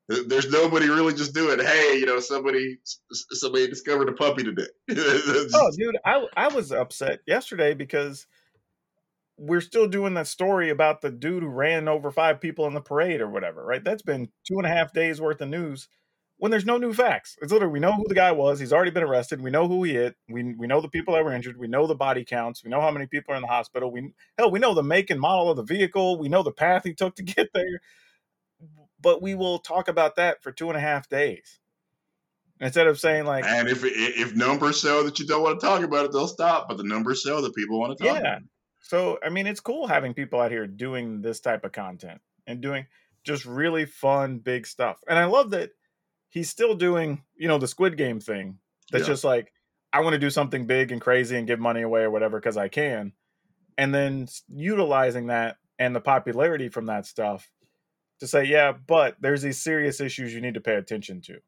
there's 0.10 0.50
nobody 0.50 0.90
really 0.90 1.14
just 1.14 1.36
doing. 1.36 1.60
Hey, 1.60 1.98
you 2.00 2.06
know, 2.06 2.20
somebody 2.20 2.80
somebody 3.12 3.68
discovered 3.68 4.10
a 4.10 4.14
puppy 4.14 4.44
today. 4.44 4.68
oh, 4.92 5.72
dude, 5.78 5.98
I 6.04 6.26
I 6.36 6.48
was 6.48 6.72
upset 6.72 7.20
yesterday 7.28 7.76
because 7.76 8.26
we're 9.38 9.62
still 9.62 9.88
doing 9.88 10.16
that 10.16 10.28
story 10.28 10.70
about 10.72 11.02
the 11.02 11.12
dude 11.12 11.44
who 11.44 11.50
ran 11.50 11.88
over 11.88 12.12
five 12.12 12.42
people 12.42 12.66
in 12.66 12.74
the 12.74 12.82
parade 12.82 13.22
or 13.22 13.30
whatever. 13.30 13.64
Right? 13.64 13.84
That's 13.84 14.02
been 14.02 14.30
two 14.48 14.58
and 14.58 14.66
a 14.66 14.70
half 14.70 14.94
days 14.94 15.22
worth 15.22 15.42
of 15.42 15.50
news 15.50 15.88
when 16.38 16.50
there's 16.50 16.66
no 16.66 16.78
new 16.78 16.94
facts. 16.94 17.38
It's 17.42 17.52
literally 17.52 17.74
we 17.74 17.80
know 17.80 17.94
who 17.94 18.06
the 18.08 18.16
guy 18.16 18.32
was. 18.32 18.60
He's 18.60 18.74
already 18.74 18.92
been 18.92 19.04
arrested. 19.04 19.42
We 19.42 19.52
know 19.52 19.68
who 19.68 19.84
he 19.84 19.94
hit. 19.94 20.16
We 20.28 20.56
we 20.56 20.66
know 20.66 20.82
the 20.82 20.90
people 20.90 21.14
that 21.14 21.24
were 21.24 21.34
injured. 21.34 21.58
We 21.58 21.68
know 21.68 21.86
the 21.86 21.94
body 21.94 22.26
counts. 22.26 22.64
We 22.64 22.72
know 22.72 22.82
how 22.82 22.90
many 22.90 23.06
people 23.06 23.36
are 23.36 23.38
in 23.38 23.44
the 23.44 23.48
hospital. 23.48 23.92
We 23.92 24.12
hell, 24.40 24.50
we 24.50 24.60
know 24.60 24.74
the 24.74 24.82
make 24.82 25.12
and 25.12 25.22
model 25.22 25.52
of 25.52 25.58
the 25.58 25.64
vehicle. 25.64 26.18
We 26.18 26.30
know 26.30 26.42
the 26.42 26.52
path 26.52 26.84
he 26.84 26.96
took 26.96 27.16
to 27.18 27.24
get 27.24 27.50
there. 27.54 27.82
But 29.02 29.22
we 29.22 29.36
will 29.36 29.60
talk 29.60 29.88
about 29.88 30.16
that 30.18 30.44
for 30.44 30.52
two 30.52 30.68
and 30.70 30.78
a 30.78 30.82
half 30.82 31.08
days 31.10 31.60
instead 32.60 32.88
of 32.88 33.00
saying 33.00 33.26
like. 33.26 33.46
And 33.46 33.68
if 33.68 33.82
if 33.84 34.36
numbers 34.36 34.80
show 34.80 35.04
that 35.04 35.20
you 35.20 35.26
don't 35.26 35.44
want 35.44 35.60
to 35.60 35.66
talk 35.66 35.82
about 35.84 36.06
it, 36.06 36.12
they'll 36.12 36.28
stop. 36.28 36.68
But 36.68 36.78
the 36.78 36.84
numbers 36.84 37.22
show 37.22 37.42
that 37.42 37.56
people 37.56 37.80
want 37.80 37.98
to 37.98 38.04
talk. 38.04 38.22
Yeah. 38.22 38.40
So 38.82 39.20
I 39.24 39.30
mean, 39.30 39.48
it's 39.48 39.60
cool 39.60 39.88
having 39.88 40.14
people 40.14 40.40
out 40.40 40.52
here 40.52 40.68
doing 40.68 41.22
this 41.22 41.40
type 41.40 41.64
of 41.64 41.72
content 41.72 42.22
and 42.48 42.62
doing 42.62 42.88
just 43.24 43.46
really 43.46 43.86
fun, 43.86 44.40
big 44.40 44.66
stuff. 44.66 45.00
And 45.08 45.18
I 45.18 45.26
love 45.26 45.52
that 45.52 45.72
he's 46.30 46.50
still 46.50 46.76
doing, 46.76 47.24
you 47.36 47.48
know, 47.48 47.58
the 47.58 47.68
Squid 47.68 47.98
Game 47.98 48.20
thing. 48.20 48.60
That's 48.92 49.04
yeah. 49.04 49.14
just 49.14 49.24
like, 49.24 49.52
I 49.94 50.02
want 50.02 50.14
to 50.14 50.20
do 50.20 50.30
something 50.30 50.66
big 50.66 50.92
and 50.92 51.02
crazy 51.02 51.38
and 51.38 51.48
give 51.48 51.60
money 51.60 51.82
away 51.82 52.02
or 52.02 52.12
whatever 52.12 52.40
because 52.40 52.58
I 52.58 52.68
can. 52.68 53.14
And 53.78 53.94
then 53.94 54.28
utilizing 54.48 55.28
that 55.28 55.58
and 55.78 55.96
the 55.96 56.02
popularity 56.02 56.70
from 56.70 56.88
that 56.88 57.06
stuff 57.06 57.50
to 58.20 58.28
say, 58.28 58.44
yeah, 58.44 58.74
but 58.88 59.16
there's 59.20 59.42
these 59.42 59.62
serious 59.62 60.02
issues 60.02 60.34
you 60.34 60.42
need 60.42 60.54
to 60.56 60.62
pay 60.62 60.76
attention 60.76 61.22
to. 61.22 61.40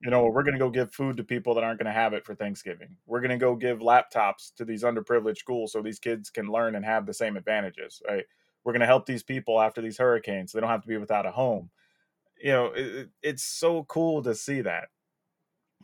You 0.00 0.10
know, 0.10 0.26
we're 0.26 0.42
going 0.42 0.54
to 0.54 0.58
go 0.58 0.70
give 0.70 0.92
food 0.92 1.16
to 1.16 1.24
people 1.24 1.54
that 1.54 1.64
aren't 1.64 1.78
going 1.78 1.92
to 1.92 1.98
have 1.98 2.12
it 2.12 2.26
for 2.26 2.34
Thanksgiving. 2.34 2.96
We're 3.06 3.20
going 3.20 3.30
to 3.30 3.38
go 3.38 3.56
give 3.56 3.78
laptops 3.78 4.54
to 4.56 4.64
these 4.64 4.82
underprivileged 4.82 5.38
schools 5.38 5.72
so 5.72 5.80
these 5.80 5.98
kids 5.98 6.30
can 6.30 6.46
learn 6.46 6.74
and 6.74 6.84
have 6.84 7.06
the 7.06 7.14
same 7.14 7.36
advantages, 7.36 8.02
right? 8.06 8.24
We're 8.64 8.72
going 8.72 8.80
to 8.80 8.86
help 8.86 9.06
these 9.06 9.22
people 9.22 9.60
after 9.60 9.80
these 9.80 9.98
hurricanes 9.98 10.52
so 10.52 10.58
they 10.58 10.60
don't 10.60 10.70
have 10.70 10.82
to 10.82 10.88
be 10.88 10.96
without 10.98 11.26
a 11.26 11.30
home 11.30 11.70
you 12.44 12.50
know, 12.50 12.66
it, 12.74 13.08
it's 13.22 13.42
so 13.42 13.84
cool 13.84 14.22
to 14.22 14.34
see 14.34 14.60
that 14.60 14.88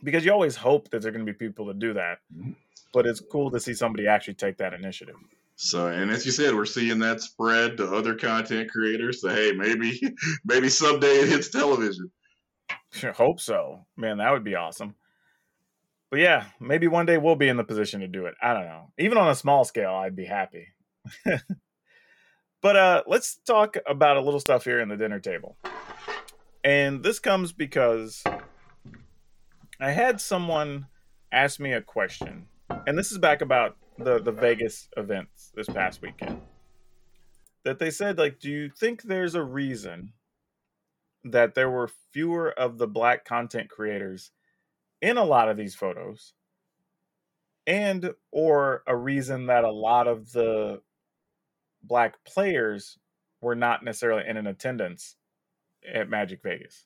because 0.03 0.23
you 0.23 0.31
always 0.31 0.55
hope 0.55 0.89
that 0.89 1.01
there 1.01 1.09
are 1.09 1.11
going 1.11 1.25
to 1.25 1.31
be 1.31 1.37
people 1.37 1.65
to 1.67 1.73
do 1.73 1.93
that, 1.93 2.19
mm-hmm. 2.33 2.51
but 2.93 3.07
it's 3.07 3.19
cool 3.19 3.49
to 3.51 3.59
see 3.59 3.73
somebody 3.73 4.07
actually 4.07 4.35
take 4.35 4.57
that 4.57 4.73
initiative. 4.73 5.15
So, 5.63 5.85
and 5.85 6.09
as 6.09 6.25
you 6.25 6.31
said, 6.31 6.55
we're 6.55 6.65
seeing 6.65 6.97
that 6.99 7.21
spread 7.21 7.77
to 7.77 7.93
other 7.93 8.15
content 8.15 8.71
creators. 8.71 9.21
So, 9.21 9.29
hey, 9.29 9.51
maybe, 9.55 10.01
maybe 10.43 10.69
someday 10.69 11.19
it 11.19 11.29
hits 11.29 11.49
television. 11.49 12.09
Hope 13.13 13.39
so, 13.39 13.85
man. 13.95 14.17
That 14.17 14.31
would 14.31 14.43
be 14.43 14.55
awesome. 14.55 14.95
But 16.09 16.19
yeah, 16.19 16.45
maybe 16.59 16.87
one 16.87 17.05
day 17.05 17.19
we'll 17.19 17.35
be 17.35 17.47
in 17.47 17.57
the 17.57 17.63
position 17.63 17.99
to 17.99 18.07
do 18.07 18.25
it. 18.25 18.33
I 18.41 18.55
don't 18.55 18.65
know. 18.65 18.91
Even 18.97 19.19
on 19.19 19.29
a 19.29 19.35
small 19.35 19.63
scale, 19.63 19.93
I'd 19.93 20.15
be 20.15 20.25
happy. 20.25 20.69
but 22.61 22.75
uh, 22.75 23.03
let's 23.05 23.35
talk 23.45 23.77
about 23.87 24.17
a 24.17 24.21
little 24.21 24.39
stuff 24.39 24.63
here 24.63 24.79
in 24.79 24.89
the 24.89 24.97
dinner 24.97 25.19
table. 25.19 25.57
And 26.63 27.03
this 27.03 27.19
comes 27.19 27.53
because 27.53 28.23
I 29.79 29.91
had 29.91 30.19
someone 30.19 30.87
ask 31.31 31.59
me 31.59 31.71
a 31.71 31.81
question, 31.81 32.47
and 32.87 32.97
this 32.97 33.11
is 33.11 33.19
back 33.19 33.43
about 33.43 33.77
the 34.03 34.19
the 34.19 34.31
Vegas 34.31 34.89
events 34.97 35.51
this 35.55 35.67
past 35.67 36.01
weekend. 36.01 36.41
That 37.63 37.79
they 37.79 37.91
said, 37.91 38.17
like, 38.17 38.39
do 38.39 38.49
you 38.49 38.69
think 38.69 39.03
there's 39.03 39.35
a 39.35 39.43
reason 39.43 40.13
that 41.23 41.53
there 41.53 41.69
were 41.69 41.89
fewer 42.11 42.51
of 42.51 42.77
the 42.77 42.87
black 42.87 43.23
content 43.25 43.69
creators 43.69 44.31
in 45.01 45.17
a 45.17 45.23
lot 45.23 45.49
of 45.49 45.57
these 45.57 45.75
photos? 45.75 46.33
And 47.67 48.13
or 48.31 48.83
a 48.87 48.95
reason 48.95 49.45
that 49.45 49.63
a 49.63 49.71
lot 49.71 50.07
of 50.07 50.31
the 50.31 50.81
black 51.83 52.23
players 52.23 52.97
were 53.39 53.55
not 53.55 53.83
necessarily 53.83 54.23
in 54.27 54.37
an 54.37 54.47
attendance 54.47 55.15
at 55.87 56.09
Magic 56.09 56.41
Vegas. 56.43 56.85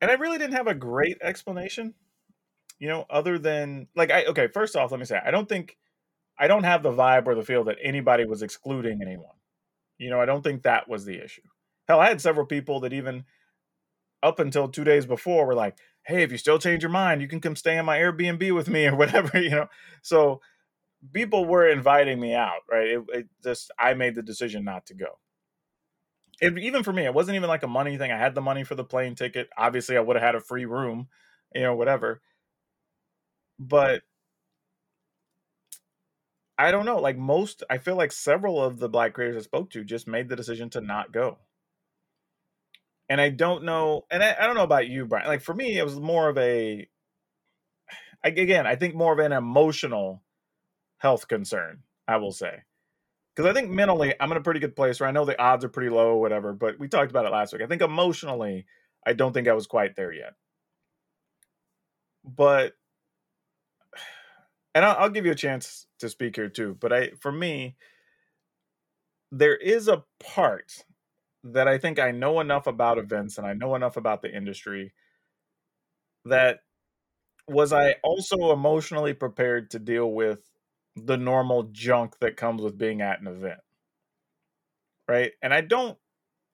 And 0.00 0.10
I 0.10 0.14
really 0.14 0.38
didn't 0.38 0.56
have 0.56 0.66
a 0.66 0.74
great 0.74 1.18
explanation, 1.22 1.94
you 2.80 2.88
know, 2.88 3.06
other 3.10 3.38
than 3.38 3.86
like 3.94 4.10
I 4.10 4.24
okay, 4.26 4.48
first 4.48 4.76
off, 4.76 4.90
let 4.90 5.00
me 5.00 5.06
say 5.06 5.20
I 5.24 5.30
don't 5.30 5.48
think 5.48 5.78
I 6.38 6.48
don't 6.48 6.64
have 6.64 6.82
the 6.82 6.92
vibe 6.92 7.28
or 7.28 7.36
the 7.36 7.44
feel 7.44 7.64
that 7.64 7.78
anybody 7.82 8.24
was 8.24 8.42
excluding 8.42 9.02
anyone. 9.02 9.36
You 9.98 10.10
know, 10.10 10.20
I 10.20 10.26
don't 10.26 10.42
think 10.42 10.64
that 10.64 10.88
was 10.88 11.04
the 11.04 11.22
issue. 11.22 11.42
Hell, 11.86 12.00
I 12.00 12.08
had 12.08 12.20
several 12.20 12.46
people 12.46 12.80
that 12.80 12.92
even 12.94 13.24
up 14.22 14.40
until 14.40 14.68
two 14.68 14.84
days 14.84 15.06
before 15.06 15.46
were 15.46 15.54
like, 15.54 15.78
hey, 16.06 16.22
if 16.22 16.32
you 16.32 16.38
still 16.38 16.58
change 16.58 16.82
your 16.82 16.90
mind, 16.90 17.22
you 17.22 17.28
can 17.28 17.40
come 17.40 17.56
stay 17.56 17.78
in 17.78 17.84
my 17.84 17.98
Airbnb 17.98 18.54
with 18.54 18.68
me 18.68 18.86
or 18.88 18.96
whatever, 18.96 19.40
you 19.40 19.50
know. 19.50 19.68
So 20.02 20.40
people 21.12 21.44
were 21.46 21.68
inviting 21.68 22.20
me 22.20 22.34
out, 22.34 22.62
right? 22.70 22.88
It, 22.88 23.04
it 23.12 23.28
just 23.44 23.70
I 23.78 23.94
made 23.94 24.16
the 24.16 24.22
decision 24.22 24.64
not 24.64 24.86
to 24.86 24.94
go 24.94 25.18
it, 26.40 26.58
even 26.58 26.82
for 26.82 26.92
me, 26.92 27.04
it 27.04 27.14
wasn't 27.14 27.36
even 27.36 27.48
like 27.48 27.62
a 27.62 27.68
money 27.68 27.96
thing. 27.98 28.12
I 28.12 28.18
had 28.18 28.34
the 28.34 28.40
money 28.40 28.64
for 28.64 28.74
the 28.74 28.84
plane 28.84 29.14
ticket. 29.14 29.48
Obviously, 29.56 29.96
I 29.96 30.00
would 30.00 30.16
have 30.16 30.22
had 30.22 30.34
a 30.34 30.40
free 30.40 30.64
room, 30.64 31.08
you 31.54 31.62
know, 31.62 31.74
whatever. 31.74 32.20
But 33.60 34.02
I 36.58 36.70
don't 36.72 36.86
know. 36.86 36.98
Like 36.98 37.16
most, 37.16 37.62
I 37.70 37.78
feel 37.78 37.96
like 37.96 38.12
several 38.12 38.62
of 38.62 38.78
the 38.78 38.88
black 38.88 39.14
creators 39.14 39.36
I 39.36 39.42
spoke 39.42 39.70
to 39.70 39.84
just 39.84 40.08
made 40.08 40.28
the 40.28 40.36
decision 40.36 40.70
to 40.70 40.80
not 40.80 41.12
go. 41.12 41.38
And 43.08 43.20
I 43.20 43.30
don't 43.30 43.64
know, 43.64 44.06
and 44.10 44.22
I, 44.22 44.36
I 44.40 44.46
don't 44.46 44.54
know 44.56 44.62
about 44.62 44.88
you, 44.88 45.04
Brian. 45.04 45.26
Like 45.26 45.42
for 45.42 45.54
me, 45.54 45.78
it 45.78 45.84
was 45.84 45.98
more 45.98 46.28
of 46.28 46.38
a, 46.38 46.88
again, 48.24 48.66
I 48.66 48.76
think 48.76 48.94
more 48.94 49.12
of 49.12 49.18
an 49.18 49.32
emotional 49.32 50.22
health 50.98 51.28
concern. 51.28 51.82
I 52.08 52.16
will 52.16 52.32
say 52.32 52.62
because 53.34 53.50
I 53.50 53.54
think 53.54 53.70
mentally 53.70 54.14
I'm 54.20 54.30
in 54.32 54.38
a 54.38 54.42
pretty 54.42 54.60
good 54.60 54.76
place 54.76 55.00
where 55.00 55.08
I 55.08 55.12
know 55.12 55.24
the 55.24 55.40
odds 55.40 55.64
are 55.64 55.68
pretty 55.68 55.90
low, 55.90 56.16
whatever. 56.16 56.52
But 56.52 56.78
we 56.78 56.88
talked 56.88 57.10
about 57.10 57.26
it 57.26 57.32
last 57.32 57.52
week. 57.52 57.62
I 57.62 57.66
think 57.66 57.82
emotionally, 57.82 58.66
I 59.06 59.12
don't 59.14 59.32
think 59.32 59.48
I 59.48 59.54
was 59.54 59.66
quite 59.66 59.96
there 59.96 60.12
yet. 60.12 60.34
But 62.24 62.74
and 64.74 64.84
I'll, 64.84 64.96
I'll 64.98 65.10
give 65.10 65.26
you 65.26 65.32
a 65.32 65.36
chance 65.36 65.86
to 65.98 66.08
speak 66.08 66.36
here 66.36 66.48
too. 66.48 66.76
But 66.80 66.92
I, 66.92 67.10
for 67.20 67.32
me, 67.32 67.76
there 69.32 69.56
is 69.56 69.88
a 69.88 70.04
part 70.18 70.84
that 71.44 71.68
I 71.68 71.78
think 71.78 71.98
I 71.98 72.10
know 72.10 72.40
enough 72.40 72.66
about 72.66 72.98
events 72.98 73.38
and 73.38 73.46
I 73.46 73.54
know 73.54 73.74
enough 73.74 73.96
about 73.96 74.22
the 74.22 74.34
industry 74.34 74.92
that 76.26 76.60
was 77.48 77.72
I 77.72 77.96
also 78.02 78.52
emotionally 78.52 79.14
prepared 79.14 79.70
to 79.70 79.78
deal 79.78 80.12
with 80.12 80.40
the 80.96 81.16
normal 81.16 81.64
junk 81.64 82.18
that 82.20 82.36
comes 82.36 82.62
with 82.62 82.76
being 82.76 83.00
at 83.00 83.20
an 83.20 83.26
event. 83.26 83.60
Right? 85.08 85.32
And 85.42 85.52
I 85.52 85.62
don't 85.62 85.98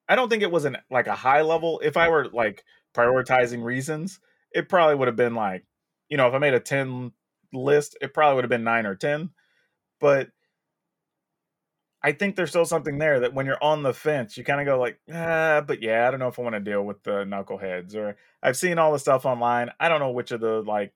I 0.09 0.15
don't 0.15 0.29
think 0.29 0.43
it 0.43 0.53
was 0.53 0.65
an 0.65 0.77
like 0.91 1.09
a 1.09 1.15
high 1.15 1.43
level. 1.43 1.81
If 1.83 1.97
I 1.97 2.09
were 2.09 2.29
like 2.29 2.65
prioritizing 2.95 3.63
reasons, 3.65 4.21
it 4.53 4.69
probably 4.69 4.95
would 4.95 5.09
have 5.09 5.17
been 5.17 5.35
like, 5.35 5.65
you 6.09 6.17
know, 6.17 6.29
if 6.29 6.35
I 6.35 6.39
made 6.39 6.55
a 6.55 6.61
10 6.61 7.13
list, 7.57 7.97
it 8.01 8.15
probably 8.15 8.37
would 8.37 8.45
have 8.45 8.51
been 8.51 8.65
9 8.65 8.87
or 8.87 8.95
10. 8.95 9.31
But 10.01 10.29
I 12.07 12.13
think 12.13 12.37
there's 12.37 12.51
still 12.51 12.65
something 12.65 12.99
there 12.99 13.21
that 13.21 13.35
when 13.35 13.47
you're 13.47 13.63
on 13.63 13.83
the 13.83 13.93
fence, 13.93 14.37
you 14.37 14.45
kind 14.45 14.61
of 14.61 14.67
go 14.67 14.79
like, 14.79 15.01
ah, 15.13 15.61
but 15.67 15.83
yeah, 15.83 16.07
I 16.07 16.11
don't 16.13 16.21
know 16.21 16.29
if 16.29 16.39
I 16.39 16.43
want 16.43 16.55
to 16.55 16.61
deal 16.61 16.83
with 16.83 17.03
the 17.03 17.25
knuckleheads. 17.25 17.97
Or 17.97 18.17
I've 18.41 18.57
seen 18.57 18.79
all 18.79 18.93
the 18.93 18.99
stuff 19.01 19.27
online. 19.27 19.71
I 19.81 19.89
don't 19.89 19.99
know 19.99 20.13
which 20.13 20.31
of 20.31 20.41
the 20.41 20.63
like, 20.63 20.93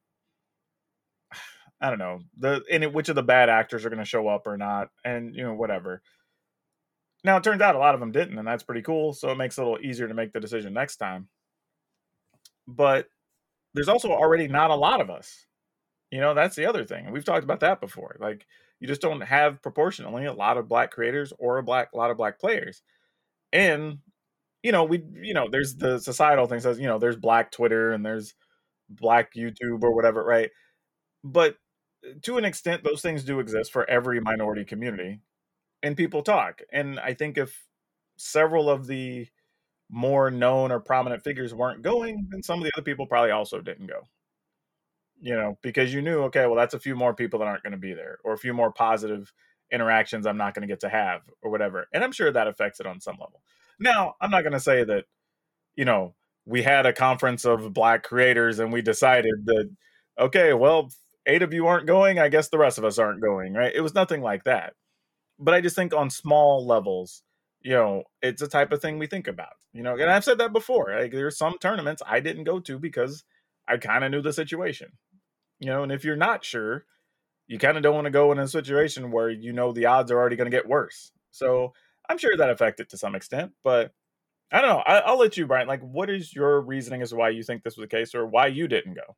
I 1.81 1.91
don't 1.91 1.99
know 1.99 2.21
the 2.39 2.63
in 2.71 2.93
which 2.93 3.09
of 3.09 3.17
the 3.17 3.25
bad 3.25 3.49
actors 3.49 3.85
are 3.85 3.91
going 3.91 3.99
to 3.99 4.05
show 4.05 4.29
up 4.29 4.47
or 4.47 4.57
not, 4.57 4.91
and 5.05 5.35
you 5.35 5.43
know 5.43 5.55
whatever. 5.55 6.01
Now 7.25 7.37
it 7.39 7.45
turns 7.45 7.61
out 7.61 7.75
a 7.75 7.79
lot 7.79 7.95
of 7.95 8.01
them 8.01 8.13
didn't, 8.13 8.39
and 8.39 8.47
that's 8.47 8.63
pretty 8.63 8.83
cool. 8.83 9.13
So 9.13 9.31
it 9.31 9.37
makes 9.37 9.59
it 9.59 9.63
a 9.63 9.65
little 9.65 9.85
easier 9.85 10.07
to 10.07 10.15
make 10.15 10.33
the 10.33 10.41
decision 10.41 10.73
next 10.75 10.99
time. 10.99 11.29
But 12.69 13.07
there's 13.75 13.89
also 13.89 14.11
already 14.11 14.47
not 14.47 14.71
a 14.71 14.77
lot 14.77 15.01
of 15.01 15.11
us. 15.11 15.47
You 16.11 16.21
know, 16.21 16.35
that's 16.35 16.57
the 16.57 16.67
other 16.67 16.85
thing. 16.85 17.11
We've 17.11 17.25
talked 17.25 17.45
about 17.45 17.61
that 17.61 17.81
before. 17.81 18.17
Like 18.19 18.47
you 18.81 18.89
just 18.89 19.01
don't 19.01 19.21
have 19.21 19.63
proportionally 19.63 20.25
a 20.27 20.33
lot 20.33 20.57
of 20.59 20.69
black 20.69 20.91
creators 20.91 21.33
or 21.39 21.59
a 21.59 21.63
black 21.63 21.91
a 21.95 21.97
lot 21.97 22.11
of 22.11 22.17
black 22.17 22.41
players. 22.41 22.83
And 23.53 23.99
you 24.63 24.73
know, 24.73 24.85
we 24.85 25.05
you 25.23 25.35
know, 25.35 25.49
there's 25.51 25.77
the 25.77 25.99
societal 26.01 26.47
thing 26.47 26.61
says, 26.61 26.81
you 26.81 26.87
know, 26.89 26.99
there's 26.99 27.17
black 27.17 27.53
Twitter 27.53 27.93
and 27.93 28.05
there's 28.05 28.35
black 28.91 29.35
YouTube 29.35 29.83
or 29.85 29.95
whatever, 29.95 30.25
right? 30.25 30.51
But 31.25 31.57
uh, 32.07 32.15
to 32.23 32.39
an 32.39 32.45
extent 32.45 32.85
those 32.85 33.03
things 33.03 33.25
do 33.25 33.41
exist 33.41 33.73
for 33.73 33.89
every 33.91 34.21
minority 34.21 34.65
community 34.65 35.21
and 35.83 35.97
people 35.97 36.23
talk. 36.23 36.63
And 36.73 37.01
I 37.01 37.15
think 37.15 37.39
if 37.39 37.67
several 38.19 38.71
of 38.71 38.87
the 38.87 39.29
more 39.91 40.31
known 40.31 40.73
or 40.73 40.81
prominent 40.81 41.25
figures 41.25 41.55
weren't 41.55 41.83
going, 41.83 42.29
then 42.31 42.43
some 42.43 42.61
of 42.61 42.65
the 42.65 42.73
other 42.77 42.85
people 42.85 43.07
probably 43.07 43.33
also 43.33 43.61
didn't 43.61 43.89
go 43.89 44.09
you 45.21 45.35
know, 45.35 45.59
because 45.63 45.93
you 45.93 46.03
knew, 46.03 46.23
okay, 46.25 46.47
well, 46.47 46.57
that's 46.57 46.75
a 46.75 46.81
few 46.81 46.97
more 46.97 47.15
people 47.15 47.39
that 47.41 47.49
aren't 47.49 47.63
going 47.63 47.73
to 47.73 47.79
be 47.79 47.93
there, 47.93 48.19
or 48.25 48.33
a 48.33 48.39
few 48.39 48.55
more 48.55 48.73
positive 48.73 49.33
interactions 49.71 50.27
I'm 50.27 50.37
not 50.37 50.55
going 50.55 50.67
to 50.67 50.73
get 50.73 50.81
to 50.81 50.89
have, 50.89 51.23
or 51.43 51.51
whatever. 51.51 51.87
And 51.93 52.03
I'm 52.03 52.13
sure 52.13 52.33
that 52.33 52.49
affects 52.49 52.81
it 52.81 52.87
on 52.87 53.01
some 53.01 53.17
level. 53.21 53.43
Now, 53.79 54.15
I'm 54.21 54.31
not 54.31 54.43
going 54.43 54.53
to 54.53 54.61
say 54.61 54.85
that, 54.85 55.05
you 55.75 55.85
know, 55.85 56.15
we 56.45 56.63
had 56.63 56.87
a 56.87 56.93
conference 56.93 57.45
of 57.45 57.73
black 57.73 58.03
creators 58.03 58.59
and 58.59 58.73
we 58.73 58.83
decided 58.83 59.47
that, 59.47 59.71
okay, 60.19 60.53
well, 60.53 60.91
eight 61.27 61.43
of 61.43 61.53
you 61.53 61.67
aren't 61.67 61.87
going. 61.87 62.19
I 62.19 62.29
guess 62.29 62.49
the 62.49 62.59
rest 62.59 62.79
of 62.79 62.85
us 62.85 62.99
aren't 62.99 63.21
going, 63.21 63.55
right? 63.55 63.73
It 63.75 63.83
was 63.83 63.95
nothing 63.95 64.23
like 64.23 64.45
that. 64.45 64.75
But 65.39 65.55
I 65.55 65.61
just 65.61 65.77
think 65.77 65.95
on 65.95 66.11
small 66.11 66.67
levels, 66.67 67.23
you 67.63 67.73
know, 67.73 68.05
it's 68.23 68.43
a 68.43 68.49
type 68.49 68.73
of 68.73 68.83
thing 68.83 68.99
we 68.99 69.07
think 69.07 69.29
about, 69.29 69.53
you 69.73 69.83
know, 69.83 69.95
and 69.95 70.11
I've 70.11 70.25
said 70.25 70.39
that 70.39 70.53
before. 70.53 70.95
Like 70.99 71.13
there's 71.13 71.39
some 71.39 71.57
tournaments 71.59 72.03
I 72.07 72.21
didn't 72.21 72.45
go 72.45 72.59
to 72.61 72.79
because 72.79 73.25
I 73.69 73.77
kind 73.77 74.05
of 74.05 74.11
knew 74.11 74.23
the 74.23 74.33
situation 74.33 74.93
you 75.61 75.67
know, 75.67 75.83
and 75.83 75.93
if 75.93 76.05
you're 76.05 76.17
not 76.17 76.45
sure, 76.45 76.85
you 77.47 77.59
kind 77.59 77.77
of 77.77 77.83
don't 77.83 77.95
want 77.95 78.07
to 78.07 78.11
go 78.11 78.33
in 78.33 78.39
a 78.39 78.49
situation 78.49 79.11
where 79.11 79.29
you 79.29 79.53
know 79.53 79.73
the 79.73 79.87
odds 79.87 80.11
are 80.11 80.19
already 80.19 80.37
going 80.37 80.51
to 80.51 80.57
get 80.57 80.69
worse. 80.69 81.13
Mm-hmm. 81.13 81.19
So 81.31 81.73
I'm 82.09 82.19
sure 82.19 82.37
that 82.37 82.51
affected 82.51 82.89
to 82.91 82.99
some 82.99 83.15
extent, 83.15 83.53
but 83.63 83.93
I 84.53 84.61
don't 84.61 84.71
know. 84.71 84.83
I, 84.85 85.11
will 85.11 85.19
let 85.19 85.37
you, 85.37 85.47
Brian. 85.47 85.69
Like, 85.69 85.83
what 85.83 86.11
is 86.11 86.35
your 86.35 86.61
reasoning 86.61 87.03
as 87.03 87.11
to 87.11 87.17
why 87.17 87.29
you 87.29 87.43
think 87.43 87.63
this 87.63 87.77
was 87.77 87.85
the 87.85 87.97
case, 87.97 88.15
or 88.15 88.27
why 88.27 88.49
you 88.49 88.67
didn't 88.67 88.95
go? 88.95 89.17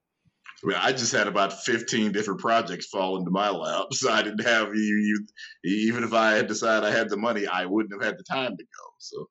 I 0.62 0.66
mean, 0.66 0.76
I 0.78 0.92
just 0.92 1.12
had 1.12 1.26
about 1.26 1.64
15 1.64 2.12
different 2.12 2.40
projects 2.40 2.86
fall 2.86 3.16
into 3.16 3.30
my 3.30 3.48
lap, 3.48 3.86
so 3.92 4.12
I 4.12 4.22
didn't 4.22 4.44
have 4.44 4.68
you. 4.74 4.82
you 4.82 5.26
even 5.64 6.04
if 6.04 6.12
I 6.12 6.32
had 6.32 6.48
decided 6.48 6.86
I 6.86 6.90
had 6.90 7.08
the 7.08 7.16
money, 7.16 7.46
I 7.46 7.64
wouldn't 7.64 7.94
have 7.94 8.04
had 8.04 8.18
the 8.18 8.24
time 8.24 8.56
to 8.56 8.62
go. 8.62 8.90
So 8.98 9.28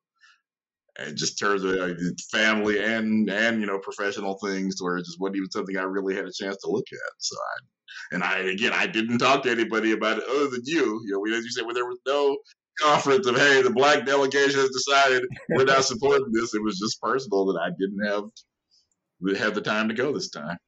it 0.98 1.14
just 1.14 1.38
terms 1.38 1.64
of 1.64 1.74
uh, 1.74 1.94
family 2.30 2.82
and 2.82 3.28
and 3.30 3.60
you 3.60 3.66
know 3.66 3.78
professional 3.78 4.38
things 4.38 4.76
where 4.80 4.98
it 4.98 5.04
just 5.04 5.20
wasn't 5.20 5.36
even 5.36 5.50
something 5.50 5.76
I 5.76 5.82
really 5.82 6.14
had 6.14 6.26
a 6.26 6.32
chance 6.32 6.58
to 6.58 6.70
look 6.70 6.86
at. 6.92 7.12
So 7.18 7.36
I 7.36 8.14
and 8.14 8.24
I 8.24 8.38
again 8.50 8.72
I 8.74 8.86
didn't 8.86 9.18
talk 9.18 9.42
to 9.44 9.50
anybody 9.50 9.92
about 9.92 10.18
it 10.18 10.24
other 10.28 10.48
than 10.48 10.62
you. 10.64 11.00
You 11.04 11.12
know, 11.12 11.20
we, 11.20 11.36
as 11.36 11.44
you 11.44 11.50
said, 11.50 11.64
where 11.64 11.74
there 11.74 11.86
was 11.86 12.00
no 12.06 12.36
conference 12.80 13.26
of 13.26 13.36
hey, 13.36 13.62
the 13.62 13.70
black 13.70 14.04
delegation 14.04 14.60
has 14.60 14.70
decided 14.70 15.24
we're 15.50 15.64
not 15.64 15.84
supporting 15.84 16.32
this. 16.32 16.54
It 16.54 16.62
was 16.62 16.78
just 16.78 17.00
personal 17.00 17.46
that 17.46 17.60
I 17.60 17.70
didn't 17.78 18.04
have 18.06 19.38
have 19.38 19.54
the 19.54 19.60
time 19.60 19.88
to 19.88 19.94
go 19.94 20.12
this 20.12 20.30
time. 20.30 20.58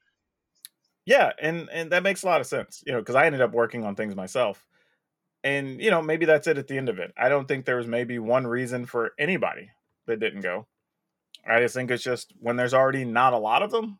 Yeah, 1.05 1.33
and 1.41 1.68
and 1.70 1.93
that 1.93 2.03
makes 2.03 2.22
a 2.22 2.27
lot 2.27 2.41
of 2.41 2.47
sense. 2.47 2.83
You 2.87 2.95
know, 2.95 3.01
because 3.01 3.14
I 3.14 3.27
ended 3.27 3.43
up 3.43 3.53
working 3.53 3.85
on 3.85 3.95
things 3.95 4.16
myself. 4.16 4.66
And 5.43 5.83
you 5.83 5.91
know, 5.91 6.01
maybe 6.01 6.25
that's 6.25 6.47
it 6.47 6.57
at 6.57 6.68
the 6.68 6.79
end 6.79 6.89
of 6.89 6.99
it. 6.99 7.12
I 7.18 7.29
don't 7.29 7.47
think 7.47 7.66
there 7.66 7.77
was 7.77 7.87
maybe 7.87 8.18
one 8.18 8.47
reason 8.47 8.87
for 8.87 9.12
anybody 9.18 9.68
that 10.07 10.21
didn't 10.21 10.43
go. 10.43 10.67
I 11.47 11.61
just 11.61 11.75
think 11.75 11.91
it's 11.91 12.03
just 12.03 12.33
when 12.39 12.57
there's 12.57 12.75
already 12.75 13.05
not 13.05 13.33
a 13.33 13.39
lot 13.39 13.63
of 13.63 13.71
them, 13.71 13.99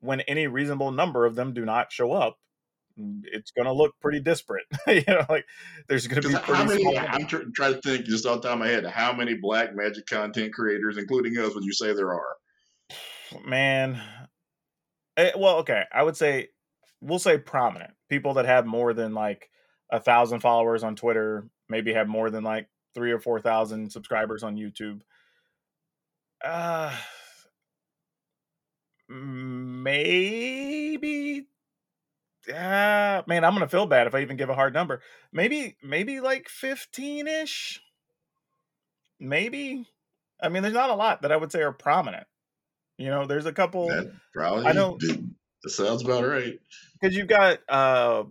when 0.00 0.20
any 0.22 0.46
reasonable 0.46 0.90
number 0.90 1.26
of 1.26 1.34
them 1.34 1.52
do 1.52 1.64
not 1.64 1.92
show 1.92 2.12
up, 2.12 2.38
it's 3.24 3.50
going 3.50 3.66
to 3.66 3.72
look 3.72 3.94
pretty 4.00 4.20
disparate. 4.20 4.66
you 4.86 5.02
know, 5.08 5.24
like 5.28 5.44
there's 5.88 6.06
going 6.06 6.22
to 6.22 6.28
be 6.28 6.34
how 6.34 6.64
many. 6.64 6.98
I'm 6.98 7.26
tr- 7.26 7.50
trying 7.54 7.74
to 7.74 7.80
think 7.80 8.06
just 8.06 8.26
off 8.26 8.42
the 8.42 8.48
top 8.48 8.54
of 8.54 8.58
my 8.60 8.68
head, 8.68 8.86
how 8.86 9.12
many 9.12 9.34
Black 9.34 9.74
Magic 9.74 10.06
content 10.06 10.52
creators, 10.52 10.96
including 10.98 11.36
us, 11.38 11.54
would 11.54 11.64
you 11.64 11.72
say 11.72 11.92
there 11.92 12.14
are? 12.14 12.36
Man, 13.44 14.00
eh, 15.16 15.32
well, 15.36 15.58
okay, 15.58 15.84
I 15.92 16.02
would 16.02 16.16
say 16.16 16.48
we'll 17.00 17.18
say 17.18 17.38
prominent 17.38 17.92
people 18.08 18.34
that 18.34 18.46
have 18.46 18.66
more 18.66 18.92
than 18.92 19.14
like 19.14 19.50
a 19.90 20.00
thousand 20.00 20.40
followers 20.40 20.82
on 20.82 20.96
Twitter, 20.96 21.48
maybe 21.68 21.92
have 21.92 22.08
more 22.08 22.30
than 22.30 22.44
like 22.44 22.68
three 22.94 23.12
or 23.12 23.20
four 23.20 23.40
thousand 23.40 23.90
subscribers 23.92 24.42
on 24.42 24.56
YouTube 24.56 25.00
uh, 26.44 26.94
maybe. 29.08 30.28
Uh, 32.48 33.22
man, 33.26 33.44
I'm 33.44 33.52
gonna 33.52 33.68
feel 33.68 33.86
bad 33.86 34.06
if 34.06 34.14
I 34.14 34.22
even 34.22 34.36
give 34.36 34.50
a 34.50 34.54
hard 34.54 34.72
number. 34.72 35.02
Maybe, 35.32 35.76
maybe 35.82 36.20
like 36.20 36.48
15 36.48 37.26
ish. 37.26 37.82
Maybe. 39.20 39.86
I 40.40 40.48
mean, 40.48 40.62
there's 40.62 40.74
not 40.74 40.90
a 40.90 40.94
lot 40.94 41.22
that 41.22 41.32
I 41.32 41.36
would 41.36 41.52
say 41.52 41.62
are 41.62 41.72
prominent. 41.72 42.26
You 42.96 43.08
know, 43.08 43.26
there's 43.26 43.46
a 43.46 43.52
couple. 43.52 43.88
That 43.88 44.12
probably. 44.32 44.66
I 44.66 44.72
know. 44.72 44.98
That 45.62 45.70
sounds 45.70 46.02
about 46.04 46.24
right. 46.24 46.58
Because 47.00 47.16
you've 47.16 47.28
got 47.28 47.58
uh, 47.68 48.24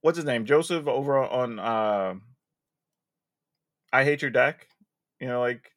what's 0.00 0.16
his 0.16 0.24
name, 0.24 0.44
Joseph, 0.44 0.86
over 0.86 1.18
on 1.18 1.58
uh, 1.58 2.14
I 3.92 4.04
hate 4.04 4.22
your 4.22 4.30
deck. 4.30 4.66
You 5.20 5.28
know, 5.28 5.40
like 5.40 5.70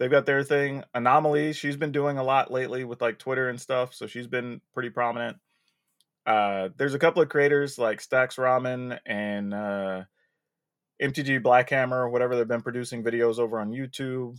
they've 0.00 0.10
got 0.10 0.26
their 0.26 0.42
thing. 0.42 0.82
Anomaly, 0.94 1.52
she's 1.52 1.76
been 1.76 1.92
doing 1.92 2.18
a 2.18 2.24
lot 2.24 2.50
lately 2.50 2.82
with 2.82 3.00
like 3.00 3.18
Twitter 3.18 3.48
and 3.48 3.60
stuff, 3.60 3.94
so 3.94 4.08
she's 4.08 4.26
been 4.26 4.60
pretty 4.74 4.90
prominent. 4.90 5.36
Uh, 6.26 6.70
there's 6.76 6.94
a 6.94 6.98
couple 6.98 7.22
of 7.22 7.28
creators 7.28 7.78
like 7.78 8.00
Stacks 8.00 8.36
Ramen 8.36 8.98
and 9.06 9.54
uh, 9.54 10.02
MTG 11.00 11.42
Blackhammer, 11.42 12.10
whatever 12.10 12.34
they've 12.34 12.48
been 12.48 12.62
producing 12.62 13.04
videos 13.04 13.38
over 13.38 13.60
on 13.60 13.70
YouTube. 13.70 14.36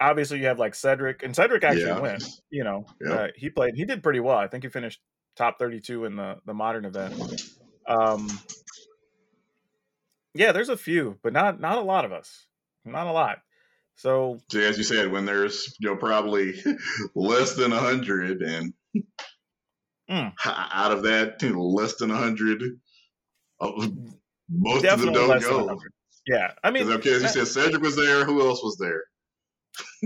Obviously, 0.00 0.40
you 0.40 0.46
have 0.46 0.58
like 0.58 0.74
Cedric, 0.74 1.22
and 1.22 1.34
Cedric 1.34 1.62
actually 1.62 1.86
yeah. 1.86 2.00
went. 2.00 2.24
You 2.50 2.64
know, 2.64 2.84
yeah. 3.00 3.12
uh, 3.12 3.28
he 3.36 3.48
played. 3.48 3.74
He 3.76 3.84
did 3.84 4.02
pretty 4.02 4.20
well. 4.20 4.36
I 4.36 4.48
think 4.48 4.64
he 4.64 4.70
finished 4.70 5.00
top 5.36 5.58
32 5.58 6.04
in 6.04 6.16
the 6.16 6.36
the 6.44 6.54
modern 6.54 6.84
event. 6.84 7.14
Um, 7.86 8.28
yeah, 10.34 10.50
there's 10.50 10.68
a 10.68 10.76
few, 10.76 11.18
but 11.22 11.32
not 11.32 11.60
not 11.60 11.78
a 11.78 11.82
lot 11.82 12.04
of 12.04 12.10
us. 12.10 12.46
Not 12.84 13.06
a 13.06 13.12
lot. 13.12 13.38
So, 13.96 14.40
as 14.54 14.78
you 14.78 14.84
said, 14.84 15.12
when 15.12 15.26
there's 15.26 15.76
you 15.78 15.90
know 15.90 15.96
probably 15.96 16.54
less 17.14 17.54
than 17.54 17.72
a 17.72 17.78
hundred, 17.78 18.42
and 18.42 18.72
mm. 20.10 20.32
out 20.44 20.92
of 20.92 21.04
that, 21.04 21.42
you 21.42 21.50
know, 21.50 21.62
less 21.62 21.96
than 21.96 22.10
a 22.10 22.16
hundred, 22.16 22.62
uh, 23.60 23.88
most 24.50 24.82
Definitely 24.82 25.22
of 25.22 25.28
them 25.28 25.40
don't 25.40 25.68
go. 25.68 25.78
Yeah, 26.26 26.52
I 26.62 26.70
mean, 26.70 26.90
okay, 26.90 27.14
as 27.14 27.22
you 27.22 27.28
said, 27.28 27.48
Cedric 27.48 27.82
was 27.82 27.96
there. 27.96 28.24
Who 28.24 28.46
else 28.46 28.62
was 28.62 28.76
there? 28.78 29.02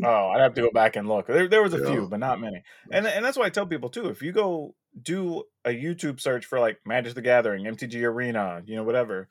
oh, 0.05 0.29
I'd 0.29 0.41
have 0.41 0.55
to 0.55 0.63
go 0.63 0.71
back 0.71 0.97
and 0.97 1.09
look. 1.09 1.27
There, 1.27 1.49
there 1.49 1.63
was 1.63 1.75
a 1.75 1.79
yeah. 1.79 1.91
few, 1.91 2.09
but 2.09 2.21
not 2.21 2.41
many. 2.41 2.63
And 2.91 3.07
and 3.07 3.25
that's 3.25 3.37
why 3.37 3.47
I 3.47 3.51
tell 3.51 3.67
people 3.67 3.89
too. 3.89 4.09
If 4.09 4.23
you 4.23 4.33
go 4.33 4.75
do 5.01 5.45
a 5.65 5.71
YouTube 5.71 6.21
search 6.21 6.47
for 6.47 6.61
like 6.61 6.79
Magic 6.87 7.15
the 7.15 7.23
Gathering, 7.23 7.65
MTG 7.65 8.03
Arena, 8.03 8.63
you 8.65 8.77
know, 8.77 8.85
whatever, 8.85 9.29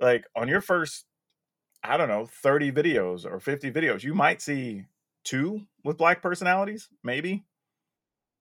like 0.00 0.24
on 0.34 0.48
your 0.48 0.60
first 0.60 1.04
I 1.84 1.96
don't 1.96 2.08
know, 2.08 2.26
30 2.26 2.72
videos 2.72 3.24
or 3.24 3.40
50 3.40 3.72
videos. 3.72 4.02
You 4.02 4.14
might 4.14 4.40
see 4.40 4.86
two 5.24 5.62
with 5.84 5.98
black 5.98 6.22
personalities, 6.22 6.88
maybe. 7.02 7.44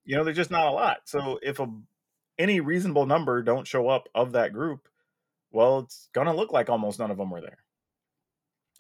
You 0.06 0.16
know, 0.16 0.24
there's 0.24 0.38
just 0.38 0.52
not 0.52 0.68
a 0.68 0.72
lot. 0.72 1.02
So 1.06 1.39
if 1.42 1.60
a 1.60 1.68
any 2.38 2.60
reasonable 2.60 3.06
number 3.06 3.42
don't 3.42 3.68
show 3.68 3.88
up 3.88 4.10
of 4.16 4.32
that 4.34 4.54
group, 4.54 4.88
well, 5.52 5.80
it's 5.80 6.10
gonna 6.14 6.36
look 6.36 6.52
like 6.52 6.70
almost 6.70 7.00
none 7.00 7.12
of 7.12 7.18
them 7.18 7.30
were 7.30 7.42
there. 7.42 7.58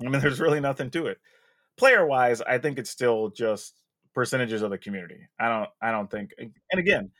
I 0.01 0.09
mean, 0.09 0.21
there's 0.21 0.39
really 0.39 0.59
nothing 0.59 0.89
to 0.91 1.07
it. 1.07 1.19
Player 1.77 2.05
wise, 2.05 2.41
I 2.41 2.57
think 2.57 2.77
it's 2.79 2.89
still 2.89 3.29
just 3.29 3.75
percentages 4.13 4.61
of 4.61 4.71
the 4.71 4.77
community. 4.77 5.27
I 5.39 5.49
don't 5.49 5.69
I 5.81 5.91
don't 5.91 6.09
think 6.09 6.33
and 6.37 6.51
again, 6.79 7.11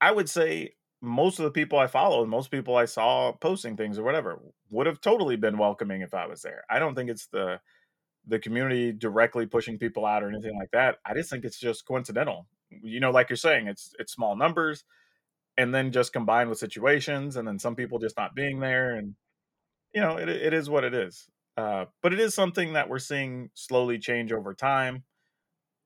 I 0.00 0.10
would 0.10 0.28
say 0.28 0.74
most 1.06 1.38
of 1.38 1.44
the 1.44 1.50
people 1.50 1.78
I 1.78 1.86
follow, 1.86 2.26
most 2.26 2.50
people 2.50 2.76
I 2.76 2.84
saw 2.84 3.32
posting 3.32 3.76
things 3.76 3.98
or 3.98 4.02
whatever, 4.02 4.40
would 4.70 4.86
have 4.86 5.00
totally 5.00 5.36
been 5.36 5.56
welcoming 5.56 6.02
if 6.02 6.12
I 6.14 6.26
was 6.26 6.42
there. 6.42 6.64
I 6.68 6.78
don't 6.78 6.94
think 6.94 7.10
it's 7.10 7.28
the 7.28 7.60
the 8.28 8.38
community 8.40 8.92
directly 8.92 9.46
pushing 9.46 9.78
people 9.78 10.04
out 10.04 10.22
or 10.24 10.28
anything 10.28 10.58
like 10.58 10.70
that. 10.72 10.96
I 11.06 11.14
just 11.14 11.30
think 11.30 11.44
it's 11.44 11.60
just 11.60 11.86
coincidental. 11.86 12.48
You 12.70 12.98
know, 12.98 13.12
like 13.12 13.30
you're 13.30 13.36
saying, 13.36 13.68
it's 13.68 13.94
it's 13.98 14.12
small 14.12 14.36
numbers 14.36 14.84
and 15.56 15.74
then 15.74 15.92
just 15.92 16.12
combined 16.12 16.50
with 16.50 16.58
situations 16.58 17.36
and 17.36 17.46
then 17.46 17.58
some 17.58 17.76
people 17.76 17.98
just 17.98 18.16
not 18.16 18.34
being 18.34 18.60
there 18.60 18.96
and 18.96 19.14
you 19.94 20.00
know, 20.00 20.16
it 20.16 20.28
it 20.28 20.52
is 20.52 20.68
what 20.68 20.84
it 20.84 20.94
is. 20.94 21.28
Uh, 21.56 21.86
but 22.02 22.12
it 22.12 22.20
is 22.20 22.34
something 22.34 22.74
that 22.74 22.88
we're 22.88 22.98
seeing 22.98 23.50
slowly 23.54 23.98
change 23.98 24.32
over 24.32 24.52
time. 24.54 25.04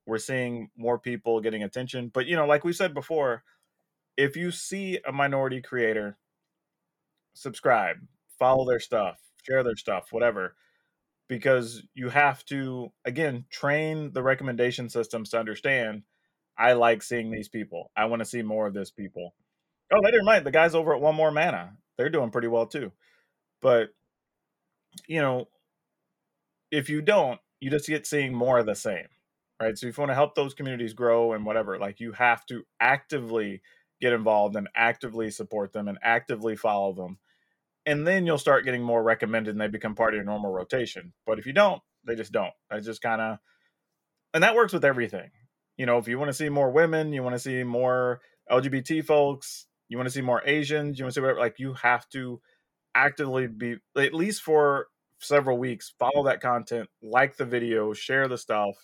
We're 0.07 0.18
seeing 0.18 0.71
more 0.77 0.99
people 0.99 1.41
getting 1.41 1.62
attention. 1.62 2.11
But 2.12 2.27
you 2.27 2.35
know, 2.37 2.47
like 2.47 2.64
we 2.64 2.73
said 2.73 2.95
before, 2.95 3.45
if 4.17 4.37
you 4.37 4.51
see 4.51 4.99
a 5.07 5.13
minority 5.13 5.61
creator, 5.61 6.19
subscribe, 7.35 7.97
follow 8.39 8.69
their 8.69 8.81
stuff, 8.81 9.19
share 9.47 9.63
their 9.63 9.77
stuff, 9.77 10.09
whatever. 10.11 10.55
Because 11.29 11.83
you 11.95 12.09
have 12.09 12.45
to 12.47 12.93
again 13.05 13.45
train 13.51 14.13
the 14.13 14.23
recommendation 14.23 14.89
systems 14.89 15.31
to 15.31 15.39
understand 15.39 16.03
I 16.59 16.75
like 16.75 17.03
seeing 17.03 17.31
these 17.31 17.49
people. 17.49 17.91
I 17.97 18.05
want 18.05 18.21
to 18.21 18.27
see 18.27 18.43
more 18.43 18.67
of 18.67 18.75
this 18.75 18.91
people. 18.91 19.35
Oh, 19.93 19.99
they 20.03 20.11
didn't 20.11 20.27
mind. 20.27 20.45
The 20.45 20.51
guys 20.51 20.75
over 20.75 20.95
at 20.95 21.01
One 21.01 21.15
More 21.15 21.31
Mana, 21.31 21.77
they're 21.97 22.11
doing 22.11 22.31
pretty 22.31 22.49
well 22.49 22.67
too. 22.67 22.93
But 23.63 23.91
you 25.09 25.21
know, 25.21 25.47
if 26.71 26.91
you 26.91 27.01
don't, 27.01 27.41
you 27.61 27.71
just 27.71 27.87
get 27.87 28.07
seeing 28.07 28.35
more 28.35 28.59
of 28.59 28.67
the 28.67 28.75
same, 28.75 29.07
right? 29.61 29.77
So 29.79 29.87
if 29.87 29.97
you 29.97 30.03
want 30.03 30.11
to 30.11 30.15
help 30.15 30.35
those 30.35 30.55
communities 30.55 30.93
grow 30.93 31.33
and 31.33 31.47
whatever, 31.47 31.79
like 31.79 32.01
you 32.01 32.13
have 32.13 32.45
to 32.47 32.65
actively 32.81 33.63
get 34.01 34.13
involved 34.13 34.57
and 34.57 34.69
actively 34.75 35.31
support 35.31 35.73
them 35.73 35.89
and 35.89 35.99
actively 36.03 36.57
follow 36.57 36.93
them. 36.93 37.19
And 37.87 38.07
then 38.07 38.27
you'll 38.27 38.39
start 38.39 38.65
getting 38.65 38.83
more 38.83 39.03
recommended 39.03 39.53
and 39.53 39.61
they 39.61 39.69
become 39.69 39.95
part 39.95 40.15
of 40.15 40.17
your 40.17 40.25
normal 40.25 40.53
rotation. 40.53 41.13
But 41.27 41.39
if 41.39 41.47
you 41.47 41.53
don't, 41.53 41.83
they 42.05 42.15
just 42.15 42.33
don't. 42.33 42.53
That's 42.71 42.87
just 42.87 43.03
kind 43.03 43.21
of, 43.21 43.39
and 44.33 44.43
that 44.43 44.55
works 44.55 44.73
with 44.73 44.85
everything. 44.85 45.31
You 45.77 45.87
know, 45.87 45.99
if 45.99 46.09
you 46.09 46.19
want 46.19 46.29
to 46.29 46.35
see 46.35 46.49
more 46.49 46.71
women, 46.71 47.13
you 47.13 47.23
want 47.23 47.35
to 47.35 47.41
see 47.41 47.63
more 47.63 48.21
LGBT 48.51 49.05
folks, 49.05 49.67
you 49.89 49.97
want 49.97 50.09
to 50.09 50.13
see 50.13 50.21
more 50.21 50.43
Asians, 50.45 50.99
you 50.99 51.05
want 51.05 51.15
to 51.15 51.19
see 51.19 51.23
whatever, 51.23 51.41
like 51.41 51.59
you 51.59 51.75
have 51.75 52.09
to 52.11 52.41
actively 52.95 53.47
be, 53.47 53.77
at 53.97 54.15
least 54.15 54.43
for 54.43 54.89
several 55.19 55.59
weeks, 55.59 55.93
follow 55.99 56.25
that 56.25 56.41
content, 56.41 56.89
like 57.03 57.37
the 57.37 57.45
video, 57.45 57.93
share 57.93 58.29
the 58.29 58.39
stuff, 58.39 58.75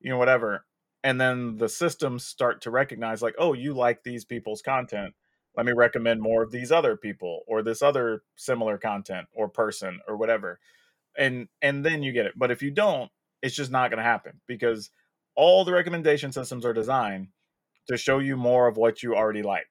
you 0.00 0.10
know, 0.10 0.18
whatever. 0.18 0.64
And 1.04 1.20
then 1.20 1.58
the 1.58 1.68
systems 1.68 2.26
start 2.26 2.62
to 2.62 2.70
recognize, 2.70 3.22
like, 3.22 3.36
oh, 3.38 3.52
you 3.52 3.74
like 3.74 4.02
these 4.02 4.24
people's 4.24 4.62
content. 4.62 5.14
Let 5.56 5.66
me 5.66 5.72
recommend 5.72 6.20
more 6.20 6.42
of 6.42 6.50
these 6.50 6.72
other 6.72 6.96
people 6.96 7.42
or 7.46 7.62
this 7.62 7.82
other 7.82 8.22
similar 8.34 8.78
content 8.78 9.28
or 9.32 9.48
person 9.48 10.00
or 10.08 10.16
whatever. 10.16 10.58
And 11.16 11.48
and 11.62 11.84
then 11.84 12.02
you 12.02 12.10
get 12.10 12.26
it. 12.26 12.32
But 12.36 12.50
if 12.50 12.62
you 12.62 12.72
don't, 12.72 13.10
it's 13.42 13.54
just 13.54 13.70
not 13.70 13.90
going 13.90 13.98
to 13.98 14.02
happen 14.04 14.40
because 14.48 14.90
all 15.36 15.64
the 15.64 15.72
recommendation 15.72 16.32
systems 16.32 16.64
are 16.64 16.72
designed 16.72 17.28
to 17.86 17.96
show 17.96 18.18
you 18.18 18.36
more 18.36 18.66
of 18.66 18.76
what 18.76 19.02
you 19.02 19.14
already 19.14 19.42
like. 19.42 19.68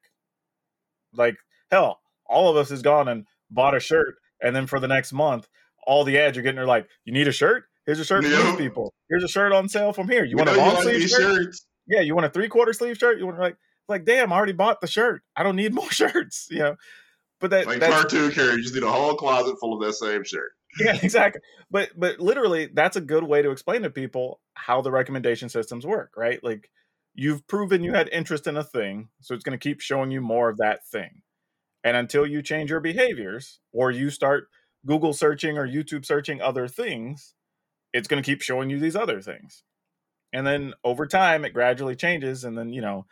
Like 1.12 1.36
hell, 1.70 2.00
all 2.26 2.48
of 2.48 2.56
us 2.56 2.70
has 2.70 2.80
gone 2.80 3.08
and 3.08 3.26
bought 3.50 3.76
a 3.76 3.80
shirt 3.80 4.16
and 4.40 4.56
then 4.56 4.66
for 4.66 4.80
the 4.80 4.88
next 4.88 5.12
month 5.12 5.48
all 5.86 6.04
the 6.04 6.18
ads 6.18 6.36
you're 6.36 6.42
getting 6.42 6.58
are 6.58 6.66
like, 6.66 6.88
you 7.04 7.12
need 7.12 7.28
a 7.28 7.32
shirt? 7.32 7.64
Here's 7.86 8.00
a 8.00 8.04
shirt 8.04 8.24
for 8.24 8.30
these 8.30 8.56
people. 8.56 8.94
Here's 9.08 9.24
a 9.24 9.28
shirt 9.28 9.52
on 9.52 9.68
sale 9.68 9.92
from 9.92 10.08
here. 10.08 10.24
You 10.24 10.36
want 10.36 10.48
a 10.48 10.56
long 10.56 10.82
sleeve 10.82 11.08
shirt? 11.08 11.20
Shirts. 11.20 11.66
Yeah, 11.86 12.00
you 12.00 12.14
want 12.14 12.26
a 12.26 12.30
three 12.30 12.48
quarter 12.48 12.72
sleeve 12.72 12.96
shirt? 12.96 13.18
You 13.18 13.26
want 13.26 13.38
like 13.38 13.56
like 13.88 14.04
damn, 14.04 14.32
I 14.32 14.36
already 14.36 14.52
bought 14.52 14.80
the 14.80 14.86
shirt. 14.86 15.22
I 15.36 15.42
don't 15.42 15.56
need 15.56 15.74
more 15.80 15.90
shirts. 15.90 16.48
You 16.50 16.58
know, 16.60 16.76
but 17.40 17.50
that 17.50 17.66
like 17.66 17.80
cartoon 17.80 18.30
character, 18.30 18.56
you 18.56 18.62
just 18.62 18.74
need 18.74 18.82
a 18.82 18.90
whole 18.90 19.14
closet 19.14 19.56
full 19.60 19.74
of 19.74 19.86
that 19.86 19.94
same 19.94 20.24
shirt. 20.24 20.52
Yeah, 20.80 20.98
exactly. 21.00 21.40
But 21.70 21.90
but 21.96 22.18
literally, 22.18 22.66
that's 22.66 22.96
a 22.96 23.00
good 23.00 23.22
way 23.22 23.42
to 23.42 23.52
explain 23.52 23.82
to 23.82 23.90
people 23.90 24.40
how 24.54 24.80
the 24.80 24.90
recommendation 24.90 25.48
systems 25.48 25.86
work, 25.86 26.10
right? 26.16 26.42
Like 26.42 26.68
you've 27.14 27.46
proven 27.46 27.84
you 27.84 27.92
had 27.92 28.08
interest 28.08 28.48
in 28.48 28.56
a 28.56 28.64
thing, 28.64 29.08
so 29.20 29.36
it's 29.36 29.44
going 29.44 29.56
to 29.56 29.62
keep 29.62 29.80
showing 29.80 30.10
you 30.10 30.20
more 30.20 30.48
of 30.48 30.56
that 30.56 30.84
thing. 30.88 31.22
And 31.84 31.96
until 31.96 32.26
you 32.26 32.42
change 32.42 32.70
your 32.70 32.80
behaviors 32.80 33.60
or 33.72 33.92
you 33.92 34.10
start 34.10 34.48
Google 34.84 35.12
searching 35.12 35.58
or 35.58 35.68
YouTube 35.68 36.04
searching 36.04 36.40
other 36.40 36.66
things, 36.66 37.34
it's 37.94 38.08
going 38.08 38.22
to 38.22 38.26
keep 38.26 38.42
showing 38.42 38.68
you 38.68 38.78
these 38.78 38.96
other 38.96 39.22
things. 39.22 39.62
And 40.32 40.44
then 40.44 40.74
over 40.82 41.06
time, 41.06 41.44
it 41.44 41.54
gradually 41.54 41.94
changes. 41.94 42.42
And 42.42 42.58
then, 42.58 42.72
you 42.72 42.80
know, 42.80 43.06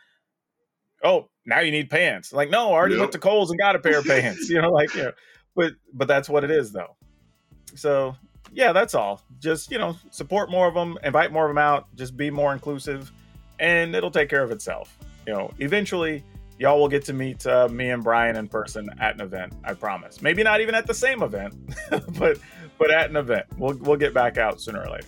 oh, 1.03 1.29
now 1.45 1.61
you 1.61 1.71
need 1.71 1.89
pants. 1.89 2.33
Like, 2.33 2.49
no, 2.49 2.69
I 2.69 2.73
already 2.73 2.95
yep. 2.95 2.99
went 2.99 3.11
to 3.13 3.19
Kohl's 3.19 3.49
and 3.49 3.57
got 3.57 3.77
a 3.77 3.79
pair 3.79 3.99
of 3.99 4.05
pants, 4.07 4.49
you 4.49 4.61
know, 4.61 4.69
like, 4.69 4.93
you 4.93 5.03
know, 5.03 5.11
but, 5.55 5.73
but 5.93 6.09
that's 6.09 6.27
what 6.27 6.43
it 6.43 6.51
is 6.51 6.73
though. 6.73 6.97
So 7.75 8.15
yeah, 8.51 8.73
that's 8.73 8.93
all. 8.93 9.21
Just, 9.39 9.71
you 9.71 9.77
know, 9.77 9.95
support 10.11 10.51
more 10.51 10.67
of 10.67 10.73
them, 10.73 10.97
invite 11.01 11.31
more 11.31 11.45
of 11.45 11.49
them 11.49 11.57
out, 11.57 11.87
just 11.95 12.17
be 12.17 12.29
more 12.29 12.51
inclusive 12.51 13.11
and 13.59 13.95
it'll 13.95 14.11
take 14.11 14.29
care 14.29 14.43
of 14.43 14.51
itself. 14.51 14.97
You 15.25 15.33
know, 15.33 15.53
eventually 15.59 16.23
y'all 16.59 16.79
will 16.79 16.89
get 16.89 17.05
to 17.05 17.13
meet 17.13 17.45
uh, 17.47 17.69
me 17.69 17.89
and 17.89 18.03
Brian 18.03 18.35
in 18.35 18.49
person 18.49 18.89
at 18.99 19.15
an 19.15 19.21
event. 19.21 19.53
I 19.63 19.73
promise. 19.75 20.21
Maybe 20.21 20.43
not 20.43 20.59
even 20.59 20.75
at 20.75 20.87
the 20.87 20.93
same 20.93 21.23
event, 21.23 21.55
but 22.17 22.37
but 22.77 22.91
at 22.91 23.09
an 23.09 23.15
event. 23.15 23.45
We'll 23.57 23.77
we'll 23.77 23.97
get 23.97 24.13
back 24.13 24.37
out 24.37 24.61
sooner 24.61 24.81
or 24.81 24.89
later. 24.89 25.07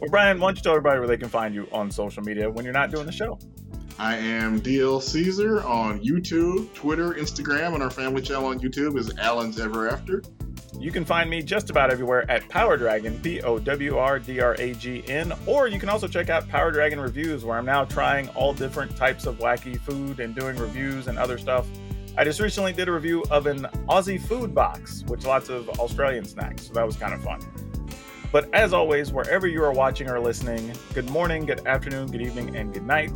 Well, 0.00 0.10
Brian, 0.10 0.38
why 0.38 0.48
don't 0.48 0.56
you 0.56 0.62
tell 0.62 0.72
everybody 0.72 1.00
where 1.00 1.08
they 1.08 1.16
can 1.16 1.28
find 1.28 1.54
you 1.54 1.66
on 1.72 1.90
social 1.90 2.22
media 2.22 2.48
when 2.48 2.64
you're 2.64 2.74
not 2.74 2.90
doing 2.90 3.06
the 3.06 3.12
show? 3.12 3.38
I 3.98 4.16
am 4.16 4.60
DL 4.60 5.02
Caesar 5.02 5.60
on 5.64 6.00
YouTube, 6.00 6.72
Twitter, 6.72 7.14
Instagram, 7.14 7.74
and 7.74 7.82
our 7.82 7.90
family 7.90 8.22
channel 8.22 8.46
on 8.46 8.60
YouTube 8.60 8.96
is 8.96 9.12
Alan's 9.18 9.58
Ever 9.58 9.88
After. 9.88 10.22
You 10.78 10.92
can 10.92 11.04
find 11.04 11.28
me 11.28 11.42
just 11.42 11.70
about 11.70 11.90
everywhere 11.90 12.30
at 12.30 12.48
Power 12.48 12.76
Dragon, 12.76 13.18
P 13.18 13.40
O 13.40 13.58
W 13.58 13.96
R 13.96 14.20
D 14.20 14.38
R 14.38 14.54
A 14.60 14.74
G 14.74 15.02
N, 15.08 15.32
or 15.46 15.66
you 15.66 15.80
can 15.80 15.88
also 15.88 16.06
check 16.06 16.30
out 16.30 16.48
Power 16.48 16.70
Dragon 16.70 17.00
Reviews, 17.00 17.44
where 17.44 17.58
I'm 17.58 17.66
now 17.66 17.84
trying 17.84 18.28
all 18.30 18.54
different 18.54 18.96
types 18.96 19.26
of 19.26 19.38
wacky 19.38 19.80
food 19.80 20.20
and 20.20 20.32
doing 20.32 20.56
reviews 20.56 21.08
and 21.08 21.18
other 21.18 21.36
stuff. 21.36 21.66
I 22.18 22.24
just 22.24 22.40
recently 22.40 22.72
did 22.72 22.88
a 22.88 22.92
review 22.92 23.22
of 23.30 23.46
an 23.46 23.68
Aussie 23.88 24.20
food 24.20 24.52
box, 24.52 25.04
which 25.06 25.24
lots 25.24 25.50
of 25.50 25.68
Australian 25.78 26.24
snacks, 26.24 26.66
so 26.66 26.72
that 26.72 26.84
was 26.84 26.96
kind 26.96 27.14
of 27.14 27.22
fun. 27.22 27.38
But 28.32 28.52
as 28.52 28.72
always, 28.72 29.12
wherever 29.12 29.46
you 29.46 29.62
are 29.62 29.70
watching 29.70 30.10
or 30.10 30.18
listening, 30.18 30.72
good 30.94 31.08
morning, 31.10 31.46
good 31.46 31.64
afternoon, 31.64 32.10
good 32.10 32.20
evening, 32.20 32.56
and 32.56 32.74
good 32.74 32.84
night. 32.84 33.12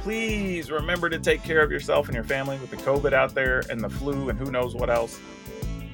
Please 0.00 0.70
remember 0.70 1.10
to 1.10 1.18
take 1.18 1.42
care 1.42 1.60
of 1.60 1.70
yourself 1.70 2.06
and 2.06 2.14
your 2.14 2.24
family 2.24 2.58
with 2.58 2.70
the 2.70 2.78
COVID 2.78 3.12
out 3.12 3.34
there 3.34 3.62
and 3.68 3.78
the 3.78 3.90
flu 3.90 4.30
and 4.30 4.38
who 4.38 4.50
knows 4.50 4.74
what 4.74 4.88
else. 4.88 5.20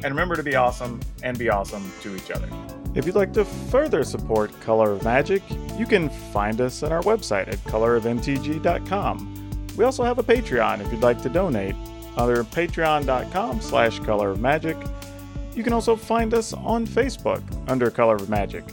And 0.05 0.15
remember 0.15 0.37
to 0.37 0.45
be 0.45 0.55
awesome 0.55 1.01
and 1.25 1.37
be 1.37 1.49
awesome 1.49 1.91
to 2.03 2.15
each 2.15 2.31
other. 2.31 2.49
If 2.95 3.07
you'd 3.07 3.17
like 3.17 3.33
to 3.33 3.45
further 3.45 4.05
support 4.05 4.53
Color 4.61 4.93
of 4.93 5.03
Magic, 5.03 5.43
you 5.77 5.85
can 5.85 6.09
find 6.09 6.61
us 6.61 6.85
on 6.85 6.93
our 6.93 7.03
website 7.03 7.49
at 7.49 7.57
colorofmtg.com. 7.65 9.67
We 9.77 9.85
also 9.85 10.05
have 10.05 10.21
a 10.21 10.23
Patreon 10.23 10.81
if 10.81 10.93
you'd 10.93 11.03
like 11.03 11.21
to 11.23 11.29
donate, 11.29 11.75
under 12.17 12.45
patreon.com 12.45 13.61
slash 13.61 13.99
color 14.01 14.31
of 14.31 14.41
magic. 14.41 14.77
You 15.55 15.63
can 15.63 15.73
also 15.73 15.97
find 15.97 16.33
us 16.33 16.53
on 16.53 16.87
Facebook 16.87 17.43
under 17.69 17.91
Color 17.91 18.17
of 18.17 18.31
Magic. 18.31 18.65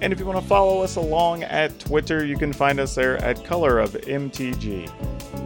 And 0.00 0.12
if 0.12 0.20
you 0.20 0.26
want 0.26 0.38
to 0.38 0.46
follow 0.46 0.82
us 0.82 0.96
along 0.96 1.44
at 1.44 1.78
Twitter, 1.78 2.24
you 2.26 2.36
can 2.36 2.52
find 2.52 2.78
us 2.78 2.94
there 2.94 3.16
at 3.18 3.42
Color 3.44 3.78
of 3.78 3.92
MTG. 3.92 4.90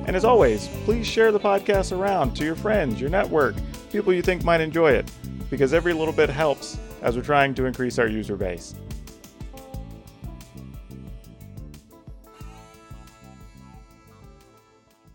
And 0.07 0.16
as 0.16 0.24
always, 0.24 0.66
please 0.84 1.07
share 1.07 1.30
the 1.30 1.38
podcast 1.38 1.96
around 1.96 2.34
to 2.36 2.44
your 2.44 2.57
friends, 2.57 3.01
your 3.01 3.11
network, 3.11 3.55
people 3.92 4.12
you 4.12 4.22
think 4.22 4.42
might 4.42 4.61
enjoy 4.61 4.90
it 4.92 5.11
because 5.51 5.72
every 5.72 5.92
little 5.92 6.14
bit 6.14 6.28
helps 6.28 6.78
as 7.03 7.16
we're 7.16 7.22
trying 7.22 7.55
to 7.55 7.66
increase 7.66 7.98
our 7.98 8.09
user 8.09 8.36
base. 8.36 8.74